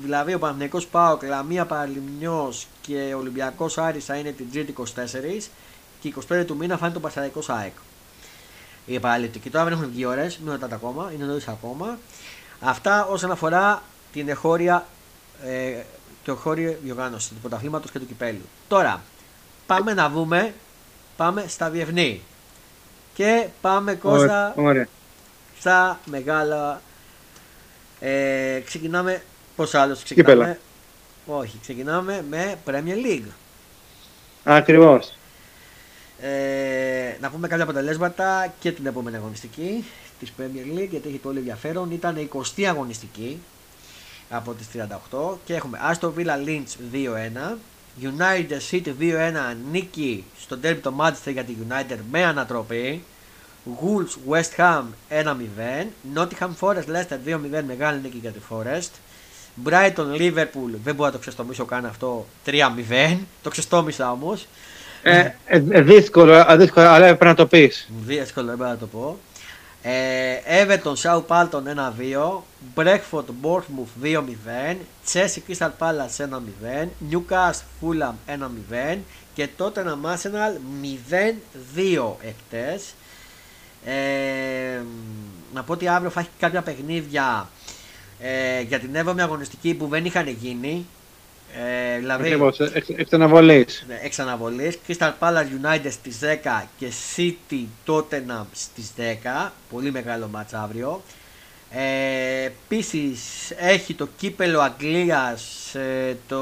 Δηλαδή 0.00 0.34
ο 0.34 0.38
Παναθηναϊκός 0.38 0.86
Πάοκ, 0.86 1.22
Λαμία 1.22 1.66
Παραλιμνιός 1.66 2.66
και 2.80 3.12
ο 3.14 3.18
Ολυμπιακός 3.18 3.78
Άρης 3.78 4.04
θα 4.04 4.16
είναι 4.16 4.30
την 4.30 4.46
τρίτη 4.52 4.74
24 4.78 4.82
και 6.00 6.14
25 6.30 6.44
του 6.46 6.56
μήνα 6.56 6.76
θα 6.76 6.84
είναι 6.86 6.94
το 6.94 7.00
Πασαραϊκός 7.00 7.48
ΑΕΚ. 7.48 7.72
Η 8.86 8.94
επαναληπτική 8.94 9.50
τώρα 9.50 9.64
δεν 9.64 9.72
έχουν 9.72 9.90
βγει 9.90 10.04
ώρες, 10.04 10.38
μην 10.38 10.52
ρωτάτε 10.52 10.74
ακόμα, 10.74 11.12
είναι 11.14 11.24
νωρίς 11.24 11.48
ακόμα. 11.48 11.98
Αυτά 12.60 13.06
όσον 13.06 13.30
αφορά 13.30 13.82
την 14.12 14.28
εχώρια 14.28 14.86
ε, 15.44 15.82
και 16.28 16.34
χώριο 16.34 16.76
διοργάνωσης 16.82 17.28
του 17.28 17.34
πρωταθλήματος 17.40 17.90
και 17.90 17.98
του 17.98 18.06
κυπέλου. 18.06 18.42
Τώρα, 18.68 19.02
πάμε 19.66 19.94
να 19.94 20.08
δούμε, 20.08 20.54
πάμε 21.16 21.44
στα 21.48 21.70
διευνή. 21.70 22.22
Και 23.14 23.48
πάμε 23.60 23.94
Κώστα 23.94 24.52
Ωραία. 24.56 24.88
στα 25.58 26.00
μεγάλα. 26.04 26.80
Ε, 28.00 28.60
ξεκινάμε. 28.64 29.22
Πώς 29.56 29.74
άλλος 29.74 30.02
ξεκινάμε; 30.02 30.34
Κύπελα. 30.34 30.58
Όχι, 31.38 31.58
ξεκινάμε 31.60 32.24
με 32.28 32.58
Premier 32.66 33.06
League. 33.06 33.30
Ακριβώς. 34.44 35.12
Ε, 36.20 37.16
να 37.20 37.30
πούμε 37.30 37.48
κάποια 37.48 37.64
αποτελέσματα 37.64 38.54
και 38.60 38.72
την 38.72 38.86
επόμενη 38.86 39.16
αγωνιστική 39.16 39.84
της 40.18 40.32
Premier 40.38 40.78
League 40.78 40.88
γιατί 40.90 41.08
έχει 41.08 41.18
πολύ 41.18 41.38
ενδιαφέρον. 41.38 41.90
Ήταν 41.90 42.16
η 42.16 42.28
20η 42.32 42.64
αγωνιστική 42.64 43.40
από 44.30 44.52
τις 44.54 44.66
38 45.12 45.36
και 45.44 45.54
έχουμε 45.54 45.78
Aston 45.92 46.10
Villa 46.16 46.46
Lynch 46.46 46.94
2-1 46.94 47.56
United 48.02 48.60
City 48.70 48.92
2-1 49.00 49.32
νίκη 49.70 50.24
στο 50.40 50.58
derby 50.62 50.78
το 50.82 50.94
Manchester 51.00 51.32
για 51.32 51.44
τη 51.44 51.52
United 51.68 51.98
με 52.10 52.24
ανατροπή 52.24 53.02
Wolves 53.80 54.34
West 54.34 54.56
Ham 54.56 54.82
1-0 55.24 55.34
Nottingham 56.14 56.50
Forest 56.60 56.86
Leicester 56.86 57.18
2-0 57.26 57.62
μεγάλη 57.66 58.00
νίκη 58.02 58.18
για 58.20 58.30
τη 58.30 58.38
Forest 58.50 58.90
Brighton 59.64 60.16
Liverpool 60.18 60.72
δεν 60.84 60.94
μπορώ 60.94 61.06
να 61.06 61.12
το 61.12 61.18
ξεστομίσω 61.18 61.64
καν 61.64 61.86
αυτό 61.86 62.26
3-0 62.46 62.52
το 63.42 63.50
ξεστόμισα 63.50 64.10
όμως 64.10 64.46
ε, 65.02 65.18
ε, 65.46 65.62
ε, 65.70 65.80
δύσκολο, 65.82 66.44
δύσκολο, 66.56 66.86
αλλά 66.86 67.06
πρέπει 67.06 67.24
να 67.24 67.34
το 67.34 67.46
πεις. 67.46 67.88
Δύσκολο, 68.06 68.46
πρέπει 68.46 68.62
να 68.62 68.76
το 68.76 68.86
πω. 68.86 69.18
Ε, 69.90 70.64
Everton 70.64 70.94
Southampton 71.02 71.62
1-2, 71.98 72.42
Brentford 72.74 73.28
Bournemouth 73.42 74.04
2-0, 74.04 74.76
Chelsea 75.12 75.40
Crystal 75.48 75.70
Palace 75.78 76.18
1-0, 76.18 76.88
Newcastle 77.10 77.62
Fulham 77.80 78.14
1-0 78.26 78.98
και 79.34 79.48
τότε 79.56 79.80
ένα 79.80 79.98
Arsenal 80.04 80.56
0-2 81.76 82.14
εκτές. 82.20 82.94
Ε, 83.84 84.80
να 85.54 85.62
πω 85.62 85.72
ότι 85.72 85.88
αύριο 85.88 86.10
θα 86.10 86.20
έχει 86.20 86.30
κάποια 86.38 86.62
παιχνίδια 86.62 87.48
ε, 88.20 88.60
για 88.60 88.78
την 88.78 88.90
7η 88.94 89.20
αγωνιστική 89.20 89.74
που 89.74 89.86
δεν 89.86 90.04
είχαν 90.04 90.28
γίνει 90.28 90.86
ε, 91.52 91.98
δηλαδή, 91.98 92.22
Ακριβώς, 92.22 92.60
εξ, 92.60 92.88
εξ 92.88 93.12
αναβολής. 93.12 93.84
Ναι, 93.88 93.98
εξ 94.02 94.18
αναβολής. 94.18 94.78
Crystal 94.88 95.12
Palace 95.18 95.48
United 95.62 95.90
στις 95.90 96.18
10 96.18 96.68
και 96.78 96.86
City 97.16 97.64
Tottenham 97.86 98.44
στις 98.52 98.92
10. 98.96 99.52
Πολύ 99.70 99.90
μεγάλο 99.90 100.28
μάτς 100.28 100.52
αύριο. 100.52 101.02
Ε, 101.70 102.50
Επίσης 102.70 103.20
έχει 103.56 103.94
το 103.94 104.08
κύπελο 104.16 104.60
Αγγλίας, 104.60 105.74
ε, 105.74 106.16
το 106.28 106.38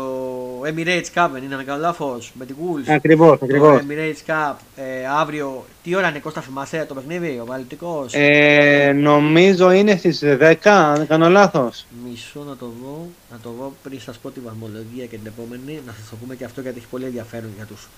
Emirates 0.62 1.05
Cup, 1.14 1.29
δεν 1.33 1.43
είναι 1.43 1.62
κάνω 1.66 1.81
λάθος, 1.81 2.33
με 2.35 2.45
την 2.47 2.57
Wolves. 2.57 2.91
Ακριβώς, 2.93 3.43
ακριβώς. 3.43 3.81
Το 3.81 3.87
Emirates 3.89 4.31
Cup 4.31 4.55
ε, 4.77 5.07
αύριο. 5.18 5.64
Τι 5.83 5.95
ώρα 5.95 6.09
είναι, 6.09 6.18
Κώστα, 6.18 6.41
θυμάσαι 6.41 6.85
το 6.89 6.95
παιχνίδι, 6.95 7.39
ο 7.43 7.45
Βαλτικός; 7.45 8.12
Ε, 8.14 8.93
νομίζω 8.93 9.70
είναι 9.70 9.97
στις 9.97 10.22
10, 10.24 10.55
αν 10.62 10.97
δεν 10.97 11.07
κάνω 11.07 11.29
λάθος. 11.29 11.87
Μισό 12.09 12.45
να 12.49 12.57
το 12.57 12.72
δω, 12.83 13.09
να 13.31 13.39
το 13.43 13.51
δω 13.59 13.72
πριν 13.83 14.01
σας 14.01 14.16
πω 14.18 14.31
τη 14.31 14.41
βαθμολογία 14.41 15.07
και 15.07 15.16
την 15.16 15.27
επόμενη. 15.27 15.81
Να 15.87 15.95
σας 16.01 16.11
το 16.11 16.16
πούμε 16.16 16.35
και 16.35 16.45
αυτό 16.45 16.61
γιατί 16.61 16.79
έχει 16.79 16.87
πολύ 16.91 17.05
ενδιαφέρον 17.05 17.51
για 17.57 17.64
τους 17.64 17.89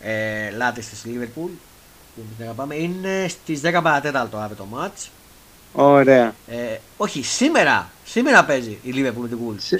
ε, 0.00 0.50
λάτες 0.56 0.88
της 0.88 1.02
Liverpool. 1.06 1.50
Που 2.14 2.22
την 2.36 2.44
αγαπάμε. 2.44 2.74
Είναι 2.74 3.26
στις 3.28 3.60
10 3.64 3.80
παρατέταρτο 3.82 4.36
αύριο 4.36 4.56
το 4.56 4.66
match. 4.78 5.08
Ωραία. 5.72 6.34
Ε, 6.46 6.56
όχι, 6.96 7.24
σήμερα. 7.24 7.90
Σήμερα 8.04 8.44
παίζει 8.44 8.78
η 8.82 8.92
Liverpool 8.96 9.20
με 9.20 9.28
την 9.28 9.38
Wolves. 9.46 9.78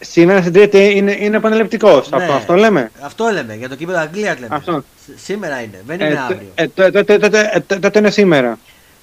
Σήμερα 0.00 0.40
στην 0.40 0.52
Τρίτη 0.52 0.96
είναι, 0.96 1.16
είναι 1.18 1.36
επαναληπτικό. 1.36 1.90
Ναι. 1.90 2.16
Αυτό, 2.16 2.32
αυτό 2.32 2.54
λέμε. 2.54 2.90
Αυτό 3.00 3.28
λέμε. 3.32 3.54
Για 3.54 3.68
το 3.68 3.74
κύπελο 3.74 3.98
Αγγλίας 3.98 4.38
λέμε. 4.38 4.54
Αυτό. 4.54 4.84
Σήμερα 5.16 5.60
είναι. 5.62 5.82
Δεν 5.86 6.00
είναι 6.00 6.08
ε, 6.08 6.18
αύριο. 6.18 6.50
Ε, 6.54 6.68
τότε, 6.68 7.18
τότε, 7.18 7.64
τότε 7.80 7.98
είναι 7.98 8.10
σήμερα. 8.10 8.58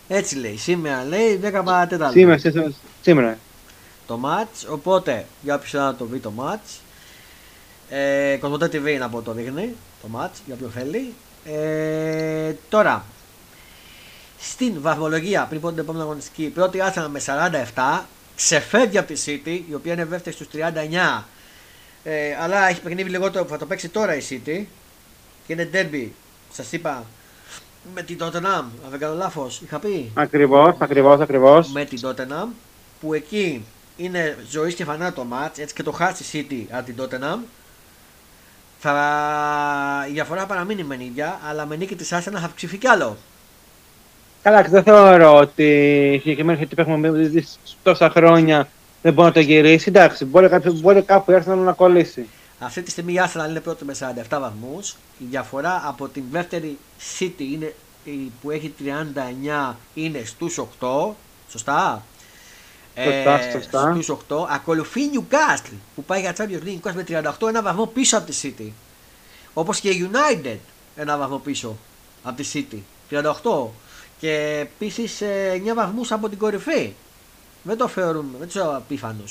Έτσι 0.07 0.35
λέει. 0.35 0.57
Σήμερα 0.57 1.03
λέει 1.03 1.39
10 1.43 1.61
παρατέταρτο. 1.63 2.13
Σήμερα, 2.13 2.39
σήμερα. 3.01 3.37
Το 4.07 4.19
match. 4.23 4.69
Οπότε 4.69 5.25
για 5.41 5.55
όποιον 5.55 5.83
να 5.83 5.95
το 5.95 6.05
δει 6.05 6.19
το 6.19 6.31
match. 6.37 6.79
Ε, 7.89 8.37
Κοσμοτέ 8.39 8.65
TV 8.65 8.99
να 8.99 9.09
πω 9.09 9.21
το 9.21 9.31
δείχνει 9.31 9.75
το 10.01 10.19
match 10.19 10.35
για 10.45 10.53
όποιον 10.53 10.71
θέλει. 10.71 11.13
Ε, 11.45 12.53
τώρα 12.69 13.05
στην 14.51 14.81
βαθμολογία 14.81 15.45
πριν 15.49 15.61
πω 15.61 15.69
την 15.69 15.79
επόμενη 15.79 16.03
αγωνιστική. 16.03 16.43
Πρώτη 16.43 16.79
Arsenal 16.81 17.07
με 17.09 17.21
47, 17.75 18.01
ξεφεύγει 18.35 18.97
από 18.97 19.13
τη 19.13 19.21
City, 19.25 19.61
η 19.69 19.73
οποία 19.73 19.93
είναι 19.93 20.05
δεύτερη 20.05 20.35
στους 20.35 20.47
39. 20.53 21.23
Ε, 22.03 22.35
αλλά 22.41 22.67
έχει 22.67 22.81
παιχνίδι 22.81 23.09
λιγότερο 23.09 23.43
που 23.43 23.49
θα 23.49 23.57
το 23.57 23.65
παίξει 23.65 23.89
τώρα 23.89 24.15
η 24.15 24.21
City. 24.29 24.65
Και 25.47 25.53
είναι 25.53 25.69
derby, 25.73 26.07
σας 26.51 26.71
είπα, 26.71 27.05
με 27.93 28.01
την 28.01 28.17
Tottenham. 28.21 28.63
Αν 28.83 28.89
δεν 28.89 28.99
κάνω 28.99 29.13
λάθος, 29.15 29.61
είχα 29.61 29.79
πει. 29.79 30.11
Ακριβώς, 30.13 30.75
ακριβώς, 30.79 31.19
ακριβώς. 31.19 31.71
Με 31.71 31.85
την 31.85 31.99
Tottenham, 32.03 32.47
που 32.99 33.13
εκεί 33.13 33.65
είναι 33.97 34.37
ζωής 34.49 34.75
και 34.75 34.83
φανά 34.83 35.13
το 35.13 35.25
match, 35.31 35.57
έτσι 35.57 35.75
και 35.75 35.83
το 35.83 35.91
χάσει 35.91 36.37
η 36.37 36.47
City 36.49 36.75
από 36.75 36.85
την 36.85 36.95
Tottenham. 36.99 37.39
Θα... 38.79 40.05
Η 40.09 40.11
διαφορά 40.11 40.45
παραμείνει 40.45 40.83
με 40.83 40.97
ίδια, 41.03 41.39
αλλά 41.49 41.65
με 41.65 41.75
νίκη 41.75 41.95
της 41.95 42.09
Arsenal 42.13 42.39
θα 42.39 42.45
αυξηθεί 42.45 42.77
κι 42.77 42.87
άλλο. 42.87 43.17
Καλά, 44.45 44.61
δεν 44.61 44.83
θεωρώ 44.83 45.37
ότι 45.37 45.63
η 46.13 46.19
συγκεκριμένη 46.19 46.57
γιατί 46.57 46.75
έχουμε 46.77 47.43
τόσα 47.83 48.09
χρόνια 48.09 48.69
δεν 49.01 49.13
μπορεί 49.13 49.27
να 49.27 49.33
το 49.33 49.39
γυρίσει. 49.39 49.89
Εντάξει, 49.89 50.25
μπορεί, 50.25 50.49
κάποιο, 50.49 50.71
μπορεί 50.71 51.01
κάπου 51.01 51.31
έρθει 51.31 51.49
να 51.49 51.71
κολλήσει. 51.71 52.27
Αυτή 52.59 52.81
τη 52.81 52.91
στιγμή 52.91 53.13
η 53.13 53.19
Arsenal 53.23 53.49
είναι 53.49 53.59
πρώτη 53.59 53.85
με 53.85 53.95
47 53.99 54.37
βαθμούς. 54.39 54.95
Η 55.17 55.25
διαφορά 55.29 55.83
από 55.85 56.07
την 56.07 56.23
δεύτερη 56.31 56.77
City 57.19 57.39
είναι, 57.39 57.73
που 58.41 58.51
έχει 58.51 58.73
39 59.69 59.75
είναι 59.93 60.21
στους 60.25 60.59
8. 60.59 61.13
Σωστά; 61.49 62.03
Σωστά, 63.03 63.39
ε, 63.39 63.51
σωστά. 63.51 63.91
Στους 63.93 64.09
8. 64.09 64.47
Ακολουθεί 64.49 65.01
η 65.01 65.09
Newcastle 65.13 65.77
που 65.95 66.03
πάει 66.03 66.19
για 66.19 66.35
Champions 66.37 66.67
League 66.67 66.93
με 66.93 67.03
38 67.07 67.47
ένα 67.47 67.61
βαθμό 67.61 67.85
πίσω 67.85 68.17
από 68.17 68.31
τη 68.31 68.37
City. 68.43 68.71
Όπως 69.53 69.79
και 69.79 69.89
η 69.89 70.09
United 70.11 70.57
ένα 70.95 71.17
βαθμό 71.17 71.37
πίσω 71.37 71.77
από 72.23 72.41
τη 72.41 72.49
City. 72.53 72.79
38 73.09 73.67
και 74.19 74.59
επίσης 74.61 75.21
9 75.21 75.73
βαθμούς 75.75 76.11
από 76.11 76.29
την 76.29 76.37
κορυφή. 76.37 76.93
Δεν 77.63 77.77
το 77.77 77.87
θεωρούμε, 77.87 78.37
δεν 78.39 78.47
του 78.47 78.75
απίφανου. 78.75 79.23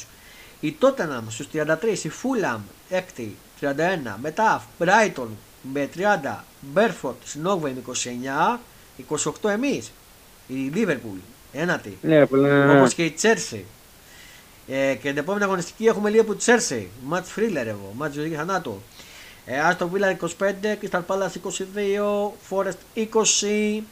Η 0.60 0.76
Tottenham 0.80 1.22
στους 1.28 1.48
33, 1.52 2.04
η 2.04 2.10
Fulham 2.22 2.58
6 2.90 3.28
31, 3.60 3.70
μετά 4.20 4.66
Brighton 4.78 5.26
με 5.72 5.88
30, 5.96 6.44
Μπέρφορτ 6.60 7.16
στην 7.24 7.46
8 7.46 7.58
με 7.60 7.74
29, 8.56 8.60
28 9.42 9.50
εμείς. 9.50 9.92
Η 10.46 10.72
Liverpool, 10.74 11.18
ένατη. 11.52 11.98
Ναι, 12.00 12.22
Όπως 12.76 12.94
και 12.94 13.04
η 13.04 13.14
Chelsea. 13.22 13.60
Ε, 14.68 14.94
και 14.94 15.08
την 15.08 15.18
επόμενη 15.18 15.44
αγωνιστική 15.44 15.86
έχουμε 15.86 16.10
λίγο 16.10 16.22
από 16.22 16.34
τη 16.34 16.44
Chelsea. 16.46 16.86
Ματς 17.04 17.30
Φρίλερ 17.30 17.66
εγώ, 17.66 17.92
ματς 17.96 18.14
ζωή 18.14 18.28
θανάτου. 18.28 18.82
Ε, 19.46 19.60
Aston 19.70 19.88
Villa 19.92 20.16
25, 20.40 20.76
Crystal 20.80 21.00
Palace 21.06 21.36
22, 21.42 22.32
Forest 22.50 22.78
20, 22.94 23.82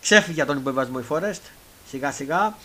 Ξέφυγε 0.00 0.44
τον 0.44 0.56
υποβιβασμό 0.56 0.98
η 1.02 1.06
Forest 1.08 1.40
σιγά 1.88 2.12
σιγά. 2.12 2.56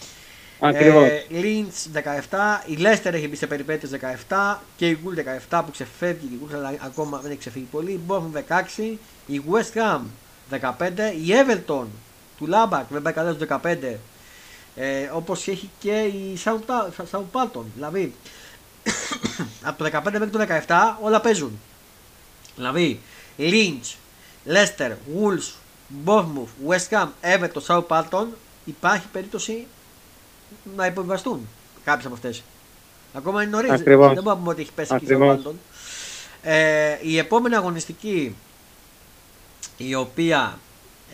Ακριβώς. 0.59 1.07
Ε, 1.07 1.25
Lynch 1.31 2.01
17, 2.29 2.39
η 2.65 2.77
Leicester 2.79 3.13
έχει 3.13 3.27
μπει 3.27 3.36
σε 3.36 3.47
περιπέτειες 3.47 3.91
17 4.27 4.57
και 4.75 4.89
η 4.89 4.99
Gould 5.03 5.49
17 5.49 5.61
που 5.65 5.71
ξεφεύγει 5.71 6.25
η 6.25 6.39
Gould 6.43 6.53
αλλά 6.53 6.73
ακόμα 6.79 7.17
δεν 7.17 7.31
έχει 7.31 7.39
ξεφύγει 7.39 7.67
πολύ. 7.71 7.91
Η 7.91 7.99
Bournemouth 8.07 8.57
16, 8.77 8.95
η 9.25 9.41
West 9.51 9.77
Ham 9.77 10.01
15, 10.59 10.89
η 11.25 11.31
Everton 11.45 11.86
του 12.38 12.47
Λάμπακ 12.47 12.86
δεν 12.89 13.01
πάει 13.01 13.13
καλά 13.13 13.36
15 13.63 13.77
ε, 14.75 15.09
όπως 15.13 15.47
έχει 15.47 15.69
και 15.79 16.01
η 16.01 16.38
Southampton 16.43 17.63
δηλαδή 17.75 18.15
από 19.63 19.84
το 19.84 19.89
15 19.93 20.11
μέχρι 20.11 20.29
το 20.29 20.45
17 20.67 20.75
όλα 21.01 21.21
παίζουν 21.21 21.59
δηλαδή 22.55 22.99
Lynch 23.38 23.95
Leicester, 24.47 24.91
Wolves, 25.15 25.53
Bournemouth, 26.05 26.69
West 26.69 26.89
Ham, 26.89 27.07
Everton, 27.21 27.61
Southampton 27.67 28.25
υπάρχει 28.65 29.07
περίπτωση 29.11 29.67
να 30.75 30.85
υποβιβαστούν 30.85 31.47
κάποιες 31.83 32.05
από 32.05 32.15
αυτές. 32.15 32.43
Ακόμα 33.13 33.41
είναι 33.41 33.51
νωρίς. 33.51 33.81
Δεν 33.81 33.97
μπορούμε 33.97 34.21
να 34.21 34.37
πούμε 34.37 34.49
ότι 34.49 34.61
έχει 34.61 34.71
πέσει 34.71 34.99
και 34.99 35.13
η 35.13 35.17
Southampton. 35.21 35.53
Ε, 36.41 36.97
η 37.01 37.17
επόμενη 37.17 37.55
αγωνιστική 37.55 38.35
η 39.77 39.95
οποία 39.95 40.59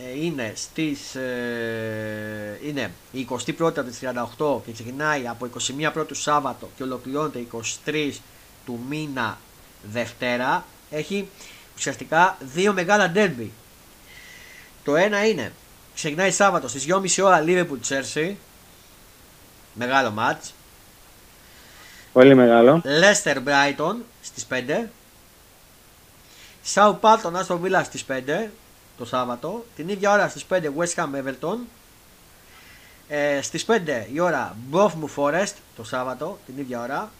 ε, 0.05 0.25
είναι 0.25 0.53
στις 0.55 1.15
ε, 1.15 2.59
είναι 2.65 2.91
η 3.11 3.27
21η 3.29 3.61
από 3.61 3.83
τις 3.83 3.99
38 4.37 4.61
και 4.65 4.71
ξεκινάει 4.71 5.27
από 5.27 5.47
21 5.85 5.89
πρώτου 5.93 6.15
Σάββατο 6.15 6.69
και 6.75 6.83
ολοκληρώνεται 6.83 7.45
23 7.85 8.11
του 8.65 8.79
μήνα 8.89 9.37
Δευτέρα 9.91 10.65
έχει 10.89 11.27
ουσιαστικά 11.77 12.37
δύο 12.53 12.73
μεγάλα 12.73 13.09
ντέρμπι 13.09 13.51
το 14.89 14.95
ένα 14.95 15.27
είναι 15.27 15.51
ξεκινάει 15.95 16.31
Σάββατο 16.31 16.67
στις 16.67 16.85
2.30 16.89 17.23
ώρα 17.23 17.43
Liverpool 17.45 17.79
Chelsea 17.89 18.33
μεγάλο 19.73 20.11
μάτς 20.11 20.53
Πολύ 22.13 22.35
μεγάλο 22.35 22.81
Leicester 22.85 23.35
Brighton 23.35 23.95
στις 24.21 24.47
5 24.49 24.85
Southampton 26.73 27.45
Aston 27.45 27.59
Villa 27.61 27.81
στις 27.83 28.05
5 28.09 28.47
το 28.97 29.05
Σάββατο. 29.05 29.65
Την 29.75 29.89
ίδια 29.89 30.11
ώρα 30.11 30.29
στις 30.29 30.45
5 30.49 30.61
West 30.77 30.93
Ham 30.95 31.09
Everton. 31.15 31.57
Ε, 33.07 33.41
στις 33.41 33.65
5 33.67 34.05
η 34.13 34.19
ώρα 34.19 34.55
Bournemouth 34.71 35.15
Forest 35.15 35.53
το 35.75 35.83
Σάββατο 35.83 36.39
την 36.45 36.57
ίδια 36.57 36.81
ώρα. 36.81 37.11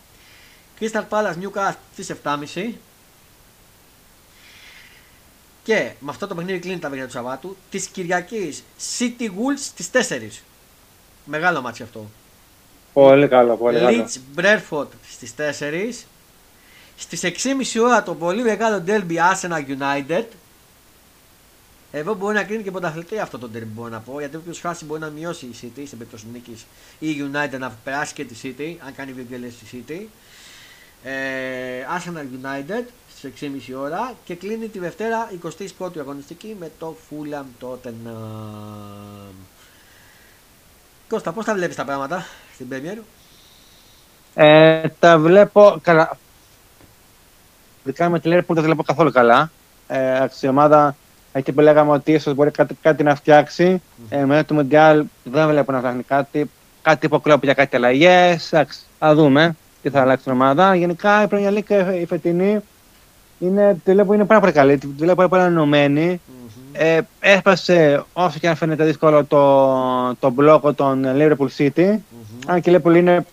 Crystal 0.80 1.04
Palace 1.10 1.34
Newcastle 1.42 1.74
στις 1.94 2.12
7.30. 2.24 2.74
Και 5.70 5.92
με 6.00 6.12
αυτό 6.12 6.28
το 6.28 6.36
παιχνίδι 6.36 6.60
κλείνει 6.60 6.80
τα 6.80 6.88
παιχνίδια 6.88 7.06
του 7.06 7.12
Σαββάτου. 7.12 7.58
Της 7.70 7.88
Κυριακής 7.88 8.64
City 9.00 9.24
Wolves 9.24 9.58
στις 9.58 9.90
4. 9.92 10.42
Μεγάλο 11.26 11.62
μάτσο 11.62 11.84
αυτό. 11.84 12.10
Πολύ 12.94 13.28
καλό, 13.28 13.56
πολύ 13.56 13.80
καλό. 13.80 14.06
Leeds 14.06 14.40
Bradford 14.40 14.88
στις 15.10 15.34
4. 15.38 16.06
Στις 16.98 17.22
6.30 17.24 17.82
ώρα 17.82 18.04
το 18.04 18.16
πολύ 18.16 18.42
μεγάλο 18.42 18.84
Derby 18.88 19.16
Arsenal 19.16 19.66
United. 19.78 20.24
Εδώ 21.92 22.14
μπορεί 22.14 22.36
να 22.36 22.44
κρίνει 22.44 22.64
και 22.64 22.72
πρωταθλητή 22.72 23.20
αυτό 23.20 23.40
το 23.40 23.50
derby 23.54 23.68
μπορώ 23.74 23.90
να 23.90 24.00
πω. 24.00 24.20
Γιατί 24.20 24.36
όποιος 24.36 24.60
χάσει 24.60 24.86
μπορεί 24.86 25.02
να 25.02 25.10
μειώσει 25.10 25.46
η 25.46 25.56
City 25.62 25.84
στην 25.86 25.98
περίπτωση 25.98 26.26
νίκης 26.34 26.66
ή 27.00 27.10
η 27.10 27.32
United 27.32 27.60
να 27.60 27.78
περάσει 27.84 28.14
και 28.14 28.26
τη 28.26 28.36
City, 28.44 28.76
αν 28.86 28.96
κάνει 28.96 29.12
βιβλία 29.12 29.52
στη 29.52 29.84
City. 29.88 30.06
Ε, 31.04 31.86
Arsenal 31.98 32.26
United 32.44 32.84
στι 33.20 33.52
6.30 33.70 33.76
ώρα 33.82 34.14
και 34.24 34.36
κλείνει 34.36 34.68
τη 34.68 34.80
Δευτέρα 34.80 35.30
21η 35.80 36.00
αγωνιστική 36.00 36.56
με 36.60 36.72
το 36.80 36.96
Fulham 37.10 37.66
Tottenham. 37.66 39.34
Κώστα, 41.10 41.32
πώς 41.32 41.46
τα 41.46 41.54
βλέπεις 41.54 41.76
τα 41.76 41.86
πράγματα 41.86 42.26
στην 42.54 42.68
Premier; 42.72 42.98
Ε, 44.34 44.82
τα 45.00 45.20
βλέπω 45.20 45.80
καλά. 45.82 46.18
Ειδικά 47.84 48.10
με 48.10 48.20
τη 48.20 48.30
Liverpool 48.32 48.46
δεν 48.46 48.56
τα 48.56 48.62
βλέπω 48.62 48.84
καθόλου 48.84 49.12
καλά. 49.12 49.52
Ε, 49.88 50.26
η 50.42 50.48
ομάδα 50.48 50.96
εκεί 51.32 51.52
που 51.52 51.60
λέγαμε 51.62 51.92
ότι 51.92 52.12
ίσως 52.12 52.34
μπορεί 52.34 52.52
κάτι, 52.52 52.78
κάτι 52.82 53.04
να 53.04 53.16
φτιάξει. 53.16 53.82
Mm. 53.82 54.06
Ε, 54.10 54.26
μετά 54.26 54.46
το 54.46 54.54
Μοντιάλ 54.54 55.06
δεν 55.24 55.48
βλέπω 55.48 55.72
να 55.72 55.78
φτιάχνει 55.78 56.04
κάτι. 56.04 56.50
Κάτι 56.82 57.06
υποκλόπει 57.06 57.46
για 57.46 57.54
κάτι 57.54 57.76
αλλαγές. 57.76 58.54
Θα 59.00 59.16
δούμε 59.16 59.56
τι 59.82 59.90
θα 59.90 60.02
αλλάξει 60.02 60.24
την 60.24 60.34
ομάδα. 60.34 60.76
Γενικά 60.76 61.24
η 61.24 61.28
Premier 61.30 61.58
League 61.58 62.00
η 62.02 62.06
φετινή 62.06 62.62
είναι, 63.40 63.78
τη 63.84 63.92
βλέπω 63.92 64.14
είναι 64.14 64.26
πάρα 64.26 64.40
πολύ 64.40 64.52
καλή. 64.52 64.78
Τη 64.78 64.88
βλέπω 64.88 65.16
πάρα 65.16 65.28
πολύ 65.28 65.42
ενωμένη. 65.42 66.22
Mm-hmm. 66.28 66.62
Ε, 66.72 67.00
έσπασε 67.20 68.04
όσο 68.14 68.40
και 68.40 68.48
αν 68.48 68.56
φαίνεται 68.56 68.86
δύσκολο 68.86 69.26
το, 69.26 70.16
το 70.20 70.30
μπλόκο 70.30 70.74
των 70.74 71.06
Liverpool 71.06 71.48
City. 71.58 71.70
Mm-hmm. 71.76 72.46
Αν 72.48 72.62
και 72.62 72.76
Liverpool 72.76 72.96
είναι 72.96 73.26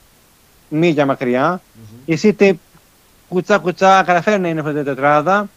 μίλια 0.69 1.07
μακριά. 1.07 1.61
Mm-hmm. 1.61 2.15
Η 2.15 2.19
City 2.23 2.53
κουτσά 3.29 3.59
κουτσά 3.59 4.03
καταφέρει 4.07 4.41
να 4.41 4.49
είναι 4.49 4.61
αυτή 4.61 4.73
την 4.73 4.85
τετράδα. 4.85 5.49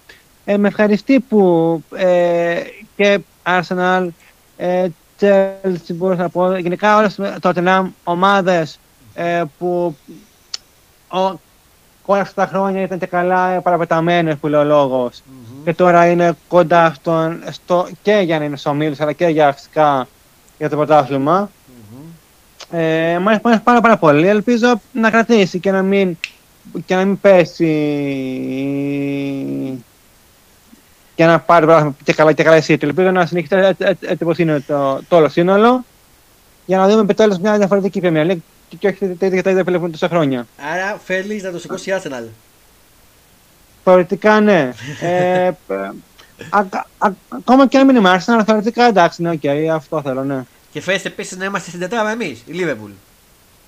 Ε, 0.45 0.57
με 0.57 0.67
ευχαριστεί 0.67 1.19
που 1.19 1.83
ε, 1.95 2.61
και 2.95 3.19
Arsenal, 3.43 4.07
ε, 4.57 4.87
Chelsea 5.19 5.93
μπορώ 5.93 6.15
να 6.15 6.29
πω, 6.29 6.57
γενικά 6.57 6.97
όλες 6.97 7.19
τότε 7.39 7.91
ομάδες 8.03 8.79
ε, 9.13 9.43
που 9.57 9.97
ο, 11.07 11.39
όλα 12.11 12.21
αυτά 12.21 12.43
τα 12.43 12.47
χρόνια 12.47 12.81
ήταν 12.81 12.99
και 12.99 13.05
καλά 13.05 13.61
παραπεταμένες 13.61 14.35
που 14.35 14.47
λέει 14.47 14.61
ο 14.61 14.63
λογος 14.63 15.17
mm-hmm. 15.17 15.63
και 15.63 15.73
τώρα 15.73 16.07
είναι 16.07 16.33
κοντά 16.47 16.93
στον, 16.95 17.43
στο, 17.51 17.87
και 18.01 18.21
για 18.23 18.39
να 18.39 18.45
είναι 18.45 18.57
στο 18.57 18.73
Μίλους 18.73 18.99
αλλά 18.99 19.11
και 19.11 19.25
για 19.25 19.53
φυσικά 19.53 20.07
για 20.57 20.69
το 20.69 20.75
πρωτάθλημα. 20.75 21.49
Mm-hmm. 21.49 22.77
Ε, 22.77 23.17
μου 23.19 23.27
αρέσει 23.27 23.61
πάρα, 23.63 23.81
πάρα 23.81 23.97
πολύ. 23.97 24.27
Ελπίζω 24.27 24.81
να 24.91 25.09
κρατήσει 25.09 25.59
και 25.59 25.71
να 25.71 25.81
μην, 25.81 26.17
και 26.85 26.95
να 26.95 27.05
μην 27.05 27.19
πέσει 27.19 27.73
για 31.15 31.27
να 31.27 31.39
πάρει 31.39 31.65
πράγμα 31.65 31.95
και 32.03 32.13
καλά 32.13 32.33
και 32.33 32.43
καλά 32.43 32.55
εσύ. 32.55 32.77
Ελπίζω 32.81 33.11
να 33.11 33.25
συνεχίσει 33.25 33.55
έτσι 33.99 34.23
όπως 34.23 34.37
είναι 34.37 34.63
το, 34.67 34.99
το 35.07 35.15
όλο 35.15 35.29
σύνολο 35.29 35.85
για 36.65 36.77
να 36.77 36.87
δούμε 36.87 37.01
επιτέλους 37.01 37.37
μια 37.37 37.57
διαφορετική 37.57 38.01
Premier 38.03 38.31
League 38.31 38.43
και 38.77 38.87
όχι 38.87 39.15
τα 39.19 39.25
ίδια 39.25 39.43
τα 39.43 39.49
ίδια 39.49 39.63
που 39.63 39.89
τόσα 39.89 40.07
χρόνια. 40.07 40.47
Άρα 40.73 40.99
θέλεις 41.05 41.43
να 41.43 41.51
το 41.51 41.59
σηκώσει 41.59 41.89
η 41.89 41.93
Arsenal. 41.97 42.23
Θεωρητικά 43.83 44.39
ναι. 44.39 44.73
ε, 45.01 45.47
α, 46.49 46.59
α, 46.97 47.11
ακόμα 47.29 47.67
και 47.67 47.77
αν 47.77 47.85
μην 47.85 47.95
είμαι 47.95 48.17
Arsenal, 48.17 48.41
θεωρητικά 48.45 48.83
εντάξει, 48.85 49.21
ναι, 49.21 49.31
okay, 49.41 49.67
αυτό 49.73 50.01
θέλω, 50.01 50.23
ναι. 50.23 50.43
Και 50.71 50.81
θέλει 50.81 50.99
επίση 51.03 51.37
να 51.37 51.45
είμαστε 51.45 51.67
στην 51.67 51.79
τετράδα 51.81 52.09
εμείς, 52.09 52.43
η 52.45 52.51
Liverpool. 52.53 52.91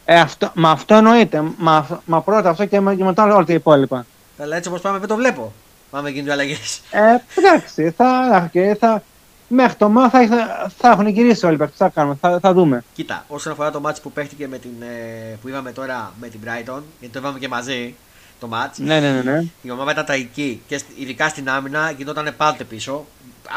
Ε, 0.06 0.20
αυτό, 0.20 0.52
μα 0.56 0.72
αυτό 0.72 0.95
εννοείται. 0.95 1.43
Μα, 1.58 2.02
μα 2.06 2.22
πρώτα 2.22 2.49
αυτό 2.49 2.66
και, 2.66 2.80
μετά 2.80 3.24
όλα 3.24 3.45
τα 3.45 3.54
υπόλοιπα. 3.54 4.06
Αλλά 4.38 4.56
έτσι 4.56 4.70
όπως 4.70 4.82
πάμε 4.82 4.99
δεν 4.99 5.08
το 5.08 5.16
βλέπω. 5.16 5.54
Πάμε 5.89 6.10
γίνονται 6.10 6.32
αλλαγές. 6.32 6.82
Ε, 6.91 6.99
εντάξει, 7.36 7.89
θα, 7.89 8.49
και 8.52 8.78
θα, 8.80 9.04
μέχρι 9.52 9.76
το 9.76 9.89
μάθα 9.89 10.28
θα, 10.28 10.72
θα 10.78 10.89
έχουν 10.89 11.08
γυρίσει 11.08 11.45
όλοι 11.45 11.64
οι 11.64 11.68
θα 11.76 11.89
κάνουμε, 11.89 12.18
θα, 12.22 12.39
θα 12.39 12.54
δούμε. 12.54 12.84
Κοίτα, 12.93 13.26
όσον 13.28 13.52
αφορά 13.52 13.72
το 13.72 13.80
μάτς 13.80 14.02
που 14.02 14.12
παίχτηκε 14.12 14.47
με 14.47 14.58
την, 14.58 14.82
ε, 14.82 15.38
που 15.41 15.47
είδαμε 15.47 15.72
τώρα 15.72 16.14
με 16.20 16.28
την 16.28 16.39
Brighton, 16.43 16.82
γιατί 16.99 17.14
το 17.14 17.20
είδαμε 17.20 17.39
και 17.39 17.47
μαζί 17.47 17.95
το 18.39 18.47
μάτς. 18.47 18.78
Ναι, 18.80 18.99
ναι, 18.99 19.12
ναι, 19.12 19.32
ναι. 19.32 19.43
Η 19.62 19.72
ομάδα 19.72 19.91
ήταν 19.91 20.06
τραγική 20.06 20.62
και 20.68 20.82
ειδικά 20.95 21.30
στην 21.30 21.49
άμυνα 21.49 21.91
γινόταν 21.91 22.34
πάντοτε 22.38 22.64
πίσω. 22.64 23.06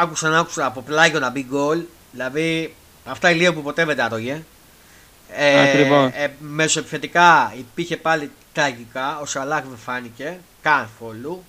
Άκουσα 0.00 0.28
να 0.28 0.38
άκουσα 0.38 0.66
από 0.66 0.80
πλάγιο 0.80 1.18
να 1.18 1.30
μπει 1.30 1.46
γκολ. 1.48 1.82
Δηλαδή 2.10 2.74
αυτά 3.04 3.30
η 3.30 3.52
που 3.52 3.62
ποτέ 3.62 3.84
δεν 3.84 3.96
τα 3.96 4.04
άτογε. 4.04 4.42
Ε, 5.36 5.80
ε, 6.12 6.28
μεσοεπιθετικά 6.38 7.54
υπήρχε 7.56 7.96
πάλι 7.96 8.30
τραγικά. 8.52 9.18
Ο 9.20 9.26
Σαλάχ 9.26 9.64
δεν 9.64 9.78
φάνηκε 9.78 10.38
καν 10.62 10.88
φόλου. 10.98 11.44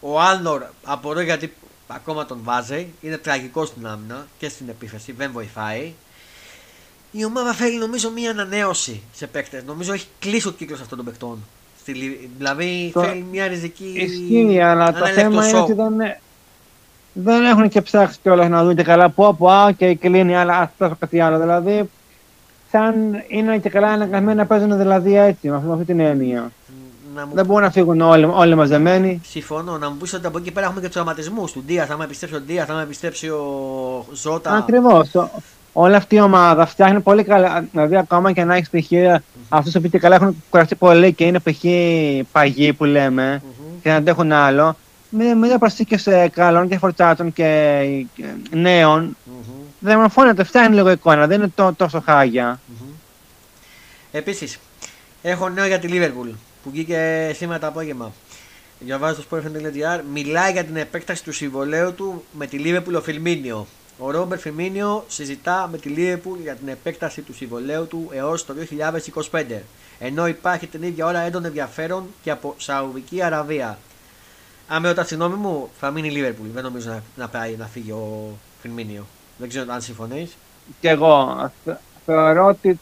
Ο 0.00 0.20
Άλνορ 0.20 0.62
απορώ 0.84 1.20
γιατί 1.20 1.54
ακόμα 1.86 2.26
τον 2.26 2.38
βάζει. 2.42 2.88
Είναι 3.00 3.16
τραγικό 3.16 3.64
στην 3.64 3.86
άμυνα 3.86 4.26
και 4.38 4.48
στην 4.48 4.68
επίθεση. 4.68 5.12
Δεν 5.12 5.30
βοηθάει. 5.32 5.92
Η 7.10 7.24
ομάδα 7.24 7.52
θέλει 7.52 7.78
νομίζω 7.78 8.10
μία 8.10 8.30
ανανέωση 8.30 9.02
σε 9.12 9.26
παίκτες. 9.26 9.64
Νομίζω 9.64 9.92
έχει 9.92 10.06
κλείσει 10.18 10.48
ο 10.48 10.50
κύκλος 10.50 10.80
αυτών 10.80 10.96
των 10.96 11.06
παικτών. 11.06 11.38
Δηλαδή 12.36 12.90
το... 12.94 13.02
θέλει 13.02 13.26
μια 13.30 13.46
ριζική. 13.46 13.92
Ισχύει, 13.96 14.60
αλλά 14.60 14.92
το 14.92 15.06
θέμα 15.06 15.48
είναι 15.48 15.58
ότι 15.58 15.72
δεν, 15.72 15.94
δεν 17.12 17.44
έχουν 17.44 17.68
και 17.68 17.80
ψάξει 17.82 18.18
κιόλας 18.22 18.48
να 18.48 18.64
δουν 18.64 18.76
και 18.76 18.82
καλά 18.82 19.08
που 19.08 19.26
από 19.26 19.50
α 19.50 19.72
και 19.72 19.94
κλείνει, 19.94 20.36
αλλά 20.36 20.58
αυτό 20.58 20.96
κάτι 20.98 21.20
άλλο. 21.20 21.38
Δηλαδή, 21.38 21.90
σαν 22.70 22.94
είναι 23.28 23.58
και 23.58 23.68
καλά 23.68 23.88
αναγκασμένοι 23.88 24.36
να 24.36 24.46
παίζουν 24.46 24.78
δηλαδή 24.78 25.16
έτσι, 25.16 25.48
με 25.48 25.72
αυτή 25.72 25.84
την 25.84 26.00
έννοια 26.00 26.52
να 27.14 27.26
μου... 27.26 27.34
Δεν 27.34 27.46
μπορούν 27.46 27.62
να 27.62 27.70
φύγουν 27.70 28.00
όλοι, 28.00 28.24
όλοι 28.24 28.54
μαζεμένοι. 28.54 29.20
Συμφωνώ. 29.24 29.78
Να 29.78 29.90
μου 29.90 29.96
πεις 29.96 30.12
ότι 30.14 30.26
από 30.26 30.38
εκεί 30.38 30.50
πέρα 30.50 30.66
έχουμε 30.66 30.80
και 30.80 30.86
τους 30.86 30.94
τραυματισμού 30.94 31.44
του 31.52 31.62
Ντία. 31.66 31.86
Θα 31.86 31.96
με 31.96 32.04
επιστρέψει 32.04 32.36
ο 32.36 32.40
Ντία, 32.40 32.64
θα 32.64 32.74
με 32.74 32.82
επιστρέψει 32.82 33.28
ο 33.28 34.06
Ζώτα. 34.12 34.56
Ακριβώς. 34.56 35.10
Όλη 35.72 35.94
αυτή 35.94 36.14
η 36.14 36.20
ομάδα 36.20 36.66
φτιάχνει 36.66 37.00
πολύ 37.00 37.24
καλά. 37.24 37.64
Δηλαδή, 37.72 37.96
ακόμα 37.96 38.32
και 38.32 38.44
να 38.44 38.54
έχεις 38.54 38.68
π.χ. 38.70 38.90
Mm-hmm. 38.90 39.18
αυτούς 39.48 39.72
που 39.72 39.98
καλά 39.98 40.14
έχουν 40.14 40.44
κουραστεί 40.50 40.74
πολύ 40.74 41.12
και 41.12 41.24
είναι 41.24 41.38
π.χ. 41.38 41.64
παγιοί 42.32 42.72
που 42.72 42.84
λέμε 42.84 43.42
mm-hmm. 43.42 43.78
και 43.82 43.88
να 43.88 43.96
αντέχουν 43.96 44.32
άλλο. 44.32 44.76
Με 45.08 45.34
μια 45.34 45.58
προσθήκη 45.58 45.96
σε 45.96 46.28
καλών 46.28 46.68
και 46.68 46.78
φορτσάτων 46.78 47.32
και 47.32 47.82
νέων. 48.50 49.16
Mm-hmm. 49.26 49.64
Δεν 49.78 50.00
μου 50.00 50.10
φαίνεται, 50.10 50.44
φτιάχνει 50.44 50.74
λίγο 50.74 50.90
εικόνα. 50.90 51.26
Δεν 51.26 51.38
είναι 51.38 51.52
το, 51.54 51.72
τόσο 51.76 52.00
χάγια. 52.00 52.60
Mm-hmm. 52.60 52.94
Επίσης, 54.12 54.58
έχω 55.22 55.48
νέο 55.48 55.66
για 55.66 55.78
τη 55.78 55.86
Λίβερπουλ 55.86 56.28
που 56.62 56.70
βγήκε 56.70 57.32
σήμερα 57.34 57.58
το 57.58 57.66
απόγευμα. 57.66 58.12
Διαβάζω 58.78 59.22
στο 59.22 59.36
sportfm.gr, 59.36 60.00
μιλάει 60.12 60.52
για 60.52 60.64
την 60.64 60.76
επέκταση 60.76 61.24
του 61.24 61.32
συμβολέου 61.32 61.94
του 61.94 62.24
με 62.32 62.46
τη 62.46 62.58
Liverpool 62.64 62.94
ο 62.96 63.00
Φιλμίνιο. 63.00 63.66
Ο 63.98 64.10
Ρόμπερ 64.10 64.38
Φιρμίνιο 64.38 65.04
συζητά 65.08 65.68
με 65.72 65.78
τη 65.78 65.94
Liverpool 65.96 66.38
για 66.42 66.54
την 66.54 66.68
επέκταση 66.68 67.20
του 67.20 67.34
συμβολέου 67.34 67.86
του 67.86 68.08
έως 68.12 68.46
το 68.46 68.54
2025. 69.30 69.44
Ενώ 69.98 70.26
υπάρχει 70.26 70.66
την 70.66 70.82
ίδια 70.82 71.06
ώρα 71.06 71.20
έντονο 71.20 71.46
ενδιαφέρον 71.46 72.06
και 72.22 72.30
από 72.30 72.54
Σαουδική 72.58 73.22
Αραβία. 73.22 73.78
Αν 74.68 74.82
με 74.82 74.88
ρωτάς 74.88 75.06
τη 75.06 75.14
γνώμη 75.14 75.34
μου, 75.34 75.68
θα 75.80 75.90
μείνει 75.90 76.08
η 76.08 76.10
Λίβερπουλ. 76.10 76.48
Δεν 76.52 76.62
νομίζω 76.62 76.90
να, 76.90 77.02
να, 77.16 77.28
πάει, 77.28 77.56
να 77.56 77.66
φύγει 77.66 77.90
ο 77.90 78.36
Φιρμίνιο. 78.60 79.06
Δεν 79.36 79.48
ξέρω 79.48 79.72
αν 79.72 79.80
συμφωνείς. 79.80 80.36
Και 80.80 80.88
εγώ 80.88 81.50
θεωρώ 82.04 82.44
ότι 82.46 82.80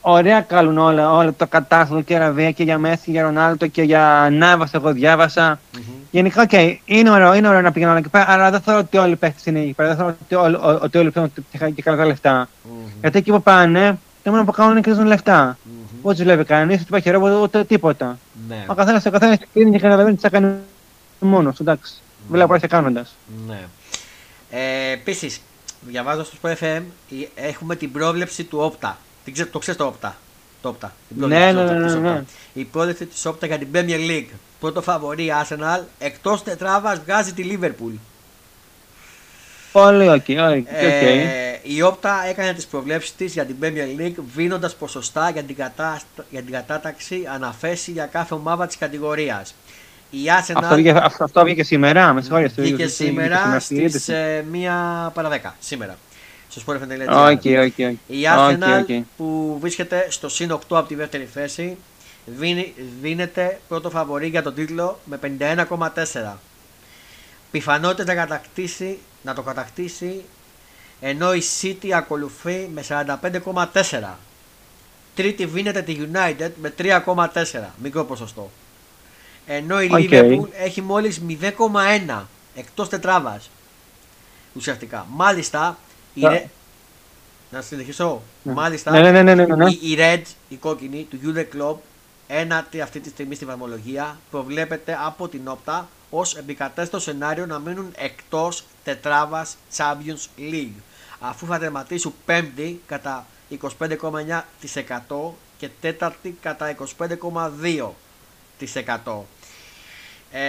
ωραία 0.00 0.40
καλούν 0.40 0.78
όλα, 0.78 1.12
όλα 1.12 1.32
το 1.32 1.46
κατάστατο 1.46 2.00
και 2.00 2.18
Ραβία 2.18 2.50
και 2.50 2.62
για 2.62 2.78
Μέση 2.78 3.02
και 3.04 3.10
για 3.10 3.22
Ρονάλτο 3.22 3.66
και 3.66 3.82
για 3.82 4.28
Νάβας. 4.32 4.74
Εγώ 4.74 4.92
διάβασα. 4.92 5.60
Mm-hmm. 5.74 5.78
Γενικά, 6.10 6.46
okay, 6.50 6.76
είναι 6.84 7.10
ωραίο, 7.10 7.34
είναι 7.34 7.48
ωραίο 7.48 7.60
να 7.60 7.72
πηγαίνουν 7.72 7.96
εκεί 7.96 8.08
πέρα, 8.08 8.24
αλλά 8.28 8.50
δεν 8.50 8.60
θεωρώ 8.60 8.80
ότι 8.80 8.96
όλοι 8.96 9.12
οι 9.12 9.16
παίχτε 9.16 9.50
είναι 9.50 9.60
εκεί 9.60 9.72
πέρα. 9.72 9.88
Δεν 9.88 9.96
θεωρώ 9.96 10.16
ότι 10.22 10.34
όλοι, 10.34 10.58
ότι 10.82 10.98
όλοι 10.98 11.10
παίρνουν 11.10 11.74
και 11.74 11.82
καλά 11.82 12.04
λεφτά. 12.04 12.46
Mm-hmm. 12.46 12.98
Γιατί 13.00 13.18
εκεί 13.18 13.30
που 13.30 13.42
πάνε, 13.42 13.98
το 14.22 14.30
μόνο 14.30 14.44
που 14.44 14.52
κάνουν 14.52 14.72
είναι 14.72 14.80
κρίζουν 14.80 15.06
λεφτά. 15.06 15.56
Mm-hmm. 15.56 15.98
Ούτε 16.02 16.14
δουλεύει 16.14 16.44
κανείς, 16.44 16.74
ούτε 16.74 16.84
υπάρχει 16.86 17.10
ρεύμα, 17.10 17.40
ούτε 17.40 17.64
τίποτα. 17.64 18.18
Ναι. 18.48 18.64
Ο 18.66 18.74
καθένας 18.74 19.06
ο 19.06 19.10
καθένας 19.10 19.38
κλείνει 19.52 19.70
και 19.70 19.78
καταλαβαίνει 19.78 20.16
τι 20.16 20.22
θα 20.22 20.28
κάνει 20.28 20.54
μόνος. 21.20 21.60
Εντάξει. 21.60 21.94
Mm-hmm. 21.96 22.30
Βλέποντας 22.30 22.54
και 22.54 22.66
κάνοντας. 22.66 23.16
Ναι. 23.46 23.60
Ε, 24.50 24.92
Επίσης, 24.92 25.40
διαβάζω 25.80 26.24
στο 26.24 26.36
Sport 26.42 26.52
FM, 26.52 26.82
έχουμε 27.34 27.76
την 27.76 27.92
πρόβλεψη 27.92 28.44
του 28.44 28.60
Opta. 29.36 29.46
Το 29.50 29.58
ξέρεις 29.58 29.80
το 29.80 29.94
Opta. 29.94 30.10
Το 30.62 30.76
Opta. 30.80 30.88
Ναι, 31.08 31.26
ναι, 31.26 31.52
ναι, 31.52 31.72
ναι, 31.72 31.94
ναι. 31.94 32.24
Η 32.52 32.64
πρόβλεψη 32.64 33.06
της 33.06 33.26
Opta 33.26 33.46
για 33.46 33.58
την 33.58 33.68
Premier 33.74 34.10
League. 34.10 34.30
Πρώτο 34.60 34.82
φαβορί 34.82 35.32
Arsenal. 35.42 35.80
Εκτός 35.98 36.42
τετράδας 36.42 37.00
βγάζει 37.00 37.32
τη 37.32 37.58
Liverpool. 37.60 37.94
Πολύ 39.72 40.08
OK. 40.08 40.24
Okay, 40.28 40.62
okay. 40.62 41.40
η 41.62 41.82
Opta 41.82 42.24
έκανε 42.28 42.52
τις 42.52 42.66
προβλέψεις 42.66 43.14
της 43.14 43.32
για 43.32 43.44
την 43.44 43.56
Premier 43.62 44.00
League 44.00 44.22
δίνοντας 44.34 44.74
ποσοστά 44.74 45.30
για 45.30 45.42
την, 45.42 45.56
κατά, 45.56 46.00
για 46.30 46.42
την 46.42 46.52
κατάταξη 46.52 47.28
αναφέση 47.34 47.90
για 47.90 48.06
κάθε 48.06 48.34
ομάδα 48.34 48.66
της 48.66 48.76
κατηγορίας. 48.76 49.54
Η 50.10 50.18
Arsenal... 50.26 50.52
Αυτό, 50.56 50.74
βγήκε, 50.74 51.00
αυτό 51.18 51.42
βγήκε 51.44 51.64
σήμερα, 51.64 52.12
με 52.12 52.22
συγχωρείτε. 52.22 52.62
Βγήκε 52.62 52.86
σήμερα 52.86 53.60
στις 53.60 54.08
ε, 54.08 54.44
1 54.52 55.10
παρα 55.12 55.28
10. 55.42 55.50
Σήμερα. 55.58 55.96
Στο 56.50 56.62
sportfm.gr. 56.66 57.08
Okay, 57.08 57.36
okay, 57.42 57.70
okay. 57.76 57.94
Η 58.06 58.22
Arsenal 58.36 58.62
okay, 58.62 58.86
okay. 58.88 59.02
που 59.16 59.56
βρίσκεται 59.60 60.06
στο 60.10 60.28
συν 60.28 60.52
8 60.52 60.56
από 60.68 60.88
τη 60.88 60.94
δεύτερη 60.94 61.24
θέση 61.24 61.76
δίνεται 63.00 63.60
πρώτο 63.68 63.90
φαβορή 63.90 64.26
για 64.26 64.42
τον 64.42 64.54
τίτλο 64.54 64.98
με 65.04 65.18
51,4. 65.22 66.32
Πιθανότητες 67.50 68.06
να, 68.06 68.14
κατακτήσει, 68.14 68.98
να 69.22 69.34
το 69.34 69.42
κατακτήσει 69.42 70.24
ενώ 71.00 71.34
η 71.34 71.42
City 71.60 71.90
ακολουθεί 71.90 72.70
με 72.72 72.84
45,4. 72.88 74.14
Τρίτη 75.14 75.46
βίνεται 75.46 75.82
τη 75.82 75.98
United 76.12 76.50
με 76.60 76.74
3,4. 76.78 77.24
Μικρό 77.82 78.04
ποσοστό. 78.04 78.50
Ενώ 79.46 79.80
η 79.80 79.90
okay. 79.92 80.10
Liverpool 80.10 80.48
έχει 80.52 80.82
μόλις 80.82 81.22
0,1 82.08 82.22
εκτός 82.54 82.88
τετράβας. 82.88 83.50
Ουσιαστικά. 84.54 85.06
Μάλιστα, 85.10 85.78
η 86.20 86.24
Re... 86.24 86.42
να 87.50 87.60
συνεχίσω. 87.60 88.22
Ναι. 88.42 88.52
Μάλιστα, 88.52 88.90
ναι, 88.90 89.10
ναι, 89.10 89.22
ναι, 89.22 89.34
ναι, 89.34 89.46
ναι. 89.46 89.70
η, 89.70 89.78
η 89.82 89.96
Red, 89.98 90.22
η 90.48 90.56
κόκκινη 90.56 91.06
του 91.10 91.18
Jurgen 91.24 91.46
Club 91.56 91.76
ένατη 92.26 92.80
αυτή 92.80 93.00
τη 93.00 93.08
στιγμή 93.08 93.34
στη 93.34 93.44
βαθμολογία 93.44 94.18
προβλέπεται 94.30 94.98
από 95.04 95.28
την 95.28 95.48
όπτα 95.48 95.88
ως 96.10 96.36
επικατέστατο 96.36 97.02
σενάριο 97.02 97.46
να 97.46 97.58
μείνουν 97.58 97.92
εκτός 97.96 98.64
τετράβας 98.84 99.56
Champions 99.76 100.26
League 100.38 100.80
αφού 101.20 101.46
θα 101.46 101.58
τερματίσουν 101.58 102.14
πέμπτη 102.24 102.80
κατά 102.86 103.26
25,9% 103.78 105.32
και 105.58 105.68
τέταρτη 105.80 106.38
κατά 106.42 106.76
25,2%. 106.98 109.22
Ε, 110.32 110.40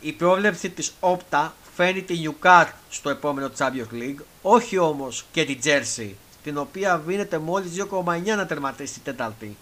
η 0.00 0.12
πρόβλεψη 0.12 0.70
της 0.70 0.92
Όπτα 1.00 1.54
φαίνει 1.82 2.02
τη 2.02 2.22
Newcastle 2.24 2.72
στο 2.90 3.10
επόμενο 3.10 3.50
Champions 3.58 3.94
League, 3.94 4.22
όχι 4.42 4.78
όμως 4.78 5.24
και 5.32 5.44
τη 5.44 5.58
Jersey, 5.64 6.10
την 6.42 6.58
οποία 6.58 6.98
βίνεται 6.98 7.38
μόλις 7.38 7.70
2,9 7.90 8.36
να 8.36 8.46
τερματίσει 8.46 9.00
τέταρτη. 9.00 9.56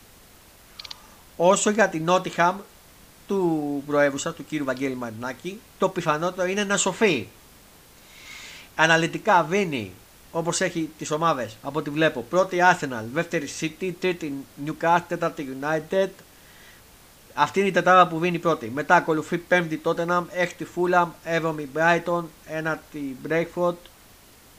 Όσο 1.37 1.71
για 1.71 1.89
την 1.89 2.05
Νότιχαμ 2.05 2.57
του 3.27 3.83
προέβουσα, 3.87 4.33
του 4.33 4.45
κύριου 4.45 4.65
Βαγγέλη 4.65 4.95
Μαρινάκη, 4.95 5.61
το 5.79 5.89
πιθανότερο 5.89 6.49
είναι 6.49 6.65
να 6.65 6.77
σοφεί. 6.77 7.29
Αναλυτικά 8.75 9.43
βίνει 9.43 9.93
όπως 10.33 10.61
έχει 10.61 10.91
τις 10.99 11.11
ομάδες 11.11 11.57
από 11.63 11.79
ό,τι 11.79 11.91
βλέπω. 11.91 12.27
Πρώτη 12.31 12.57
Arsenal, 12.61 13.05
δεύτερη 13.13 13.49
City, 13.61 13.93
τρίτη 14.01 14.45
Newcastle, 14.67 15.03
τέταρτη 15.09 15.59
United. 15.61 16.09
Αυτή 17.41 17.59
είναι 17.59 17.69
η 17.69 17.73
τετάδα 17.73 18.07
που 18.07 18.19
βίνει 18.19 18.39
πρώτη. 18.39 18.71
Μετά 18.75 18.95
ακολουθεί 18.95 19.39
πέμπτη 19.39 19.81
Tottenham, 19.85 20.23
έκτη 20.31 20.67
Fulham, 20.77 21.07
έβδομη 21.25 21.69
Brighton, 21.75 22.25
ένατη 22.47 23.17
Breakford 23.29 23.75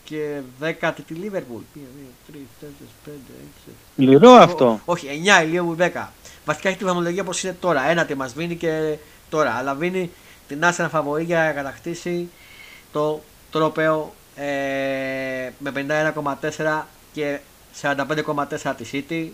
και 0.04 0.40
δέκατη 0.60 1.02
τη 1.02 1.16
Liverpool. 1.24 1.38
1, 1.38 1.40
2, 1.40 2.32
3, 2.32 2.36
4, 2.62 2.66
5, 3.06 3.10
6, 3.10 3.70
7. 3.70 3.72
Λυρό 3.96 4.32
αυτό. 4.32 4.80
Όχι, 4.86 5.08
9 5.42 5.46
η 5.46 5.52
Liverpool 5.54 5.92
10. 6.02 6.08
Βασικά 6.46 6.70
έχει 6.70 6.78
τη 6.78 6.84
βαθμολογία 6.84 7.22
όπως 7.22 7.44
είναι 7.44 7.58
τώρα. 7.60 7.90
Ένα 7.90 8.06
τι 8.06 8.16
μας 8.16 8.34
βίνει 8.34 8.56
και 8.56 8.98
τώρα. 9.30 9.52
Αλλά 9.52 9.74
βίνει 9.74 10.12
την 10.48 10.66
Άσενα 10.66 10.90
Φαβορή 10.90 11.24
για 11.24 11.44
να 11.44 11.52
κατακτήσει 11.52 12.30
το 12.92 13.22
τρόπεο 13.52 14.14
ε, 14.36 15.52
με 15.58 15.72
51,4 16.56 16.82
και 17.14 17.40
45,4 17.82 18.74
τη 18.78 19.06
City. 19.10 19.28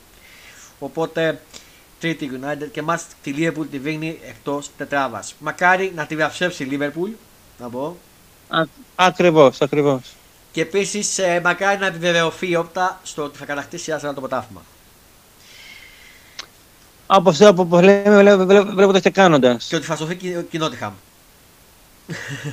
Οπότε 0.79 1.39
τρίτη 1.99 2.29
United 2.33 2.67
και 2.71 2.81
μας 2.81 3.05
τη 3.23 3.33
Liverpool 3.37 3.65
τη 3.71 3.79
βίνει 3.79 4.19
εκτός 4.29 4.69
τετράβας. 4.77 5.35
Μακάρι 5.39 5.91
να 5.95 6.05
τη 6.05 6.15
διαψεύσει 6.15 6.63
η 6.63 6.67
Liverpool, 6.71 7.09
να 7.59 7.69
πω. 7.69 7.97
Ακριβώς, 8.95 9.61
ακριβώς. 9.61 10.15
Και 10.51 10.61
επίσης 10.61 11.17
ε, 11.17 11.41
μακάρι 11.43 11.79
να 11.79 11.85
επιβεβαιωθεί 11.85 12.49
η 12.49 12.55
όπτα 12.55 12.99
στο 13.03 13.23
ότι 13.23 13.37
θα 13.37 13.45
κατακτήσει 13.45 13.91
η 13.91 14.13
το 14.13 14.21
ποτάφημα. 14.21 14.61
Όπω 17.07 17.31
όπως 17.57 17.81
λέμε, 17.81 18.35
βλέποντας 18.63 19.01
και 19.01 19.09
κάνοντας. 19.09 19.65
Και 19.65 19.75
ότι 19.75 19.85
θα 19.85 19.95
σωθεί 19.95 20.43
κοινότυχα. 20.49 20.93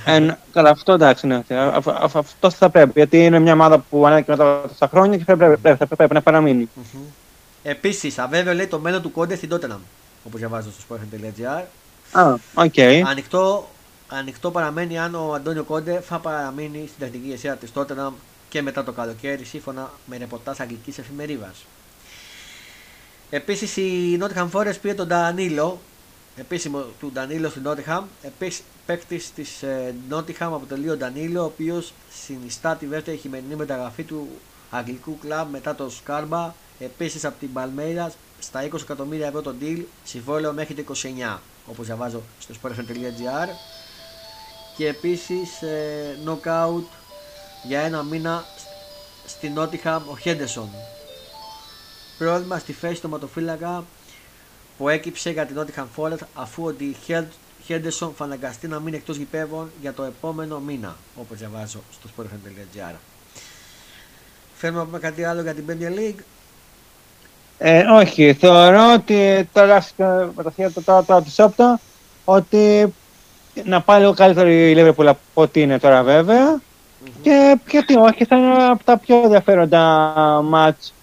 ε, 0.05 0.37
καλά, 0.53 0.71
αυτό 0.71 0.93
εντάξει, 0.93 1.27
ναι. 1.27 1.43
Αυτό 1.85 2.51
θα 2.51 2.71
πρέπει. 2.71 2.93
Γιατί 2.95 3.25
είναι 3.25 3.39
μια 3.39 3.53
ομάδα 3.53 3.79
που 3.79 4.07
ανέβηκε 4.07 4.31
μετά 4.31 4.63
από 4.79 4.97
χρόνια 4.97 5.19
και 5.19 5.25
πρέπει, 5.25 5.57
πρέπει, 5.57 5.87
πρέπει, 5.97 6.15
να 6.15 6.23
παραμείνει. 6.23 6.69
Mm-hmm. 6.77 7.22
Επίσης, 7.63 8.19
αβέβαιο 8.19 8.55
λέει 8.55 8.67
το 8.67 8.79
μέλλον 8.79 9.03
του 9.03 9.11
Κόντε 9.13 9.37
στην 9.37 9.51
Tottenham. 9.53 9.79
Όπως 10.25 10.39
διαβάζω 10.41 10.71
στο 10.73 10.97
sportfm.gr. 10.97 11.65
Α, 12.13 12.35
οκ. 12.55 12.79
Ανοιχτό, 13.07 13.69
ανοιχτό 14.09 14.51
παραμένει 14.51 14.99
αν 14.99 15.15
ο 15.15 15.33
Αντώνιο 15.33 15.65
Κόντε 15.65 16.01
θα 16.01 16.19
παραμείνει 16.19 16.79
στην 16.87 16.99
τεχνική 16.99 17.27
ηγεσία 17.27 17.57
της 17.57 17.71
Tottenham 17.75 18.13
και 18.49 18.63
μετά 18.63 18.85
το 18.85 18.93
καλοκαίρι, 18.93 19.45
σύμφωνα 19.45 19.91
με 20.07 20.17
ρεπορτάζ 20.17 20.61
αγγλικής 20.61 20.99
εφημερίδας. 20.99 21.65
Επίσης 23.31 23.77
η 23.77 24.19
Nottingham 24.21 24.51
Forest 24.51 24.81
πήρε 24.83 24.95
τον 24.95 25.07
Ντανίλο, 25.07 25.81
επίσημο 26.37 26.85
του 27.01 27.11
Ντανίλο 27.13 27.49
στην 27.49 27.63
Nottingham. 27.67 28.03
Επίσης 28.23 28.63
παίκτης 28.87 29.33
της 29.33 29.63
ε, 29.63 29.95
Nottingham 30.11 30.33
αποτελεί 30.39 30.91
ο 30.91 30.97
Ντανίλο, 30.97 31.41
ο 31.41 31.45
οποίος 31.45 31.93
συνιστά 32.25 32.77
τη 32.77 32.87
δεύτερη 32.87 33.17
χειμερινή 33.17 33.55
μεταγραφή 33.55 34.03
του 34.03 34.29
αγγλικού 34.71 35.19
κλαμπ 35.19 35.51
μετά 35.51 35.75
το 35.75 35.91
Σκάρμπα. 35.91 36.55
Επίσης 36.85 37.25
από 37.25 37.39
την 37.39 37.53
Παλμέιρα 37.53 38.13
στα 38.39 38.69
20 38.69 38.81
εκατομμύρια 38.81 39.27
ευρώ 39.27 39.43
το 39.43 39.55
deal, 39.61 39.83
συμβόλαιο 40.05 40.53
μέχρι 40.53 40.75
το 40.75 40.95
29, 41.25 41.39
όπως 41.67 41.87
διαβάζω 41.87 42.23
στο 42.39 42.55
sportfm.gr. 42.63 43.49
Και 44.77 44.89
επίσης 44.89 45.63
ε, 45.63 46.19
knockout 46.27 46.85
για 47.63 47.81
ένα 47.81 48.03
μήνα 48.03 48.45
στην 49.27 49.55
Nottingham 49.59 50.01
ο 50.11 50.17
Χέντεσον 50.17 50.69
πρόβλημα 52.19 52.59
στη 52.59 52.73
θέση 52.73 53.01
του 53.01 53.09
ματοφύλακα 53.09 53.85
που 54.79 54.89
έκυψε 54.89 55.31
για 55.31 55.47
την 55.47 55.57
Nottingham 55.61 55.87
Forest 55.97 56.19
αφού 56.35 56.65
ότι 56.65 56.97
Χέντερσον 57.65 58.15
θα 58.17 58.25
αναγκαστεί 58.25 58.69
να 58.69 58.81
μείνει 58.81 58.97
εκτός 58.97 59.17
γηπέδων 59.17 59.71
για 59.81 59.93
το 59.93 60.03
επόμενο 60.03 60.61
μήνα 60.61 60.97
όπως 61.17 61.39
διαβάζω 61.39 61.83
στο 61.93 62.09
sportfm.gr 62.17 62.95
Θέλουμε 64.65 64.81
να 64.81 64.85
πούμε 64.87 64.99
κάτι 64.99 65.25
άλλο 65.25 65.43
για 65.43 65.55
την 65.55 65.65
Premier 65.69 65.99
League; 65.99 66.21
Ε, 67.65 67.81
όχι, 67.81 68.33
θεωρώ 68.33 68.93
ότι 68.93 69.49
τώρα 69.53 69.85
με 70.37 70.43
τα 70.43 70.53
τώρα, 70.85 71.05
τώρα 71.05 71.23
της 71.23 71.39
Όπτα 71.39 71.81
ότι 72.25 72.95
να 73.65 73.81
πάει 73.81 74.01
λίγο 74.01 74.15
καλύτερος 74.15 74.53
η 74.53 74.75
Liverpool 74.77 75.07
από 75.07 75.19
ό,τι 75.35 75.61
είναι 75.61 75.79
τώρα 75.79 76.03
βέβαια 76.03 76.57
mm-hmm. 76.57 77.11
και 77.23 77.59
γιατί 77.71 77.97
όχι 77.97 78.25
θα 78.25 78.37
είναι 78.37 78.65
από 78.65 78.85
τα 78.85 78.99
πιο 78.99 79.17
ενδιαφέροντα 79.17 79.81
μάτς 80.45 80.95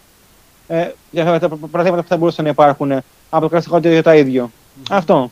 ε, 0.67 0.91
για 1.11 1.39
τα 1.39 1.49
παραδείγματα 1.49 2.01
που 2.01 2.07
θα 2.07 2.17
μπορούσαν 2.17 2.43
να 2.45 2.51
υπάρχουν 2.51 2.91
από 3.29 3.41
το 3.41 3.49
κλασικό 3.49 3.77
για 3.77 4.03
τα 4.03 4.15
ίδιο. 4.15 4.51
Mm-hmm. 4.51 4.87
Αυτό. 4.89 5.31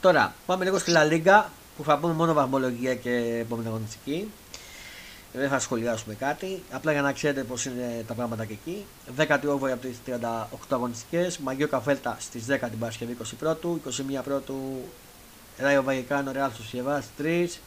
Τώρα, 0.00 0.34
πάμε 0.46 0.64
λίγο 0.64 0.78
στη 0.78 0.92
La 0.94 1.12
Liga 1.12 1.42
που 1.76 1.84
θα 1.84 1.98
πούμε 1.98 2.12
μόνο 2.12 2.32
βαθμολογία 2.32 2.94
και 2.94 3.10
επόμενη 3.40 3.68
αγωνιστική. 3.68 4.30
Δεν 5.32 5.48
θα 5.48 5.58
σχολιάσουμε 5.58 6.14
κάτι. 6.14 6.62
Απλά 6.70 6.92
για 6.92 7.02
να 7.02 7.12
ξέρετε 7.12 7.42
πώς 7.44 7.64
είναι 7.64 8.04
τα 8.06 8.14
πράγματα 8.14 8.44
και 8.44 8.52
εκεί. 8.52 8.84
18η 9.16 9.70
από 9.70 9.76
τις 9.76 9.96
38 10.06 10.22
αγωνιστικές. 10.68 11.38
Μαγιό 11.38 11.68
Καφέλτα 11.68 12.16
στις 12.20 12.44
10 12.48 12.68
την 12.70 12.78
Παρασκευή 12.78 13.16
21 13.40 13.80
21 14.18 14.22
Πρώτου. 14.24 14.82
Ράιο 15.58 15.82
Βαγεκάνο, 15.82 16.32
Ρεάλ 16.32 16.50
Σοσιεβά 16.52 17.02
3. 17.18 17.60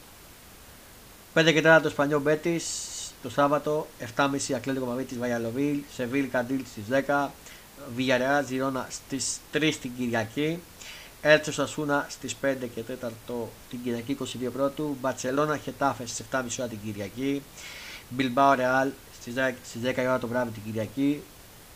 5 1.33 1.51
και 1.53 1.61
4 1.61 1.79
το 1.81 1.89
Σπανιό 1.89 2.19
Μπέτης 2.19 2.65
το 3.23 3.29
Σάββατο. 3.29 3.87
7.30 4.15 4.53
Ακλέτικο 4.55 4.85
Μαβίτη 4.85 5.15
Βαγιαλοβίλ. 5.15 5.79
Σεβίλ 5.93 6.29
Καντήλ 6.29 6.65
στις 6.65 6.83
10. 7.07 7.29
Βιγιαρεά 7.95 8.41
Ζηρώνα 8.41 8.87
στις 8.89 9.37
3 9.53 9.73
την 9.81 9.91
Κυριακή. 9.97 10.59
Έλτσος 11.21 11.53
Σασούνα 11.53 12.05
στις 12.09 12.35
5 12.41 12.55
και 12.75 12.81
4 13.03 13.09
την 13.69 13.79
Κυριακή 13.83 14.17
22 14.21 14.25
πρώτου. 14.53 14.97
Μπαρσελόνα 15.01 15.57
Χετάφε 15.57 16.07
στις 16.07 16.25
7.30 16.31 16.41
ώρα 16.59 16.67
την 16.67 16.77
Κυριακή. 16.85 17.41
Μπιλμπάο 18.09 18.53
Ρεάλ 18.53 18.89
στις 19.19 19.33
10 19.83 19.93
ώρα 19.97 20.19
το 20.19 20.27
βράδυ 20.27 20.51
την 20.51 20.61
Κυριακή. 20.65 21.21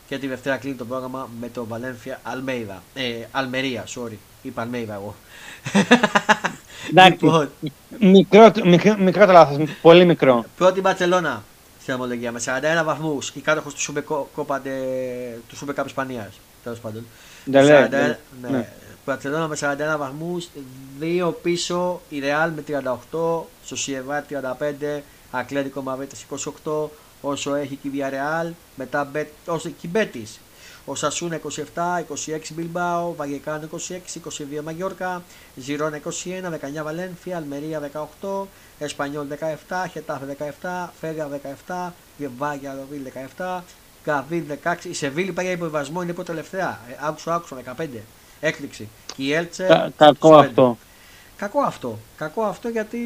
Και 0.08 0.18
τη 0.18 0.28
Δευτέρα 0.28 0.58
κλείνει 0.58 0.76
το 0.76 0.86
πρόγραμμα 0.86 1.30
με 1.40 1.50
το 1.50 1.66
Βαλένθια 1.66 2.20
Αλμέιδα. 2.24 2.84
Ε, 2.94 3.04
Αλμερία, 3.32 3.84
sorry. 3.96 4.18
Είπα 4.42 4.62
Αλμέιδα 4.62 4.94
εγώ. 4.94 5.16
Εντάξει. 6.90 7.26
Λοιπόν. 7.26 7.50
μικρό, 8.00 8.52
μικρό, 8.64 8.96
μικρό 8.98 9.26
το 9.26 9.32
λάθος, 9.32 9.70
πολύ 9.82 10.06
μικρό. 10.06 10.46
Πρώτη 10.58 10.82
Μπαρσελόνα 10.82 11.44
στη 11.82 11.94
βαθμολογία 11.94 12.32
με 12.32 12.40
41 12.46 12.84
βαθμούς. 12.84 13.30
Η 13.30 13.40
κάτοχος 13.40 13.74
του 13.74 13.82
Σούπερ 13.82 14.02
Κόπα 14.36 14.62
του 15.50 15.56
Σούπερ 15.56 15.74
Καπ 15.74 15.86
Ισπανίας. 15.86 16.40
Τέλος 16.64 16.80
πάντων. 16.80 17.06
Δεν 17.46 17.64
λέει, 17.64 17.88
41, 17.92 18.16
ναι. 18.42 18.70
Ναι. 19.06 19.14
Ναι. 19.14 19.20
Μπαρσελόνα 19.20 19.48
με 19.48 19.56
41 19.96 19.98
βαθμούς. 19.98 20.48
Δύο 21.00 21.32
πίσω 21.32 22.02
η 22.10 22.20
Ρεάλ 22.20 22.52
με 22.52 22.64
38. 23.12 23.44
Σοσιεδάδ 23.66 24.26
35. 24.30 25.02
Ατλέτικο 25.32 25.82
Μαδρίτης 25.82 26.16
28. 26.64 26.90
Όσο 27.22 27.56
έχει 27.56 27.76
και 27.76 27.88
η 27.88 27.92
Villarreal. 27.96 28.52
Μετά 28.76 29.04
Μπε- 29.04 29.32
όσο 29.46 29.70
και 29.70 29.88
η 29.88 29.90
Μπέτης. 29.94 30.40
Οσασούνα 30.86 31.36
27, 31.36 32.00
26 32.00 32.54
Μπιλμπάο, 32.54 33.14
Βαγιεκάνο 33.16 33.68
26, 33.72 34.20
22 34.60 34.62
Μαγιόρκα, 34.64 35.24
Ζιρόνα 35.56 35.96
21, 35.98 36.50
19 36.50 36.84
Βαλένθια, 36.84 37.38
Αλμερία 37.38 37.80
18, 37.80 38.48
Εσπανιόλ 38.80 39.28
17, 39.28 39.86
Χετάφε 39.92 40.38
17, 40.62 40.90
Φέγα 41.00 41.28
17, 41.28 41.94
Βάγια 42.38 42.76
Ροβίλ 42.80 43.02
17, 43.38 43.64
Γκαβίλ 44.04 44.44
16. 44.64 44.76
Η 44.90 44.94
Σεβίλη 44.94 45.32
πάει 45.32 45.46
για 45.46 45.54
υποβιβασμό, 45.54 46.02
είναι 46.02 46.12
υποτελευταία. 46.12 46.80
Ε, 46.90 46.96
άκουσα, 47.08 47.34
άκουσα 47.36 47.56
15. 47.78 47.88
Έκπληξη. 48.46 48.90
Και 49.16 49.24
η 49.24 49.34
Έλτσε. 49.34 49.66
Κα- 49.68 49.92
κακό 49.98 50.30
25. 50.38 50.40
αυτό. 50.40 50.78
Κακό 51.38 51.62
αυτό. 51.62 52.00
Κακό 52.18 52.44
αυτό 52.44 52.68
γιατί 52.70 52.98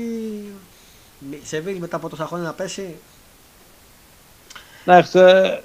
η 1.32 1.40
Σεβίλη 1.44 1.80
μετά 1.80 1.96
από 1.96 2.10
τόσα 2.10 2.26
χρόνια 2.26 2.46
να 2.48 2.54
πέσει. 2.54 2.96
Εντάξει, 4.86 5.20
ε, 5.20 5.60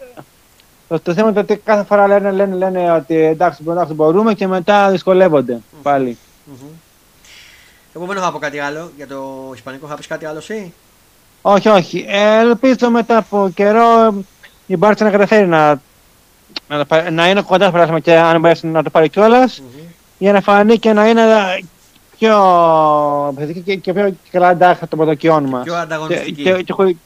το, 0.88 1.00
το 1.00 1.14
θέμα 1.14 1.28
είναι 1.28 1.40
ότι 1.40 1.56
κάθε 1.56 1.84
φορά 1.84 2.06
λένε, 2.06 2.30
λένε, 2.30 2.54
λένε 2.56 2.92
ότι 2.92 3.14
εντάξει, 3.14 3.62
μπορούμε, 3.62 3.82
εντάξει, 3.82 3.94
μπορούμε 4.02 4.34
και 4.34 4.46
μετά 4.46 4.90
δυσκολεύονται 4.90 5.60
πάλι. 5.82 6.18
Μμμ. 6.44 6.68
Εγώ 7.94 8.06
δεν 8.06 8.16
έχω 8.16 8.24
να 8.24 8.32
πω 8.32 8.38
κάτι 8.38 8.58
άλλο 8.58 8.90
για 8.96 9.06
το 9.06 9.50
Ισπανικό. 9.54 9.86
Θα 9.86 9.94
πεις 9.94 10.06
κάτι 10.06 10.24
άλλο 10.24 10.38
εσύ; 10.38 10.72
Όχι, 11.42 11.68
όχι. 11.68 12.04
Ε, 12.08 12.38
ελπίζω 12.38 12.90
μετά 12.90 13.16
από 13.16 13.50
καιρό 13.54 14.14
η 14.66 14.76
Μπάρτσα 14.76 15.04
να 15.04 15.10
καταφέρει 15.10 15.46
να, 15.46 15.80
να, 16.68 16.78
το 16.78 16.84
πάρει- 16.84 17.10
να 17.10 17.28
είναι 17.28 17.42
κοντά 17.42 17.64
στο 17.64 17.72
πέρασμα 17.72 18.00
και 18.00 18.16
αν 18.16 18.40
μπορέσει 18.40 18.66
να 18.66 18.82
το 18.82 18.90
πάρει 18.90 19.08
κιόλας 19.08 19.62
για 20.18 20.32
να 20.32 20.40
φανεί 20.40 20.78
και 20.78 20.92
να 20.92 21.08
είναι 21.08 21.22
πιο 22.18 22.34
επιθετική 23.36 23.60
και, 23.62 23.76
και 23.76 23.92
πιο 23.92 24.16
καλά 24.30 24.50
εντάξει 24.50 24.86
το 24.86 24.96
πρωτοκιόν 24.96 25.44
μας. 25.44 25.64
Πιο 25.64 25.74
ανταγωνιστική. 25.74 26.42
Και, 26.42 26.52
και, 26.52 26.62
και, 26.62 26.72
χωρί- 26.72 26.96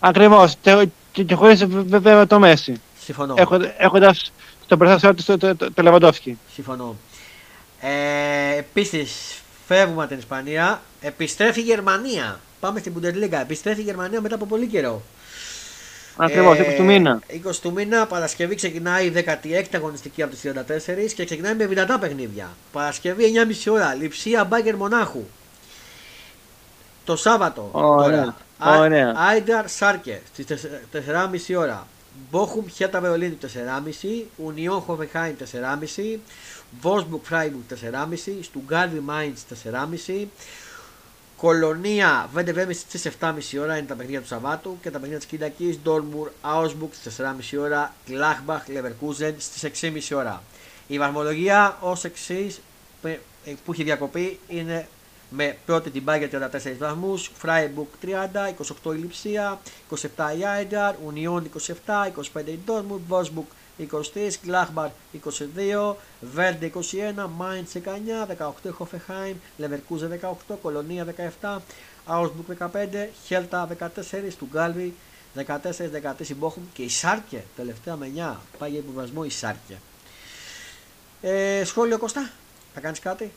Ακριβώς. 0.00 0.54
Και, 0.60 0.88
και, 1.12 1.22
και 1.22 1.34
χωρίς 1.34 1.64
βε- 1.66 1.86
βέβαια 2.00 2.26
το 2.26 2.38
Μέση. 2.38 2.80
Συμφωνώ. 3.04 3.34
Έχοντα- 3.36 3.74
Έχοντας 3.78 4.32
στο 4.64 4.76
μπροστά 4.76 5.14
του 5.14 5.24
το, 5.24 5.38
το, 5.38 5.56
το, 5.56 5.72
το 5.72 5.82
Λεβαντόφσκι. 5.82 6.38
Συμφωνώ. 6.54 6.96
Ε, 7.80 8.58
Επίσης, 8.58 9.12
φεύγουμε 9.66 10.00
από 10.00 10.08
την 10.10 10.18
Ισπανία. 10.18 10.82
Επιστρέφει 11.00 11.60
η 11.60 11.62
Γερμανία. 11.62 12.40
Πάμε 12.60 12.78
στην 12.80 12.92
Bundesliga. 13.00 13.38
Επιστρέφει 13.40 13.80
η 13.80 13.84
Γερμανία 13.84 14.20
μετά 14.20 14.34
από 14.34 14.46
πολύ 14.46 14.66
καιρό. 14.66 15.02
Ακριβώς, 16.16 16.58
20 16.58 16.74
του 16.76 16.84
μήνα. 16.84 17.20
20 17.28 17.56
του 17.62 17.72
μήνα, 17.72 18.06
Παρασκευή 18.06 18.54
ξεκινάει 18.54 19.06
η 19.06 19.12
16η 19.16 19.64
αγωνιστική 19.74 20.22
από 20.22 20.32
τις 20.32 20.40
34 20.40 21.14
και 21.14 21.24
ξεκινάει 21.24 21.54
με 21.54 21.66
δυνατά 21.66 21.98
παιχνίδια. 21.98 22.50
Παρασκευή 22.72 23.32
9.30 23.66 23.72
ώρα, 23.72 23.94
Λιψία 23.94 24.44
Μπάγκερ 24.44 24.76
Μονάχου. 24.76 25.24
Το 27.04 27.16
Σάββατο. 27.16 27.68
Ωραία. 27.72 28.34
τώρα, 28.58 28.78
Ωραία. 28.78 29.12
Άινταρ 29.16 29.68
Σάρκε 29.68 30.20
στις 30.32 30.46
4.30 30.92 31.56
ώρα. 31.58 31.86
Μπόχουμ 32.30 32.64
Χέρτα 32.68 33.00
Βερολίνου 33.00 33.38
4.30. 33.42 34.24
Ουνιόν 34.36 34.80
Χοφενχάιμ 34.80 35.36
4.30. 35.52 36.18
Βόλφσμπουργκ 36.80 37.22
Φράιμπουργκ 37.24 37.62
4.30. 37.70 38.38
Στουτγκάρδη 38.42 39.00
Μάιντς 39.00 39.42
4.30. 39.64 40.26
Κολονία 41.36 42.28
Βέρντερ 42.32 42.52
Βρέμης 42.52 42.74
στις 42.74 43.08
7.30 43.20 43.32
ώρα 43.60 43.76
είναι 43.76 43.86
τα 43.86 43.94
παιχνίδια 43.94 44.20
του 44.20 44.26
Σαββάτου 44.26 44.78
και 44.82 44.90
τα 44.90 44.98
παιχνίδια 44.98 45.18
της 45.18 45.26
Κυριακής. 45.26 45.78
Ντόρτμουντ 45.78 46.30
Άουσμπουργκ 46.40 46.92
στις 46.92 47.16
4.30 47.20 47.58
ώρα. 47.60 47.94
Γκλάντμπαχ 48.06 48.68
Λεβερκούζεν 48.68 49.34
στις 49.38 49.82
6.30 50.10 50.16
ώρα. 50.16 50.42
Η 50.86 50.98
βαθμολογία 50.98 51.78
ως 51.80 52.04
εξής 52.04 52.60
που 53.64 53.72
έχει 53.72 53.82
διακοπεί 53.82 54.38
είναι 54.48 54.88
με 55.28 55.56
πρώτη 55.66 55.90
την 55.90 56.02
Μπάγερν 56.02 56.28
34 56.32 56.76
βαθμούς, 56.78 57.30
Φράιμπουργκ 57.36 57.88
30, 58.02 58.08
28 58.84 58.94
η 58.94 58.98
Λιψία, 58.98 59.60
27 59.90 59.98
η 60.38 60.44
Άινταρ, 60.44 60.94
Ουνιόν 61.04 61.50
27, 61.66 61.72
25 62.34 62.46
η 62.46 62.58
Ντόρμουντ, 62.64 63.00
Βόσμπουργκ 63.08 63.46
23, 63.78 63.84
Γκλάχμπαρ 64.44 64.88
22, 65.88 65.94
Βέρντε 66.20 66.72
21, 66.74 67.26
Μάιντς 67.36 67.72
19, 67.72 67.78
18 68.46 68.50
η 68.64 68.68
Χοφεχάιμ, 68.68 69.36
Λεβερκούζε 69.56 70.20
18, 70.48 70.54
Κολονία 70.62 71.06
17, 71.40 71.56
Άουσμπουργκ 72.06 72.58
15, 72.58 73.08
Χέλτα 73.26 73.68
14, 73.80 73.88
Στουγκάλβι 74.30 74.94
14, 75.36 75.42
13 76.20 76.28
η 76.28 76.34
Μπόχουμ 76.34 76.62
και 76.72 76.82
η 76.82 76.88
Σάρκε 76.88 77.42
τελευταία 77.56 77.96
με 77.96 78.10
9 78.16 78.34
πάει 78.58 78.70
για 78.70 78.78
υποβασμό 78.78 79.22
η 79.24 79.30
Σάρκε. 79.30 79.78
Ε, 81.20 81.64
σχόλιο 81.64 81.98
Κώστα, 81.98 82.30
θα 82.74 82.80
κάνεις 82.80 82.98
κάτι; 82.98 83.32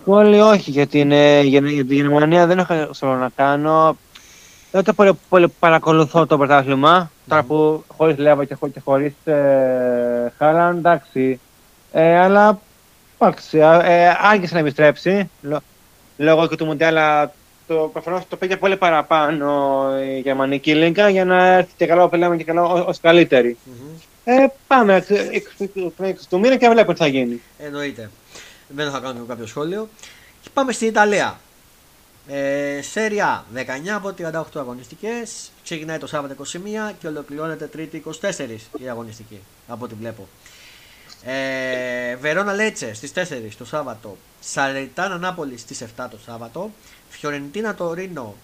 Σχόλιο 0.00 0.48
όχι 0.48 0.70
για 0.70 0.86
την, 0.86 1.12
ε, 1.12 1.40
για, 1.40 1.60
για 1.60 1.84
την 1.84 1.96
Γερμανία 1.96 2.46
δεν 2.46 2.58
έχω 2.58 2.92
σχόλιο 2.92 3.16
να 3.16 3.28
κάνω. 3.28 3.96
Δεν 4.72 4.84
το 4.84 4.92
πολύ, 4.92 5.12
πολύ 5.28 5.48
παρακολουθώ 5.58 6.26
το 6.26 6.36
πρωτάθλημα. 6.38 7.10
Τώρα 7.28 7.42
που 7.42 7.84
χωρίς 7.96 8.18
Λέβα 8.18 8.44
και, 8.44 8.54
χω- 8.54 8.68
και 8.70 8.80
χωρίς 8.84 9.12
ε, 9.24 10.32
Χάλαν, 10.38 10.76
εντάξει. 10.76 11.40
Ε, 11.92 12.18
αλλά 12.18 12.60
εντάξει, 13.18 13.58
ε, 13.82 14.08
άργησε 14.22 14.54
να 14.54 14.60
επιστρέψει. 14.60 15.30
Λο- 15.40 15.60
λόγω 16.16 16.46
και 16.48 16.56
του 16.56 16.64
Μουντιάλ, 16.64 16.96
αλλά 16.96 17.32
το, 17.66 17.90
προφανώς 17.92 18.22
το 18.28 18.36
πήγε 18.36 18.56
πολύ 18.56 18.76
παραπάνω 18.76 19.84
η 20.16 20.18
γερμανική 20.20 20.74
λίγα 20.74 21.08
για 21.08 21.24
να 21.24 21.46
έρθει 21.46 21.72
και 21.76 21.86
καλό 21.86 22.08
που 22.08 22.16
λέμε 22.16 22.36
και 22.36 22.44
καλό 22.44 22.62
ω- 22.62 22.84
ως 22.88 23.00
καλύτερη. 23.00 23.56
Ε, 24.24 24.46
πάμε 24.66 25.04
20 25.08 26.12
του 26.28 26.38
μήνα 26.40 26.56
και 26.56 26.68
βλέπουμε 26.68 26.94
τι 26.94 27.00
θα 27.00 27.06
γίνει. 27.06 27.40
Εννοείται. 27.58 28.10
Δεν 28.68 28.90
θα 28.90 28.98
κάνω 28.98 29.24
κάποιο 29.28 29.46
σχόλιο. 29.46 29.88
Και 30.42 30.48
πάμε 30.54 30.72
στην 30.72 30.88
Ιταλία. 30.88 31.38
Ε, 32.28 32.80
Σέρια 32.82 33.44
19 33.54 33.88
από 33.88 34.14
38 34.18 34.42
αγωνιστικές 34.54 35.50
Ξεκινάει 35.64 35.98
το 35.98 36.06
Σάββατο 36.06 36.44
21 36.52 36.92
και 36.98 37.06
ολοκληρώνεται 37.06 37.66
Τρίτη 37.66 38.02
24 38.20 38.56
η 38.78 38.88
αγωνιστική. 38.88 39.40
Από 39.68 39.84
ό,τι 39.84 39.94
βλέπω. 39.94 40.28
Ε, 41.24 42.16
Βερόνα 42.16 42.52
Λέτσε 42.52 42.94
στις 42.94 43.12
4 43.14 43.56
το 43.58 43.64
Σάββατο. 43.64 44.16
Σαλεριτάνα 44.40 45.18
Νάπολη 45.18 45.58
στις 45.58 45.82
7 45.82 46.06
το 46.10 46.18
Σάββατο. 46.24 46.70
Φιωρεντίνα 47.08 47.74
Τωρίνο 47.74 48.34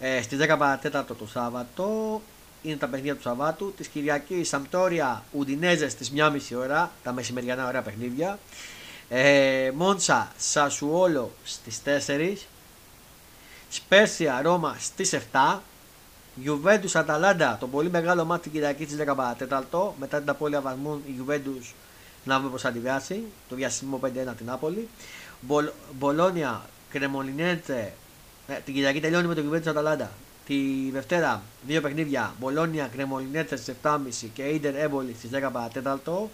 ε, 0.00 0.22
στις 0.22 0.38
10 0.40 0.56
παρατέταρτο 0.58 1.14
το 1.14 1.26
Σάββατο. 1.26 2.20
Είναι 2.62 2.76
τα 2.76 2.86
παιχνίδια 2.86 3.16
του 3.16 3.22
Σαββάτου. 3.22 3.72
Της 3.76 3.88
Κυριακής 3.88 4.48
Σαμπντόρια 4.48 5.24
Ουντινέζε 5.32 5.88
στις 5.88 6.12
1.30 6.16 6.38
ώρα. 6.56 6.90
Τα 7.02 7.12
μεσημεριανά 7.12 7.66
ωραία 7.68 7.82
παιχνίδια. 7.82 8.38
Ε, 9.08 9.70
Μόντσα 9.74 10.32
Σασουόλο 10.38 11.30
στις 11.44 11.80
4. 12.06 12.36
Σπέτσια 13.72 14.40
Ρώμα 14.42 14.76
στις 14.78 15.12
7. 15.32 15.58
Γιουβέντους 16.34 16.94
Αταλάντα, 16.94 17.56
το 17.60 17.66
πολύ 17.66 17.90
μεγάλο 17.90 18.24
ματς 18.24 18.42
της 18.42 18.52
Κυριακής 18.52 18.86
στις 18.86 18.96
10 18.96 19.14
παρά 19.16 19.42
τέταρτο. 19.42 19.94
Μετά 20.00 20.18
την 20.18 20.28
απώλεια 20.30 20.60
βαθμών 20.60 21.02
η 21.06 21.10
Γιουβέντους 21.10 21.74
να 22.24 22.38
δούμε 22.38 22.50
πώς 22.50 22.58
θα 22.58 22.68
αντιδράσει. 22.68 23.22
Τον 23.48 23.54
διασυρμό 23.54 24.00
5-1 24.02 24.08
την 24.36 24.46
Νάπολη. 24.46 24.88
Μπολ, 25.40 25.70
Μπολόνια 25.98 26.62
Κρεμονέζε. 26.90 27.92
Ε, 28.46 28.54
την 28.54 28.74
Κυριακή 28.74 29.00
τελειώνει 29.00 29.26
με 29.26 29.34
το 29.34 29.40
Γιουβέντους 29.40 29.66
Αταλάντα. 29.66 30.10
Τη 30.46 30.90
Δευτέρα 30.92 31.42
δύο 31.66 31.80
παιχνίδια. 31.80 32.34
Μπολόνια 32.40 32.88
Κρεμολινέτσε 32.92 33.56
στις 33.56 33.74
7.30 33.82 34.30
και 34.32 34.42
Ιντερ 34.42 34.74
Έμπολη 34.74 35.14
στις 35.18 35.30
10 35.30 35.50
παρατέταρτο. 35.52 36.30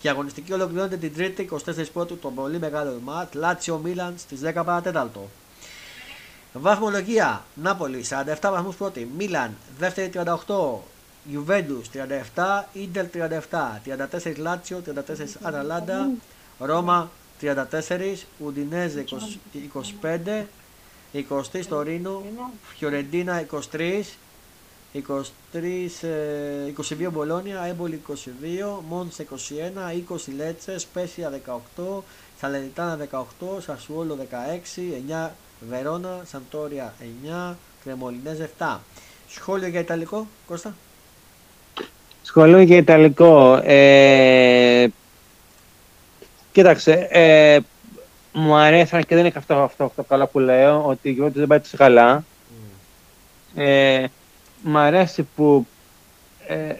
Και 0.00 0.06
η 0.06 0.10
αγωνιστική 0.10 0.52
ολοκληρώνεται 0.52 0.96
την 0.96 1.14
Τρίτη 1.14 1.48
24 1.52 1.58
Πρώτου 1.92 2.18
το 2.18 2.30
πολύ 2.30 2.58
μεγάλο 2.58 3.00
μάτ 3.04 3.34
Λάτσιο 3.34 3.78
Μίλαν 3.78 4.14
στις 4.18 4.40
10 4.44 4.62
παρατέταρτο. 4.64 5.28
Βαθμολογία 6.52 7.44
Νάπολη 7.54 8.04
47 8.08 8.34
βαθμούς 8.40 8.76
πρώτη, 8.76 9.10
Μίλαν 9.16 9.56
δεύτερη 9.78 10.10
38, 10.46 10.78
Ιουβέντους 11.30 11.88
37, 12.34 12.64
Ίντερ 12.72 13.06
37, 13.50 13.80
34 14.22 14.36
Λάτσιο, 14.36 14.82
34 14.86 14.92
Αταλάντα, 15.42 16.10
Ρώμα 16.58 17.10
34, 17.40 17.56
Ουντινέζε 18.38 19.04
25, 20.02 20.44
20 21.12 21.22
στο 21.62 21.82
Ρήνο, 21.82 22.22
Φιωρεντίνα 22.76 23.44
23, 23.72 24.02
23, 24.94 24.98
22 25.52 27.08
Μπολόνια, 27.12 27.62
Έμπολη 27.62 28.02
22, 28.08 28.14
Μόντς 28.88 29.20
21, 29.20 29.24
20 30.08 30.16
Λέτσε, 30.36 30.78
Σπέσια 30.78 31.40
18, 31.76 32.02
Σαλενιτάνα 32.40 33.08
18, 33.12 33.60
Σασουόλο 33.60 34.18
16, 34.76 35.26
9 35.26 35.30
Βερόνα, 35.68 36.20
Σαντόρια 36.24 36.94
9, 37.50 37.54
Κρεμολινέζ 37.84 38.38
7. 38.58 38.76
Σχόλιο 39.28 39.68
για 39.68 39.80
Ιταλικό, 39.80 40.26
Κώστα; 40.46 40.74
Σχόλιο 42.22 42.60
για 42.60 42.76
Ιταλικό. 42.76 43.60
Ε, 43.64 44.86
κοίταξε, 46.52 47.08
ε, 47.10 47.58
μου 48.32 48.54
αρέσει, 48.54 48.90
και 48.90 49.14
δεν 49.14 49.24
είναι 49.24 49.32
αυτό, 49.36 49.54
αυτό, 49.54 49.84
αυτό 49.84 50.02
καλά 50.02 50.26
που 50.26 50.38
λέω, 50.38 50.84
ότι 50.86 51.08
η 51.08 51.12
Γιώργος 51.12 51.38
δεν 51.38 51.46
πάει 51.46 51.60
τόσο 51.60 51.76
καλά. 51.76 52.24
Mm. 52.24 53.60
Ε, 53.60 54.04
μου 54.62 54.78
αρέσει 54.78 55.28
που 55.36 55.66
ε, 56.46 56.74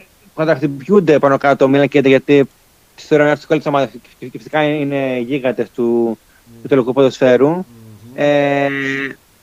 χτυπιούνται 0.55 1.19
πάνω 1.19 1.37
κάτω 1.37 1.67
Μίλαν 1.67 1.87
και 1.87 1.99
γιατί 1.99 2.49
τις 2.95 3.05
θεωρώ 3.05 3.23
ένας 3.23 3.43
από 3.43 3.47
τις 3.47 3.63
καλύτερες 3.71 3.75
ομάδες 3.75 4.29
και 4.31 4.37
φυσικά 4.37 4.63
είναι 4.63 5.19
γίγαντες 5.19 5.69
του, 5.69 6.17
mm. 6.17 6.59
του 6.61 6.67
τελικού 6.67 6.93
ποδοσφαίρου. 6.93 7.57
Mm-hmm. 7.57 7.80
Ε, 8.15 8.67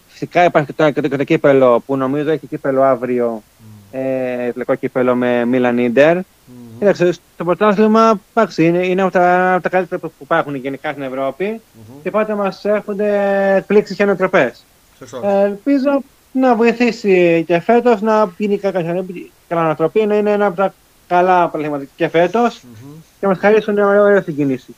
φυσικά 0.09 0.45
υπάρχει 0.45 0.73
και 0.73 1.01
το, 1.01 1.09
και 1.09 1.17
το 1.17 1.25
κύπελο 1.25 1.83
που 1.87 1.97
νομίζω 1.97 2.31
έχει 2.31 2.47
κύπελο 2.47 2.83
αύριο, 2.83 3.43
mm. 3.43 3.99
ε, 3.99 4.53
τελικό 4.53 4.75
κύπελο 4.75 5.15
με 5.15 5.45
Μίλαν 5.45 5.79
Ίντερ. 5.79 6.19
Mm-hmm. 6.19 6.79
Κοίταξε, 6.79 7.13
το 7.37 7.45
πρωτάθλημα 7.45 8.21
είναι, 8.57 8.87
είναι 8.87 9.03
από, 9.03 9.13
τα, 9.13 9.55
από 9.55 9.63
τα 9.63 9.69
καλύτερα 9.69 10.01
που 10.01 10.13
υπάρχουν 10.19 10.55
γενικά 10.55 10.91
στην 10.91 11.03
Ευρώπη 11.03 11.61
mm-hmm. 11.61 11.99
και 12.03 12.11
πάντα 12.11 12.35
μας 12.35 12.65
έρχονται 12.65 13.55
εκπλήξεις 13.57 13.97
και 13.97 14.03
ανατροπές. 14.03 14.65
Ε, 15.23 15.43
ελπίζω 15.43 16.03
να 16.33 16.55
βοηθήσει 16.55 17.45
και 17.47 17.61
φέτος 17.61 18.01
να 18.01 18.33
γίνει 18.37 18.59
κάποια 18.59 19.05
ανατροπή, 19.49 20.07
να 20.07 20.17
είναι 20.17 20.31
ένα 20.31 20.47
από 20.47 20.57
τα 20.57 20.75
καλά 21.07 21.49
πράγματα 21.49 21.85
και 21.97 22.09
φέτος 22.09 22.61
mm-hmm. 22.63 23.03
και 23.21 23.27
μας 23.27 23.39
χαρίσουν 23.39 23.75
μια 23.75 23.87
ωραία 23.87 24.23
συγκίνηση. 24.23 24.75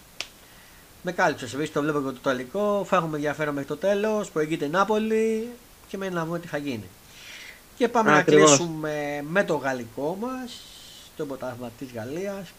Με 1.02 1.12
κάλυψες, 1.12 1.54
εμείς 1.54 1.72
το 1.72 1.80
βλέπω 1.80 1.98
και 1.98 2.04
το 2.04 2.16
Ιταλικό. 2.16 2.84
Θα 2.86 2.96
έχουμε 2.96 3.16
ενδιαφέρον 3.16 3.54
μέχρι 3.54 3.68
το 3.68 3.76
τέλος. 3.76 4.30
Προηγείται 4.30 4.64
η 4.64 4.68
Νάπολη 4.68 5.48
και 5.88 5.96
μένει 5.96 6.14
να 6.14 6.24
δούμε 6.24 6.38
τι 6.38 6.46
θα 6.46 6.56
γίνει. 6.56 6.88
Και 7.76 7.88
πάμε 7.88 8.10
να 8.10 8.22
κλείσουμε 8.22 9.24
με 9.28 9.44
το 9.44 9.56
γαλλικό 9.56 10.16
μας, 10.20 10.62
το 11.16 11.26
πρωτάθλημα 11.26 11.70
της 11.78 11.88
Γαλλίας. 11.94 12.52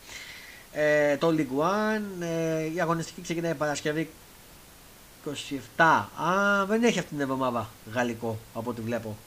Ε, 0.73 1.17
το 1.17 1.27
League 1.37 1.61
One. 1.61 2.23
Ε, 2.23 2.73
η 2.73 2.81
αγωνιστική 2.81 3.21
ξεκινάει 3.21 3.53
Παρασκευή 3.53 4.09
27. 5.25 6.09
Α, 6.23 6.65
δεν 6.65 6.83
έχει 6.83 6.99
αυτή 6.99 7.11
την 7.11 7.21
εβδομάδα 7.21 7.69
γαλλικό 7.93 8.37
από 8.53 8.69
ό,τι 8.69 8.81
βλέπω. 8.81 9.17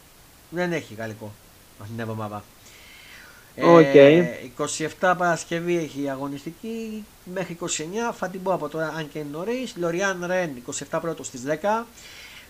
Δεν 0.50 0.72
έχει 0.72 0.94
γαλλικό 0.94 1.32
αυτή 1.80 1.92
την 1.92 2.00
εβδομάδα. 2.00 2.44
Okay. 3.56 4.24
27 5.00 5.14
Παρασκευή 5.18 5.76
έχει 5.76 6.02
η 6.02 6.10
αγωνιστική 6.10 7.04
μέχρι 7.24 7.58
29 7.60 7.66
θα 8.12 8.28
την 8.28 8.42
πω 8.42 8.52
από 8.52 8.68
τώρα 8.68 8.88
αν 8.96 9.08
και 9.08 9.18
είναι 9.18 9.28
νωρίς. 9.30 9.74
Λοριάν 9.76 10.24
Ρεν 10.26 10.62
27 10.90 10.98
πρώτος 11.00 11.26
στις 11.26 11.42
10 11.62 11.84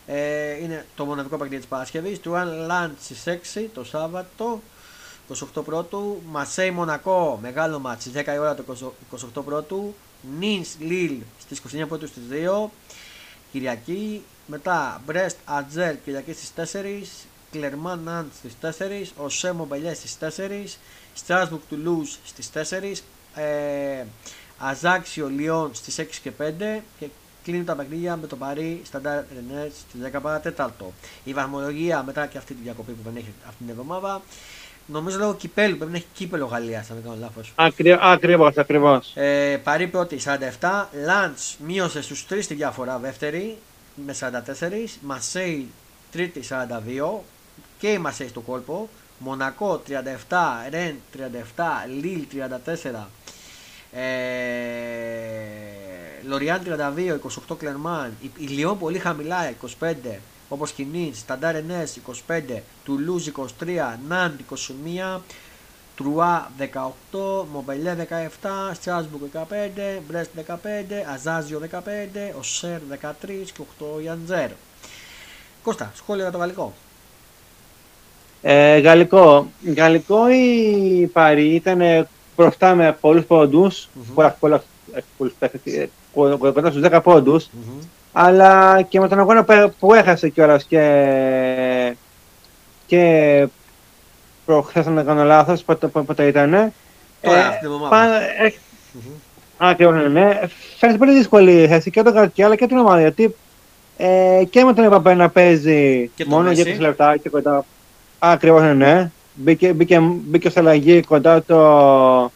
ε, 0.07 0.63
είναι 0.63 0.87
το 0.97 1.05
μοναδικό 1.05 1.37
παιχνίδι 1.37 1.61
της 1.61 1.71
Παρασκευής. 1.71 2.21
Τουάν 2.21 2.67
Λαντ 2.67 2.93
στις 3.01 3.23
6 3.57 3.67
το 3.75 3.85
Σάββατο 3.85 4.63
28 5.55 5.65
πρώτου. 5.65 6.23
Μαρσέιγ 6.27 6.71
Μονακό 6.71 7.39
μεγάλο 7.43 7.79
ματς 7.79 8.05
στις 8.05 8.23
10 8.23 8.35
η 8.35 8.39
ώρα 8.39 8.55
το 8.55 8.93
28 9.37 9.43
πρώτου. 9.45 9.95
Νις 10.39 10.69
Λιλ 10.79 11.17
στις 11.41 11.63
29 11.73 11.85
πρώτου 11.89 12.07
στις 12.07 12.23
2 12.31 12.71
Κυριακή. 13.53 14.23
Μετά 14.47 15.03
Μπρέστ 15.07 15.37
Ανζέ 15.45 15.97
Κυριακή 16.05 16.33
στις 16.33 16.73
4 16.73 17.25
Κλερμόν 17.55 18.01
Ναντ 18.05 18.27
στις 18.39 18.57
4, 18.61 19.23
Οσέρ 19.25 19.65
Μονπελιέ 19.65 19.95
στις 19.95 20.17
4, 20.21 20.79
Στρασμπούργκ 21.15 21.63
Τουλούζ 21.69 22.11
στις 22.25 22.51
4, 22.51 23.03
ε, 23.35 24.05
Αζαξιό 24.59 25.29
Λιόν 25.29 25.71
στις 25.75 25.99
6 25.99 26.05
και 26.23 26.31
5 26.39 26.81
και 26.99 27.07
κλείνουν 27.45 27.65
τα 27.65 27.75
παιχνίδια 27.75 28.17
με 28.17 28.27
το 28.27 28.37
Παρί 28.37 28.81
Σταντ 28.85 29.23
Ρεμς 29.35 29.73
στις 29.73 30.01
10 30.15 30.19
παρά 30.23 30.46
τέταρτο. 30.46 30.93
Η 31.25 31.33
βαθμολογία 31.33 32.03
μετά 32.03 32.27
και 32.27 32.39
αυτή 32.39 32.55
τη 32.55 32.63
διακοπή 32.63 32.93
που 32.93 33.03
δεν 33.05 33.17
έχει 33.17 33.33
αυτή 33.47 33.59
την 33.59 33.69
εβδομάδα 33.69 34.23
Νομίζω 34.87 35.19
λόγω 35.19 35.35
κυπέλου, 35.35 35.77
πρέπει 35.77 35.91
να 35.91 35.97
έχει 35.97 36.07
κύπελο 36.15 36.47
Γαλλίας, 36.47 36.91
αν 36.91 36.97
δεν 36.97 37.05
κάνω 37.05 37.17
λάθος. 37.21 37.53
Ακριβώς, 38.01 38.57
ακριβώς. 38.57 39.13
Ε, 39.15 39.61
παρή 39.65 39.87
πρώτη 39.87 40.19
47, 40.61 40.89
Λαντ 41.05 41.37
μείωσε 41.59 42.03
στους 42.03 42.27
3 42.31 42.47
τη 42.47 42.55
διαφορά 42.55 42.99
δεύτερη 42.99 43.59
με 44.07 44.13
44, 44.21 44.99
Μασέι 45.01 45.69
τρίτη 46.11 46.41
42, 46.49 47.23
και 47.79 47.89
η 47.89 47.99
Μασέη 47.99 48.29
στο 48.29 48.41
κόλπο. 48.41 48.89
Μονακό 49.19 49.83
37, 49.89 50.69
Ρεν 50.71 50.97
37, 51.57 51.65
Λίλ 52.01 52.27
34, 52.33 52.85
ε, 52.85 52.91
Λοριάν 56.27 56.61
32, 56.65 57.19
28 57.51 57.57
Κλερμάν, 57.59 58.13
η 58.39 58.47
Λιόν 58.47 58.79
πολύ 58.79 58.99
χαμηλά 58.99 59.53
25, 59.81 59.95
όπως 60.49 60.73
και 60.73 60.83
η 60.83 61.13
Σταντάρ 61.15 61.57
25, 62.29 62.61
Τουλούζ 62.85 63.27
23, 63.29 63.43
Νάντ 64.09 64.41
21, 65.17 65.21
Τρουά 65.97 66.51
18, 66.59 67.45
Μομπελέ 67.53 67.97
17, 68.43 68.75
Στράσμπουργκ 68.75 69.23
15, 69.33 70.01
Μπρέστ 70.09 70.31
15, 70.47 70.55
Αζάζιο 71.15 71.61
15, 71.73 71.79
Οσέρ 72.39 72.81
13 73.03 73.11
και 73.27 73.63
8 73.99 74.03
Ιαντζέρ. 74.05 74.51
Κώστα, 75.63 75.93
σχόλιο 75.95 76.23
για 76.23 76.33
το 76.33 76.39
γαλλικό. 76.39 76.73
Ε, 78.43 78.79
γαλλικό. 78.79 79.51
Γαλλικό 79.77 80.31
η 80.31 81.11
Παρή 81.13 81.55
ήταν 81.55 82.09
μπροστά 82.37 82.75
με 82.75 82.97
πολλούς 83.01 83.25
πόντους, 83.25 83.89
mm-hmm. 84.17 84.31
κοντά 86.39 86.71
στους 86.71 86.83
10 86.85 87.01
πόντους, 87.03 87.45
mm-hmm. 87.45 87.87
αλλά 88.13 88.83
και 88.83 89.01
με 89.01 89.09
τον 89.09 89.19
αγώνα 89.19 89.45
που 89.79 89.95
έχασε 89.95 90.29
κιόλας 90.29 90.65
και, 90.65 91.97
και 92.87 93.47
προχθές 94.45 94.87
να 94.87 95.03
κάνω 95.03 95.25
λάθος, 95.25 95.63
πότε 95.63 96.27
ήταν. 96.27 96.73
Τώρα, 97.21 97.47
αυτή 97.47 97.59
την 97.59 97.67
εβδομάδα. 97.67 98.21
Ακριβώς, 99.57 99.95
ναι, 99.95 100.09
ναι. 100.09 100.41
Φαίνεται 100.79 100.99
πολύ 100.99 101.15
δύσκολη 101.15 101.67
θέση 101.67 101.91
και 101.91 102.03
τον 102.03 102.13
Καρτιά 102.13 102.47
αλλά 102.47 102.57
και 102.57 102.67
την 102.67 102.77
ομάδα, 102.77 103.01
γιατί 103.01 103.35
ε, 103.97 104.43
και 104.51 104.65
με 104.65 104.73
τον 104.73 104.85
Εμπαπέ 104.85 105.15
να 105.15 105.29
παίζει 105.29 106.11
μόνο 106.27 106.51
για 106.51 106.77
20 106.77 106.79
λεπτά 106.79 107.17
και 107.17 107.29
κοντά 107.29 107.65
Ακριβώς 108.19 108.63
ναι, 108.63 108.75
ναι. 108.75 109.11
Μπήκε, 109.35 109.73
μπήκε, 109.73 110.01
μπήκε 110.01 110.51
σε 110.51 110.59
αλλαγή 110.59 111.03
κοντά 111.03 111.43
το. 111.43 112.33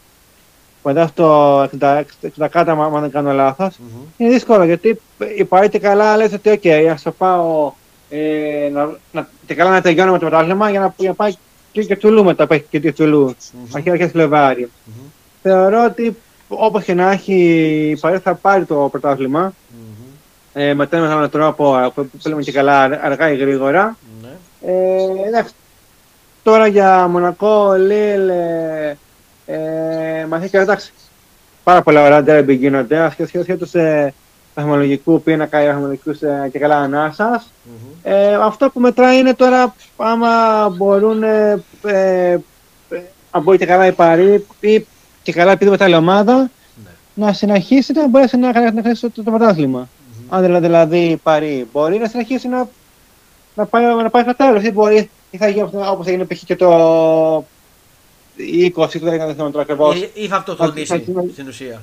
Κοντά 0.82 1.07
στο 1.07 1.61
60, 1.62 2.03
60 2.38 2.46
κάτω, 2.51 2.70
αν 2.70 3.01
δεν 3.01 3.11
κάνω 3.11 3.32
λάθο. 3.32 3.66
Mm-hmm. 3.66 4.07
Είναι 4.16 4.30
δύσκολο 4.30 4.64
γιατί 4.64 5.01
υπάρχει 5.36 5.78
καλά, 5.78 6.16
λε 6.16 6.24
ότι, 6.24 6.61
OK, 6.62 6.68
α 6.68 6.94
το 7.03 7.11
πάω. 7.11 7.72
Ε, 8.11 8.68
να, 8.72 8.96
να, 9.12 9.28
και 9.46 9.55
καλά 9.55 9.70
να 9.70 9.80
τελειώνω 9.80 10.12
με 10.12 10.18
το 10.18 10.26
πρωτάθλημα 10.26 10.70
για 10.70 10.80
να, 10.80 10.94
για 10.96 11.09
να 11.09 11.14
πάει 11.14 11.32
και, 11.72 11.82
και 11.82 11.96
Τουλού 11.96 12.24
μετά 12.24 12.46
που 12.46 12.53
έχει 12.53 12.64
και 12.70 12.80
τη 12.80 12.92
Τουλού. 12.92 13.34
Mm-hmm. 13.34 13.68
Αρχή 13.72 13.90
αρχέ 13.90 14.09
Φλεβάρι. 14.09 14.70
Mm-hmm. 14.70 15.11
Θεωρώ 15.42 15.84
ότι 15.84 16.16
όπω 16.49 16.80
και 16.80 16.94
να 16.94 17.11
έχει 17.11 17.34
η 17.90 17.96
Παρή 17.96 18.18
θα 18.18 18.34
πάρει 18.34 18.64
το 18.64 18.88
πρωτάθλημα. 18.90 19.51
Mm-hmm. 19.51 20.12
Ε, 20.53 20.74
με 20.74 20.88
έναν 20.90 21.30
τρόπο 21.30 21.92
που 21.94 22.09
θέλουμε 22.20 22.42
και 22.42 22.53
καλά 22.53 22.80
αργά 22.82 23.32
ή 23.32 23.36
γρήγορα. 23.36 23.96
Mm-hmm. 23.96 24.26
Ε, 24.62 25.26
εντάξει, 25.26 25.53
Τώρα 26.43 26.66
για 26.66 27.09
Μονακό, 27.09 27.72
Λίλ, 27.72 28.28
ε, 28.28 28.97
ε, 29.47 30.26
μαθήκε 30.28 30.59
εντάξει. 30.59 30.93
Πάρα 31.64 31.82
πολλά 31.82 32.03
ωραία 32.05 32.22
ντέρμπι 32.22 32.55
γίνονται, 32.55 32.99
ασχέτως 32.99 33.68
σε 33.70 34.14
βαθμολογικού 34.55 35.22
πίνακα 35.22 35.62
ή 35.62 35.66
βαθμολογικούς 35.66 36.20
ε, 36.22 36.49
και 36.53 36.59
καλά 36.59 36.76
ανάσας. 36.76 37.43
Mm-hmm. 37.43 37.97
Ε, 38.03 38.34
αυτό 38.34 38.70
που 38.70 38.80
μετράει 38.80 39.18
είναι 39.18 39.34
τώρα 39.34 39.74
άμα 39.97 40.28
μπορούν, 40.68 41.22
ε, 41.22 41.62
ε, 41.84 42.39
αν 43.30 43.43
μπορεί 43.43 43.59
και 43.59 43.66
καλά 43.66 43.86
η 43.86 43.93
Παρή 43.93 44.47
ή 44.61 44.86
και 45.22 45.32
καλά 45.32 45.53
επειδή 45.53 45.70
μετά 45.70 45.89
η 45.89 45.95
ομάδα, 45.95 46.51
mm-hmm. 46.51 46.91
να 47.14 47.32
συνεχίσει 47.32 47.93
να 47.93 48.09
μπορέσει 48.09 48.36
να 48.36 48.53
κάνει 48.53 48.82
το, 48.82 49.01
το, 49.01 49.22
το 49.22 49.22
πρωτάθλημα. 49.22 49.89
Mm-hmm. 49.89 50.24
Αν 50.28 50.43
δηλαδή, 50.43 50.66
δηλαδή 50.66 50.99
η 50.99 51.16
Παρή 51.16 51.68
μπορεί 51.72 51.99
να 51.99 52.09
συνεχίσει 52.09 52.49
να, 52.49 52.68
να 53.55 53.64
πάει, 53.64 53.84
να 53.84 54.11
πάει 54.11 54.22
στο 54.22 54.36
τέλος 54.36 54.62
ή 54.62 54.70
μπορεί 54.72 55.11
ή 55.31 55.37
θα 55.37 55.49
γίνει 55.49 55.68
όπως 55.72 56.07
έγινε 56.07 56.24
π.χ. 56.24 56.45
και 56.45 56.57
το 56.57 57.45
20 58.39 58.89
του 58.91 58.99
δεν 58.99 59.35
θυμάμαι 59.35 59.51
τώρα 59.51 59.61
ακριβώς. 59.61 60.11
Ή 60.14 60.26
θα 60.29 60.37
αυτοθοντήσει 60.37 61.05
στην 61.33 61.49
ουσία. 61.49 61.83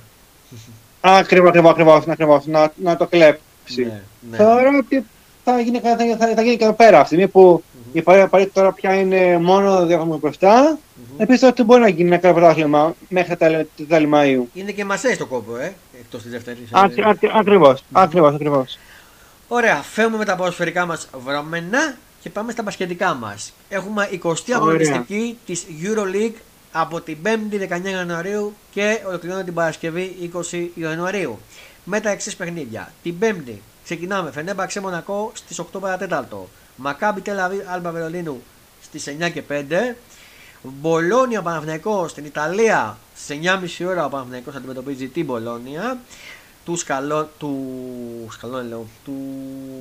Ακριβώς, 1.02 1.52
ακριβώς, 1.56 2.08
ακριβώς. 2.08 2.46
Να, 2.46 2.72
να 2.76 2.98
το 2.98 3.08
κλέψει. 3.08 3.42
Ναι, 3.76 4.02
ναι. 4.30 4.38
Θεωρώ 4.38 4.70
ότι 4.78 5.06
θα 5.44 5.60
γίνει, 5.60 5.80
θα, 5.80 5.96
θα, 6.20 6.34
θα 6.36 6.42
γίνει 6.42 6.58
και 6.58 6.64
εδώ 6.64 6.74
πέρα. 6.74 7.00
Αυτή 7.00 7.18
τη 7.18 7.28
που 7.28 7.64
mm-hmm. 7.64 7.96
η 7.96 8.02
παρέα 8.02 8.30
τώρα 8.54 8.72
πια 8.72 8.94
είναι 8.94 9.38
μόνο 9.38 9.86
δύο 9.86 9.98
χρόνια 9.98 10.18
μπροστά, 10.18 10.78
mm-hmm. 10.78 11.14
επίσης 11.18 11.44
ότι 11.44 11.64
μπορεί 11.64 11.82
να 11.82 11.88
γίνει 11.88 12.08
ένα 12.08 12.18
καλό 12.18 12.34
πρωτάθλημα 12.34 12.96
μέχρι 13.10 13.36
τα 13.36 13.66
τέλη 13.88 14.10
Μαΐου. 14.14 14.44
Είναι 14.54 14.72
και 14.72 14.86
μασέ 14.86 15.14
στο 15.14 15.26
κόπο, 15.26 15.58
ε. 15.58 15.74
εκτός 16.00 16.22
της 16.22 16.32
δεύτερης. 16.32 16.70
Ακριβώς, 17.34 17.84
ακριβώς, 17.92 18.34
ακριβώς. 18.34 18.78
Ωραία, 19.48 19.76
φεύγουμε 19.76 20.18
με 20.18 20.26
τα 20.26 20.36
ποδοσφαιρικά 20.36 20.86
μας 20.86 21.08
βρωμένα 21.26 21.96
και 22.26 22.32
πάμε 22.32 22.52
στα 22.52 22.64
μπασκετικά 22.64 23.14
μας. 23.14 23.54
Έχουμε 23.70 24.10
20η 24.24 24.52
αγωνιστική 24.56 25.38
της 25.46 25.66
EuroLeague 25.84 26.36
από 26.72 27.02
την 27.02 27.18
5η 27.24 27.70
19 27.70 27.86
Ιανουαρίου 27.86 28.54
και 28.72 29.02
ολοκληρώνεται 29.08 29.46
την 29.46 29.54
Παρασκευή 29.54 30.32
20 30.52 30.68
Ιανουαρίου. 30.76 31.40
Με 31.84 32.00
τα 32.00 32.10
εξής 32.10 32.36
παιχνίδια. 32.36 32.94
Την 33.04 33.16
5η 33.22 33.56
ξεκινάμε 33.84 34.32
Φενέμπαξε 34.32 34.80
Μονακό 34.82 35.32
στις 35.34 35.62
8 35.62 35.80
παρατέταρτο. 35.80 36.50
Μακάμπι 36.76 37.22
Τελαβή 37.22 37.64
Άλμπα 37.68 37.92
Βερολίνου 37.92 38.44
στις 38.82 39.08
9 39.22 39.32
και 39.32 39.44
5. 39.50 39.96
Μπολόνια 40.62 41.42
Παναθηναϊκός 41.42 42.12
στην 42.12 42.26
Ιταλία 42.26 42.98
στι 43.16 43.40
9.30 43.80 43.86
ώρα 43.88 44.06
ο 44.06 44.10
Παναθηναϊκός 44.10 44.56
αντιμετωπίζει 44.56 45.08
την 45.08 45.26
Μπολόνια 45.26 45.98
του 46.66 46.76
Σκαλό, 46.76 47.30
του 47.38 47.58
Σκαλό 48.32 48.64
λέω, 48.64 48.86
του... 49.06 49.14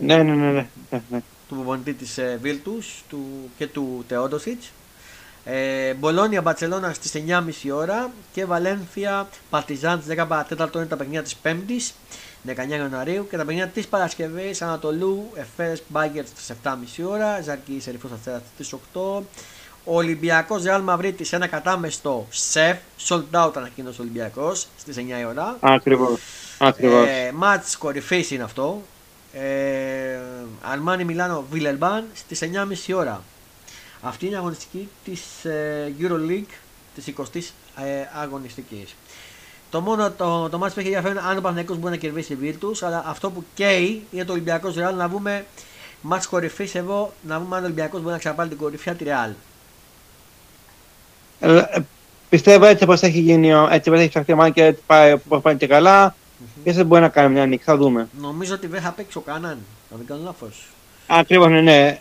Ναι, 0.01 0.17
ναι, 0.17 0.35
ναι, 0.35 0.51
ναι, 0.51 1.03
ναι. 1.09 1.23
Του 1.49 1.55
προπονητή 1.55 1.93
της 1.93 2.19
ε, 2.19 2.39
Βίλτους 2.43 3.05
του, 3.09 3.51
και 3.57 3.67
του 3.67 4.05
Τεόντοσιτς. 4.09 4.71
Ε, 5.45 5.95
Μπολόνια 5.95 6.43
Μπαρσελόνα 6.43 6.93
στις 6.93 7.13
9.30 7.27 7.51
ώρα 7.75 8.11
και 8.33 8.45
Βαλένθια 8.45 9.29
Παρτιζάν 9.51 10.03
στις 10.03 10.17
14 10.29 10.75
είναι 10.75 10.87
τα 10.87 10.97
παιχνίδια 10.97 11.23
της 11.23 11.37
5ης 11.45 11.93
19 12.47 12.69
Ιανουαρίου 12.69 13.27
και 13.31 13.37
τα 13.37 13.45
παιχνίδια 13.45 13.69
της 13.69 13.87
Παρασκευής 13.87 14.63
Ανατολού 14.63 15.31
Εφές 15.35 15.83
Μπάγκερ 15.89 16.27
στις 16.27 16.53
7.30 16.63 16.75
ώρα 17.09 17.41
Ζαρκή 17.41 17.81
Σεριφούς 17.81 18.11
Αστέρα 18.11 18.43
στις 18.55 18.75
8 18.95 19.23
Ολυμπιακός 19.85 20.63
Ρεάλ 20.63 20.83
Μαυρίτη 20.83 21.25
σε 21.25 21.37
ένα 21.37 21.47
κατάμεστο 21.47 22.27
σεφ 22.31 22.77
sold 23.09 23.25
out 23.33 23.53
ανακοίνωσε 23.55 24.01
ο 24.01 24.05
Ολυμπιακός 24.05 24.67
στις 24.79 24.97
9 24.97 25.01
η 25.21 25.25
ώρα 25.25 25.57
Ακριβώς 25.61 26.21
Ακριβώς. 26.59 27.07
Ε, 27.07 27.33
μάτς 27.35 27.77
κορυφής 27.77 28.31
είναι 28.31 28.43
αυτό. 28.43 28.83
Ε, 29.35 30.19
Αρμάνι 30.63 31.05
Μιλάνο 31.05 31.45
Βιλελμπάν 31.51 32.05
στις 32.15 32.41
9.30 32.89 32.95
ώρα. 32.97 33.23
Αυτή 34.03 34.27
είναι 34.27 34.35
η 34.35 34.39
αγωνιστική 34.39 34.89
της 35.05 35.45
ε, 35.45 35.93
EuroLeague 36.01 36.55
της 36.95 37.15
20ης 37.17 37.53
ε, 37.85 38.09
αγωνιστικής. 38.23 38.97
Το 39.71 39.81
μόνο 39.81 40.11
το, 40.11 40.49
το 40.49 40.59
μάτς 40.59 40.75
που 40.75 40.81
έχει 40.81 40.89
ενδιαφέρον 40.89 41.25
αν 41.25 41.39
ο 41.39 41.41
Παναγικός 41.41 41.79
μπορεί 41.79 41.93
να 41.93 41.99
κερδίσει 41.99 42.37
τη 42.37 42.51
Virtus, 42.51 42.79
αλλά 42.81 43.03
αυτό 43.07 43.31
που 43.31 43.45
καίει 43.55 44.07
είναι 44.11 44.25
το 44.25 44.33
Ολυμπιακός 44.33 44.75
Ρεάλ 44.75 44.97
να 44.97 45.09
βούμε 45.09 45.45
ματς 46.01 46.27
κορυφής 46.27 46.75
εδώ, 46.75 47.13
να 47.23 47.39
δούμε 47.39 47.57
αν 47.57 47.63
ο 47.63 47.65
Ολυμπιακός 47.65 48.01
μπορεί 48.01 48.13
να 48.13 48.19
ξαναπάρει 48.19 48.49
την 48.49 48.59
κορυφή 48.59 48.89
από 48.89 48.99
τη 48.99 49.05
Ρεάλ. 49.05 49.31
Ε, 51.41 51.63
πιστεύω 52.29 52.65
έτσι 52.65 52.85
όπως 52.85 53.03
έχει 53.03 53.21
γίνει, 53.21 53.49
έτσι 53.71 53.89
όπως 53.89 54.01
έχει 54.01 54.09
φτιαχτεί 54.09 54.53
και 54.53 54.65
έτσι 54.65 54.83
πάει, 54.87 55.17
πάει 55.43 55.57
και 55.57 55.67
καλά, 55.67 56.15
και 56.65 56.73
δεν 56.73 56.87
μπορεί 56.87 57.01
να 57.01 57.09
κάνει 57.09 57.33
μια 57.33 57.47
νίκη, 57.47 57.63
θα 57.63 57.77
δούμε. 57.77 58.09
Νομίζω 58.21 58.55
ότι 58.55 58.67
δεν 58.67 58.81
θα 58.81 58.91
παίξει 58.91 59.19
ο 59.19 59.21
Κάνααν, 59.21 59.59
να 59.91 59.97
μην 59.97 60.07
κάνω 60.07 60.21
λάθος. 60.25 60.67
Ακριβώς, 61.07 61.49
ναι, 61.49 61.61
ναι. 61.61 61.99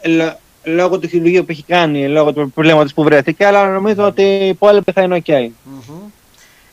Λόγω 0.64 1.00
του 1.00 1.08
χειρουργείου 1.08 1.46
που 1.46 1.52
έχει 1.52 1.64
κάνει, 1.64 2.08
λόγω 2.08 2.34
του 2.34 2.52
προβλήματος 2.52 2.94
που 2.94 3.04
βρέθηκε, 3.04 3.46
αλλά 3.46 3.70
νομίζω 3.70 4.06
ότι 4.06 4.22
οι 4.22 4.48
υπόλοιποι 4.48 4.92
θα 4.92 5.02
είναι 5.02 5.16
OK. 5.16 5.24
Okay. 5.28 5.46
Mm-hmm. 5.46 6.10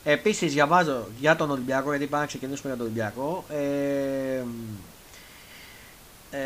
Επίσης, 0.03 0.53
διαβάζω 0.53 1.07
για 1.19 1.35
τον 1.35 1.51
Ολυμπιακό, 1.51 1.89
γιατί 1.89 2.05
πάμε 2.05 2.21
να 2.21 2.27
ξεκινήσουμε 2.27 2.73
για 2.73 2.77
τον 2.77 2.85
Ολυμπιακό. 2.85 3.45
Ε, 3.49 4.43
ε, 6.37 6.39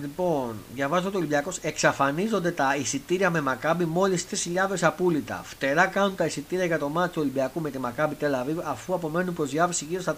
Λοιπόν, 0.00 0.54
διαβάζω 0.74 1.10
το 1.10 1.18
Ολυμπιακός. 1.18 1.58
Εξαφανίζονται 1.58 2.50
τα 2.50 2.76
εισιτήρια 2.76 3.30
με 3.30 3.40
Μακάμπι 3.40 3.84
μόλις 3.84 4.26
3.000 4.30 4.76
απόλυτα. 4.80 5.40
Φτερά 5.44 5.86
κάνουν 5.86 6.14
τα 6.14 6.24
εισιτήρια 6.24 6.64
για 6.64 6.78
το 6.78 6.88
μάτι 6.88 7.12
του 7.12 7.20
Ολυμπιακού 7.20 7.60
με 7.60 7.70
τη 7.70 7.78
Μακάμπι 7.78 8.14
Τελαβίβ 8.14 8.58
αφού 8.64 8.94
απομένουν 8.94 9.34
προς 9.34 9.50
διάβαση 9.50 9.84
γύρω 9.84 10.02
στα 10.02 10.16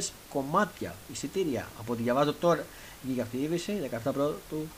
3.000 0.00 0.08
κομμάτια 0.28 0.94
εισιτήρια. 1.12 1.66
Από 1.80 1.92
ό,τι 1.92 2.02
διαβάζω 2.02 2.32
τώρα 2.32 2.64
για 3.02 3.22
αυτή 3.22 3.36
η 3.36 3.42
είδηση, 3.42 3.90
17 3.90 4.10
πρώτου, 4.12 4.68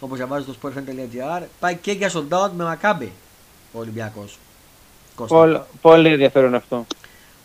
όπως 0.00 0.16
διαβάζω 0.16 0.52
στο 0.52 0.54
sportfan.gr, 0.62 1.42
πάει 1.60 1.76
και 1.76 1.92
για 1.92 2.10
sold 2.12 2.28
out 2.28 2.50
με 2.56 2.64
Μακάμπι 2.64 3.12
ο 3.72 3.78
Ολυμπιακός. 3.78 4.38
Πολύ, 5.26 5.60
πολύ 5.80 6.08
ενδιαφέρον 6.08 6.54
αυτό. 6.54 6.86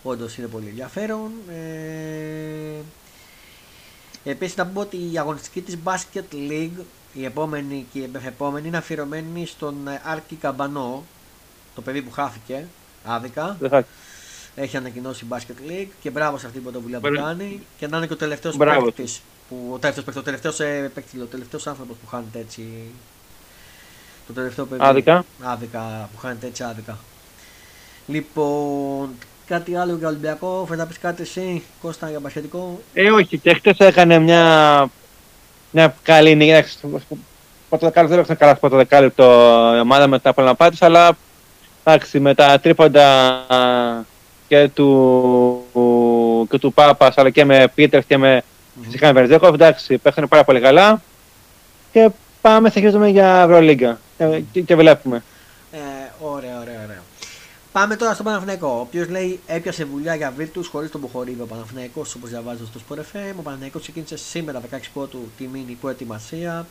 Όντως 0.03 0.37
είναι 0.37 0.47
πολύ 0.47 0.67
ενδιαφέρον. 0.67 1.31
Ε, 1.49 2.81
Επίσης, 4.23 4.55
να 4.55 4.65
πούμε 4.67 4.79
ότι 4.79 4.97
η 5.11 5.17
αγωνιστική 5.17 5.61
της 5.61 5.77
Basket 5.83 6.33
League, 6.33 6.83
η 7.13 7.25
επόμενη 7.25 7.85
και 7.93 7.99
η 7.99 8.11
επόμενη, 8.25 8.67
είναι 8.67 8.77
αφιερωμένη 8.77 9.45
στον 9.45 9.87
ε, 9.87 10.01
Άρκη 10.05 10.35
Καμπανό, 10.35 11.03
το 11.75 11.81
παιδί 11.81 12.01
που 12.01 12.11
χάθηκε 12.11 12.65
άδικα. 13.05 13.57
Έχει 14.55 14.77
ανακοινώσει 14.77 15.25
η 15.25 15.27
Basket 15.31 15.71
League 15.71 15.87
και 16.01 16.09
μπράβο 16.09 16.37
σε 16.37 16.45
αυτή 16.45 16.57
την 16.57 16.69
πρωτοβουλία 16.69 16.99
που 16.99 17.11
κάνει. 17.15 17.61
Και 17.77 17.87
να 17.87 17.97
είναι 17.97 18.07
και 18.07 18.13
ο 18.13 18.15
τελευταίος 18.15 18.57
παίκτης. 18.57 19.21
Ο 19.71 19.77
τελευταίος 19.79 20.15
ο 20.15 20.21
τελευταίος 20.21 20.59
ε, 20.59 20.91
ο 21.21 21.25
τελευταίος 21.25 21.67
άνθρωπος 21.67 21.97
που 21.97 22.07
χάνεται 22.07 22.39
έτσι. 22.39 22.67
Το 24.27 24.33
τελευταίο 24.33 24.65
παιδί. 24.65 24.83
Άδικα. 24.83 25.25
Άδικα, 25.41 26.09
που 26.13 26.19
χάνεται 26.19 26.47
έτσι 26.47 26.63
άδικα. 26.63 26.97
Λοιπόν, 28.07 29.09
Κάτι 29.47 29.75
άλλο 29.75 29.95
για 29.95 30.07
Ολυμπιακό, 30.07 30.63
φέρνει 30.67 30.81
να 30.81 30.87
πεις 30.87 30.99
κάτι 30.99 31.21
εσύ, 31.21 31.63
Κώστα, 31.81 32.09
για 32.09 32.19
μπασχετικό. 32.19 32.79
Ε, 32.93 33.11
όχι, 33.11 33.37
και 33.37 33.53
χτες 33.53 33.77
έκανε 33.77 34.19
μια, 34.19 34.89
μια 35.71 35.95
καλή 36.03 36.35
νίκη. 36.35 36.63
Πρώτο 37.69 37.85
δεκάλεπτο 37.85 38.07
δεν 38.07 38.23
έπαιξε 38.23 38.35
καλά 38.35 38.51
στο 38.51 38.59
πρώτο 38.59 38.75
δεκάλεπτο 38.75 39.23
η 39.75 39.79
ομάδα 39.79 40.07
μετά 40.07 40.29
από 40.29 40.41
ένα 40.41 40.55
πάτης, 40.55 40.81
αλλά 40.81 41.17
εντάξει, 41.83 42.19
με 42.19 42.33
τα 42.33 42.59
τρίποντα 42.59 43.45
και 44.47 44.69
του, 44.73 46.47
και 46.49 46.57
του 46.57 46.73
Πάπας, 46.73 47.17
αλλά 47.17 47.29
και 47.29 47.45
με 47.45 47.71
Πίτερ 47.75 48.05
και 48.05 48.17
με 48.17 48.41
mm-hmm. 48.41 48.85
Σιχάν 48.89 49.13
Βερζέκοφ, 49.13 49.53
εντάξει, 49.53 49.97
παίχνουν 49.97 50.27
πάρα 50.27 50.43
πολύ 50.43 50.59
καλά. 50.59 51.01
Και 51.91 52.09
πάμε, 52.41 52.69
συνεχίζουμε 52.69 53.07
για 53.07 53.41
Ευρωλίγκα 53.41 53.99
και, 54.17 54.41
και, 54.51 54.61
και 54.61 54.75
βλέπουμε. 54.75 55.23
Ε, 55.71 55.77
ωραία, 56.19 56.59
ωραία, 56.61 56.79
ωραία. 56.85 57.02
Πάμε 57.73 57.95
τώρα 57.95 58.13
στον 58.13 58.25
Παναθηναϊκό, 58.25 58.67
ο 58.67 58.79
οποίος 58.79 59.09
λέει 59.09 59.39
έπιασε 59.47 59.85
βουλιά 59.85 60.15
για 60.15 60.31
Βίρτου 60.31 60.63
χωρίς 60.63 60.91
τον 60.91 61.01
Μποχορίδη. 61.01 61.41
Ο 61.41 61.45
Παναθηναϊκός, 61.45 62.15
όπως 62.15 62.29
διαβάζω 62.29 62.65
στο 62.65 62.79
Sport 62.79 62.97
FM, 62.97 63.33
ο 63.37 63.41
Παναθηναϊκός 63.41 63.81
ξεκίνησε 63.81 64.17
σήμερα 64.17 64.61
16 64.71 64.77
πρώτου 64.93 65.19
τη 65.37 65.47
μήνυ 65.47 65.77
προετοιμασία 65.81 66.67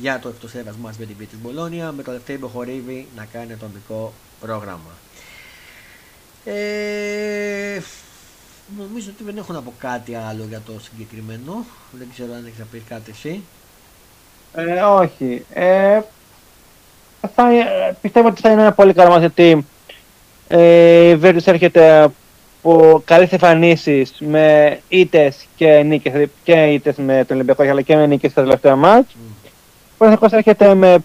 για 0.00 0.18
το 0.18 0.28
εκτό 0.28 0.58
έδρα 0.58 0.74
μα 0.80 0.92
με 0.98 1.04
την 1.04 1.16
Πίτη 1.16 1.36
Μπολόνια, 1.42 1.92
με 1.92 2.02
το 2.02 2.12
Λευτέρη 2.12 2.38
Μποχορίδη 2.38 3.08
να 3.16 3.26
κάνει 3.32 3.52
ατομικό 3.52 4.12
πρόγραμμα. 4.40 4.90
Ε, 6.44 7.80
νομίζω 8.78 9.10
ότι 9.14 9.24
δεν 9.24 9.36
έχω 9.36 9.52
να 9.52 9.62
πω 9.62 9.72
κάτι 9.78 10.14
άλλο 10.14 10.44
για 10.48 10.60
το 10.66 10.72
συγκεκριμένο. 10.80 11.64
Δεν 11.92 12.08
ξέρω 12.12 12.32
αν 12.32 12.44
έχεις 12.46 12.58
να 12.58 12.66
πεις 12.70 12.82
κάτι 12.88 13.10
εσύ. 13.10 13.42
Ε, 14.54 14.80
όχι. 14.80 15.44
Ε, 15.52 16.00
θα, 17.34 17.48
πιστεύω 18.00 18.28
ότι 18.28 18.40
θα 18.40 18.50
είναι 18.50 18.60
ένα 18.60 18.72
πολύ 18.72 18.92
καλό 18.92 19.10
μαθητή 19.10 19.66
ε, 20.54 21.10
η 21.10 21.18
Virtus 21.22 21.44
έρχεται 21.44 22.02
από 22.02 23.02
καλέ 23.04 23.26
εμφανίσει 23.30 24.06
με 24.18 24.78
ήττες 24.88 25.46
και 25.56 25.82
νίκες, 25.82 26.12
δηλαδή 26.12 26.30
και 26.42 26.52
ήττες 26.52 26.96
με 26.96 27.24
τον 27.26 27.36
Ολυμπιακό 27.36 27.62
αλλά 27.62 27.82
και 27.82 27.96
με 27.96 28.06
νίκες 28.06 28.30
στα 28.30 28.42
τελευταία 28.42 28.76
μάτς. 28.76 29.16
Mm. 29.98 30.10
Ο 30.20 30.36
έρχεται 30.36 30.74
με 30.74 30.98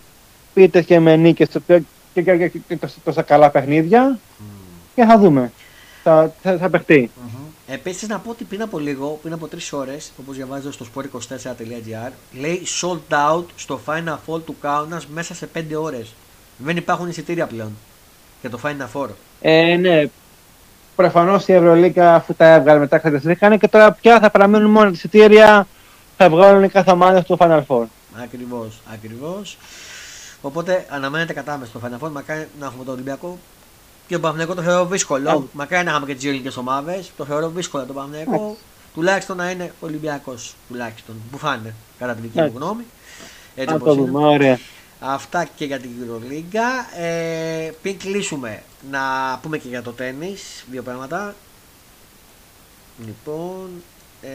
ήττες 0.53 0.85
και 0.85 0.99
με 0.99 1.15
νίκες 1.15 1.47
και, 1.67 1.81
και, 2.13 2.21
και, 2.21 2.47
και, 2.67 2.79
τόσα 3.03 3.21
καλά 3.21 3.49
παιχνίδια. 3.49 4.19
Mm. 4.19 4.43
Και 4.95 5.03
θα 5.03 5.17
δούμε. 5.17 5.51
Θα, 6.03 6.33
θα, 6.41 6.57
θα 6.57 6.69
παιχτεί. 6.69 7.11
Mm-hmm. 7.15 7.47
Επίσης, 7.67 8.07
να 8.07 8.19
πω 8.19 8.29
ότι 8.29 8.43
πριν 8.43 8.61
από 8.61 8.79
λίγο, 8.79 9.19
πριν 9.21 9.33
από 9.33 9.47
τρεις 9.47 9.73
ώρες, 9.73 10.11
όπως 10.19 10.35
διαβάζω 10.35 10.71
στο 10.71 10.85
sport24.gr, 10.95 12.11
λέει 12.39 12.61
sold 12.81 13.35
out 13.35 13.43
στο 13.55 13.79
Final 13.85 14.17
Four 14.27 14.41
του 14.45 14.55
Kaunas 14.63 15.01
μέσα 15.13 15.33
σε 15.33 15.49
5 15.55 15.61
ώρες. 15.81 16.13
Δεν 16.57 16.77
υπάρχουν 16.77 17.07
εισιτήρια 17.07 17.47
πλέον 17.47 17.71
για 18.41 18.49
το 18.49 18.59
Final 18.63 18.87
Four. 18.93 19.07
Ε, 19.41 19.75
ναι. 19.75 20.09
Προφανώς 20.95 21.47
η 21.47 21.53
Ευρωλίκα 21.53 22.15
αφού 22.15 22.33
τα 22.33 22.45
έβγαλε 22.45 22.79
μετά 22.79 23.01
είχαν 23.29 23.59
και 23.59 23.67
τώρα 23.67 23.91
πια 23.91 24.19
θα 24.19 24.29
παραμείνουν 24.29 24.71
μόνο 24.71 24.89
εισιτήρια. 24.89 25.67
Θα 26.17 26.29
βγάλουν 26.29 26.71
κάθε 26.71 26.91
ομάδα 26.91 27.21
στο 27.21 27.37
Final 27.39 27.61
Four. 27.67 27.83
Ακριβώς, 28.23 28.79
ακριβώς. 28.93 29.57
Οπότε 30.41 30.85
αναμένεται 30.89 31.33
κατάμεση 31.33 31.69
στο 31.69 31.81
Final 31.83 32.05
Four. 32.05 32.11
Μακάρι 32.11 32.47
να 32.59 32.65
έχουμε 32.65 32.83
το 32.83 32.91
Ολυμπιακό. 32.91 33.37
Και 34.07 34.13
το 34.13 34.19
Παναγενικό 34.19 34.55
το 34.55 34.61
θεωρώ 34.61 34.85
δύσκολο. 34.85 35.31
Yeah. 35.31 35.49
Μακάρι 35.51 35.85
να 35.85 35.91
έχουμε 35.91 36.05
και 36.05 36.15
τις 36.15 36.25
ελληνικέ 36.25 36.59
ομάδες. 36.59 37.11
Το 37.17 37.25
θεωρώ 37.25 37.49
δύσκολο 37.49 37.85
το 37.85 37.93
Παναγενικό. 37.93 38.55
Yeah. 38.55 38.63
Τουλάχιστον 38.93 39.37
να 39.37 39.49
είναι 39.49 39.71
Ολυμπιακός. 39.79 40.55
Τουλάχιστον. 40.67 41.15
Που 41.31 41.37
φάνε, 41.37 41.73
κατά 41.99 42.13
τη 42.13 42.21
δική 42.21 42.41
μου 42.41 42.51
γνώμη. 42.55 42.83
Έτσι 43.55 43.73
όπως 43.73 43.95
είναι. 43.95 44.59
Αυτά 44.99 45.45
και 45.55 45.65
για 45.65 45.79
την 45.79 45.89
Euroliga. 46.01 46.99
Ε, 46.99 47.71
πριν 47.81 47.97
κλείσουμε, 47.97 48.63
να 48.91 48.99
πούμε 49.41 49.57
και 49.57 49.67
για 49.67 49.81
το 49.81 49.91
τέννις, 49.91 50.65
δύο 50.71 50.81
πράγματα. 50.81 51.35
Λοιπόν, 53.05 53.69
ε, 54.21 54.29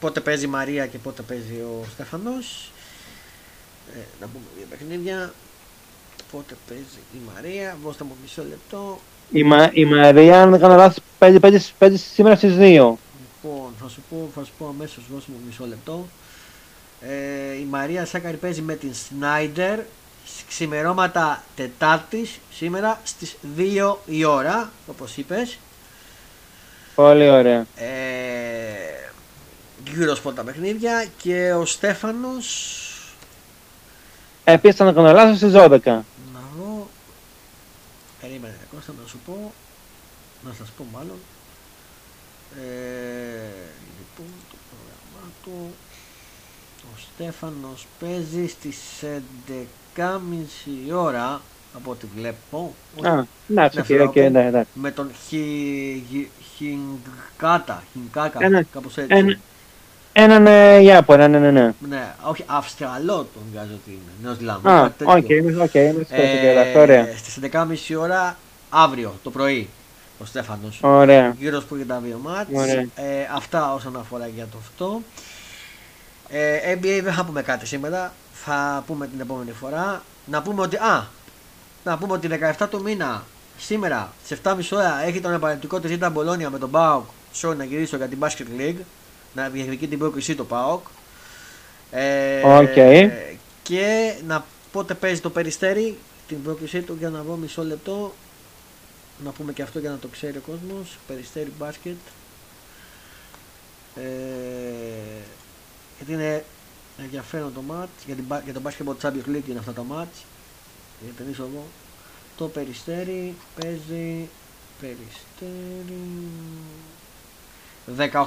πότε 0.00 0.20
παίζει 0.20 0.44
η 0.44 0.48
Μαρία 0.48 0.86
και 0.86 0.98
πότε 0.98 1.22
παίζει 1.22 1.54
ο 1.54 1.84
Στέφανος. 1.92 2.70
Ε, 3.94 3.98
να 4.20 4.26
πούμε 4.26 4.44
δύο 4.56 4.66
παιχνίδια. 4.70 5.32
Πότε 6.32 6.56
παίζει 6.68 6.98
η 7.14 7.18
Μαρία, 7.34 7.76
δώστε 7.84 8.04
μου 8.04 8.16
μισό 8.22 8.42
λεπτό. 8.42 8.98
Η, 9.30 9.42
Μα, 9.42 9.70
η 9.72 9.84
Μαρία, 9.84 10.42
αν 10.42 10.50
δεν 10.50 10.60
κάνω 10.60 10.76
λάθος, 10.76 11.04
παίζει, 11.18 11.40
παίζει, 11.40 11.72
παίζει 11.78 11.96
σήμερα 11.96 12.36
στις 12.36 12.54
2. 12.58 12.58
Λοιπόν, 12.58 13.74
θα 13.80 13.88
σου 13.88 14.02
πω, 14.10 14.30
θα 14.34 14.44
σου 14.44 14.52
πω 14.58 14.68
αμέσως, 14.68 15.04
δώσ' 15.12 15.26
μου 15.26 15.36
μισό 15.46 15.66
λεπτό. 15.66 16.06
Ε, 17.08 17.54
η 17.54 17.64
Μαρία 17.70 18.06
Σάκαρη 18.06 18.36
παίζει 18.36 18.62
με 18.62 18.74
την 18.74 18.94
Σνάιντερ 18.94 19.80
ξημερώματα 20.48 21.42
Τετάρτης 21.56 22.38
σήμερα 22.52 23.00
στις 23.04 23.36
2 23.56 23.96
η 24.06 24.24
ώρα, 24.24 24.70
όπως 24.86 25.16
είπες. 25.16 25.58
Πολύ 26.94 27.30
ωραία. 27.30 27.66
Ε, 27.76 27.84
γύρω 29.88 30.14
τα 30.14 30.42
παιχνίδια 30.42 31.06
και 31.16 31.52
ο 31.52 31.64
Στέφανος 31.64 32.78
Επίσης 34.44 34.76
θα 34.76 34.92
κάνω 34.92 35.12
λάθος 35.12 35.36
στις 35.36 35.52
12. 35.52 35.80
να 36.32 36.40
δω 36.56 36.88
περίμενε 38.20 38.58
Κώστα 38.74 38.92
να 39.02 39.08
σου 39.08 39.18
πω 39.26 39.52
να 40.44 40.52
σας 40.58 40.68
πω 40.76 40.86
μάλλον 40.92 41.18
ε, 42.56 42.62
λοιπόν 43.98 44.26
το 44.50 44.56
πρόγραμμά 44.68 45.30
του 45.44 45.50
ο 45.52 45.83
Στέφανος 47.14 47.86
παίζει 48.00 48.46
στις 48.48 48.76
11.30 49.96 50.94
ώρα 50.94 51.40
από 51.76 51.90
ό,τι 51.90 52.06
βλέπω 52.16 52.74
Α, 53.02 53.22
εντάξει, 53.50 53.76
Ναι, 53.78 53.84
κύριε, 53.84 54.04
θα 54.04 54.10
και 54.12 54.20
πω. 54.30 54.38
εντάξει. 54.38 54.70
με 54.74 54.90
τον 54.90 55.10
Χι... 55.28 55.42
Χι- 56.10 56.28
Χινκάτα, 56.56 57.82
Χινκάκα, 57.92 58.38
Ένα- 58.44 58.62
κάπως 58.72 58.96
έτσι. 58.96 59.14
Ένα, 59.16 59.36
έναν 60.12 60.46
ε, 60.46 60.78
Ιάπωνα, 60.82 61.28
ναι, 61.28 61.38
ναι, 61.38 61.50
ναι. 61.50 61.72
Ναι, 61.88 62.14
όχι, 62.22 62.42
Αυστραλό 62.46 63.16
τον 63.16 63.42
βγάζω 63.52 63.72
ότι 63.82 63.90
είναι. 63.90 64.12
Νέος 64.22 64.36
Ζηλανδό. 64.36 64.70
Α, 64.70 64.92
οκ, 65.04 65.28
είμαι 65.28 65.62
οκ, 65.62 65.74
είμαι 65.74 66.04
στο 66.04 66.14
και 66.14 66.78
ωραία. 66.78 67.16
Στις 67.16 67.38
11.30 67.92 67.98
ώρα 68.00 68.36
αύριο 68.70 69.14
το 69.22 69.30
πρωί 69.30 69.68
ο 70.18 70.24
Στέφανος. 70.24 70.78
Ωραία. 70.82 71.34
Γύρω 71.38 71.62
που 71.68 71.76
για 71.76 71.86
τα 71.86 71.98
δύο 72.04 72.18
μάτς. 72.22 72.48
Ωραία. 72.52 72.80
Ε, 72.80 73.28
αυτά 73.34 73.74
όσον 73.74 73.96
αφορά 73.96 74.26
για 74.26 74.46
το 74.52 74.58
αυτό. 74.60 75.00
Ε, 76.36 76.72
NBA 76.72 77.00
δεν 77.02 77.12
θα 77.12 77.24
πούμε 77.24 77.42
κάτι 77.42 77.66
σήμερα. 77.66 78.12
Θα 78.32 78.84
πούμε 78.86 79.06
την 79.06 79.20
επόμενη 79.20 79.52
φορά. 79.52 80.02
Να 80.26 80.42
πούμε 80.42 80.62
ότι. 80.62 80.76
Α, 80.76 81.06
να 81.84 81.98
πούμε 81.98 82.12
ότι 82.12 82.28
17 82.58 82.66
του 82.70 82.82
μήνα 82.82 83.24
σήμερα 83.58 84.12
στις 84.24 84.38
7.30 84.44 84.56
ώρα 84.72 85.02
έχει 85.04 85.20
τον 85.20 85.32
επαναληπτικό 85.32 85.80
της 85.80 85.90
Ιντα 85.90 86.10
Μπολόνια 86.10 86.50
με 86.50 86.58
τον 86.58 86.70
Πάοκ. 86.70 87.04
Sorry 87.40 87.56
να 87.56 87.64
γυρίσω 87.64 87.96
για 87.96 88.06
την 88.06 88.18
Basket 88.20 88.60
League. 88.60 88.80
Να 89.34 89.48
διεκδικεί 89.48 89.88
την 89.88 89.98
πρόκρισή 89.98 90.34
του 90.34 90.44
ο 90.44 90.51
ΠΑΟΚ. 90.51 90.86
Ε, 91.90 92.40
Οκ. 92.44 92.74
Και 93.62 94.14
να 94.26 94.44
πότε 94.72 94.94
παίζει 94.94 95.20
το 95.20 95.30
Περιστέρι 95.30 95.98
την 96.28 96.42
πρόκρισή 96.42 96.80
του 96.80 96.96
για 96.98 97.10
να 97.10 97.22
βρω 97.22 97.34
μισό 97.34 97.64
λεπτό. 97.64 98.14
Να 99.24 99.30
πούμε 99.30 99.52
και 99.52 99.62
αυτό 99.62 99.78
για 99.78 99.90
να 99.90 99.96
το 99.96 100.08
ξέρει 100.08 100.36
ο 100.36 100.42
κόσμος. 100.46 100.98
Περιστέρι 101.06 101.52
μπάσκετ. 101.58 101.96
Ε, 103.96 104.02
γιατί 105.98 106.12
είναι 106.12 106.44
ενδιαφέρον 107.02 107.52
το 107.54 107.60
ματς. 107.60 107.90
Για, 108.06 108.14
την, 108.14 108.24
μπα- 108.28 108.40
για 108.44 108.52
το 108.52 108.60
Basketball 108.64 109.06
Champions 109.06 109.28
League 109.36 109.48
είναι 109.48 109.58
αυτά 109.58 109.72
τα 109.72 109.82
ματς. 109.82 110.24
Για 111.00 111.12
να 111.16 111.24
τονίσω 111.24 111.42
εδώ. 111.42 111.64
Το 112.36 112.44
Περιστέρι 112.48 113.34
παίζει. 113.60 114.28
Περιστέρι. 114.80 116.00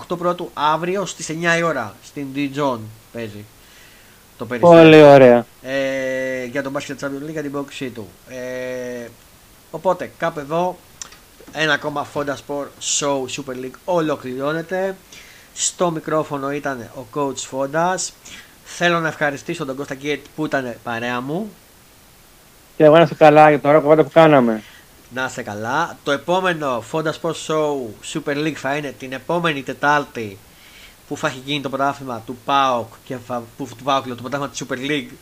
18 0.09 0.17
πρώτου 0.17 0.49
αύριο 0.53 1.05
στις 1.05 1.29
9 1.29 1.57
η 1.57 1.61
ώρα 1.61 1.95
στην 2.03 2.27
Dijon 2.35 2.79
παίζει 3.13 3.45
το 4.37 4.45
περιστέρι 4.45 4.75
Πολύ 4.81 5.01
ωραία. 5.01 5.45
ε, 5.61 6.45
για 6.45 6.63
τον 6.63 6.73
Basket 6.77 6.95
Champions 6.99 7.25
League 7.27 7.31
για 7.31 7.41
την 7.41 7.51
πρόκλησή 7.51 7.89
του. 7.89 8.07
Ε, 8.29 9.07
οπότε 9.71 10.11
κάπου 10.17 10.39
εδώ 10.39 10.77
ένα 11.53 11.73
ακόμα 11.73 12.07
Fonda 12.13 12.33
Sport 12.47 12.67
Show 12.99 13.21
Super 13.35 13.55
League 13.63 13.75
ολοκληρώνεται. 13.85 14.95
Στο 15.59 15.91
μικρόφωνο 15.91 16.51
ήταν 16.51 16.89
ο 16.95 17.05
coach 17.13 17.49
Fondas. 17.51 18.09
Θέλω 18.63 18.99
να 18.99 19.07
ευχαριστήσω 19.07 19.65
τον 19.65 19.75
Κώστα 19.75 19.93
Γκέτ 19.93 20.25
που 20.35 20.45
ήταν 20.45 20.75
παρέα 20.83 21.21
μου. 21.21 21.51
Και 22.77 22.83
εγώ 22.83 22.95
να 22.95 23.01
είστε 23.01 23.15
καλά 23.15 23.49
για 23.49 23.59
το 23.59 23.67
ωραίο 23.67 23.81
κομμάτι 23.81 24.03
που 24.03 24.09
κάναμε. 24.13 24.63
Να 25.13 25.25
είστε 25.25 25.41
καλά. 25.41 25.97
Το 26.03 26.11
επόμενο 26.11 26.83
Fonda 26.91 27.11
Sport 27.21 27.35
Show 27.47 27.75
Super 28.13 28.35
League 28.35 28.53
θα 28.53 28.75
είναι 28.75 28.91
την 28.99 29.13
επόμενη 29.13 29.63
Τετάρτη 29.63 30.37
που 31.07 31.17
θα 31.17 31.27
έχει 31.27 31.41
γίνει 31.45 31.61
το 31.61 31.69
πρωτάθλημα 31.69 32.21
του 32.25 32.37
ΠΑΟΚ 32.45 32.93
και 33.03 33.17
θα, 33.27 33.43
που, 33.57 33.67
του 33.77 33.83
ΠΑΟΚ, 33.83 34.05
λέω, 34.05 34.15
το 34.15 34.21
πρωτάθλημα 34.21 34.49
της 34.49 34.63
Super 34.67 34.89
League 34.91 35.13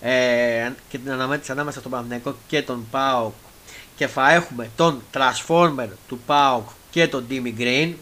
ε, 0.00 0.70
και 0.88 0.98
την 0.98 1.12
αναμέτρηση 1.12 1.52
ανάμεσα 1.52 1.78
στον 1.78 1.90
Παναθηναϊκό 1.90 2.36
και 2.46 2.62
τον 2.62 2.86
ΠΑΟΚ 2.90 3.32
και 3.96 4.06
θα 4.06 4.32
έχουμε 4.32 4.70
τον 4.76 5.02
Transformer 5.12 5.88
του 6.08 6.18
ΠΑΟΚ 6.26 6.68
και 6.90 7.08
τον 7.08 7.26
Timmy 7.30 7.60
Green 7.60 7.92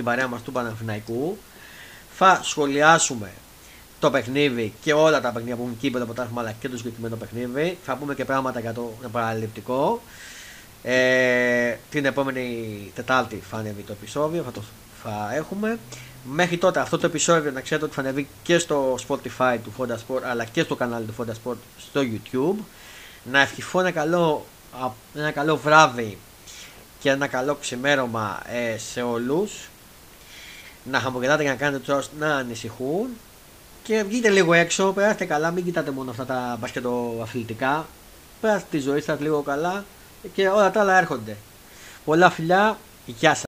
στην 0.00 0.12
παρέα 0.12 0.28
μας 0.28 0.42
του 0.42 0.52
Παναθηναϊκού 0.52 1.38
θα 2.16 2.40
σχολιάσουμε 2.42 3.30
το 4.00 4.10
παιχνίδι 4.10 4.72
και 4.80 4.92
όλα 4.92 5.20
τα 5.20 5.30
παιχνίδια 5.30 5.56
που 5.56 5.62
έχουν 5.62 5.78
κύπελο 5.78 6.04
πρωτάθλημα 6.04 6.40
αλλά 6.40 6.52
και 6.52 6.68
το 6.68 6.76
συγκεκριμένο 6.76 7.16
παιχνίδι 7.16 7.78
θα 7.84 7.96
πούμε 7.96 8.14
και 8.14 8.24
πράγματα 8.24 8.60
για 8.60 8.72
το 8.72 8.92
παραληπτικό 9.12 10.00
ε, 10.82 11.76
την 11.90 12.04
επόμενη 12.04 12.92
Τετάρτη 12.94 13.42
θα 13.50 13.56
ανέβει 13.56 13.82
το 13.82 13.92
επεισόδιο, 13.92 14.42
θα 14.42 14.50
το 14.50 14.62
θα 15.02 15.34
έχουμε. 15.34 15.78
Μέχρι 16.24 16.56
τότε 16.56 16.80
αυτό 16.80 16.98
το 16.98 17.06
επεισόδιο 17.06 17.50
να 17.50 17.60
ξέρετε 17.60 17.86
ότι 17.86 17.94
θα 17.94 18.00
ανέβει 18.00 18.28
και 18.42 18.58
στο 18.58 18.98
Spotify 19.08 19.56
του 19.64 19.72
Fonda 19.78 19.94
Sport 19.94 20.22
αλλά 20.30 20.44
και 20.44 20.62
στο 20.62 20.76
κανάλι 20.76 21.06
του 21.06 21.14
Fonda 21.18 21.30
Sport 21.30 21.56
στο 21.78 22.00
YouTube. 22.00 22.64
Να 23.24 23.40
ευχηθώ 23.40 23.80
ένα 23.80 23.90
καλό, 23.90 24.46
α, 24.80 24.90
ένα 25.14 25.30
καλό 25.30 25.56
βράδυ 25.56 26.18
και 27.00 27.10
ένα 27.10 27.26
καλό 27.26 27.54
ξημέρωμα 27.54 28.42
ε, 28.46 28.78
σε 28.78 29.02
όλους. 29.02 29.68
Να 30.84 31.00
χαμογελάτε 31.00 31.42
και 31.42 31.48
να 31.48 31.54
κάνετε 31.54 31.78
τους 31.78 31.88
άλλους 31.88 32.08
να 32.18 32.34
ανησυχούν. 32.34 33.08
Και 33.82 34.02
βγείτε 34.02 34.28
λίγο 34.28 34.52
έξω, 34.52 34.92
περάστε 34.92 35.24
καλά, 35.24 35.50
μην 35.50 35.64
κοιτάτε 35.64 35.90
μόνο 35.90 36.10
αυτά 36.10 36.24
τα 36.24 36.56
μπασκετοαθλητικά. 36.60 37.86
Περάστε 38.40 38.66
τη 38.70 38.78
ζωή 38.78 39.00
σας 39.00 39.20
λίγο 39.20 39.40
καλά 39.42 39.84
και 40.34 40.48
όλα 40.48 40.70
τα 40.70 40.80
άλλα 40.80 40.98
έρχονται. 40.98 41.36
Πολλά 42.04 42.30
φιλιά, 42.30 42.78
γεια 43.06 43.30
σας. 43.30 43.38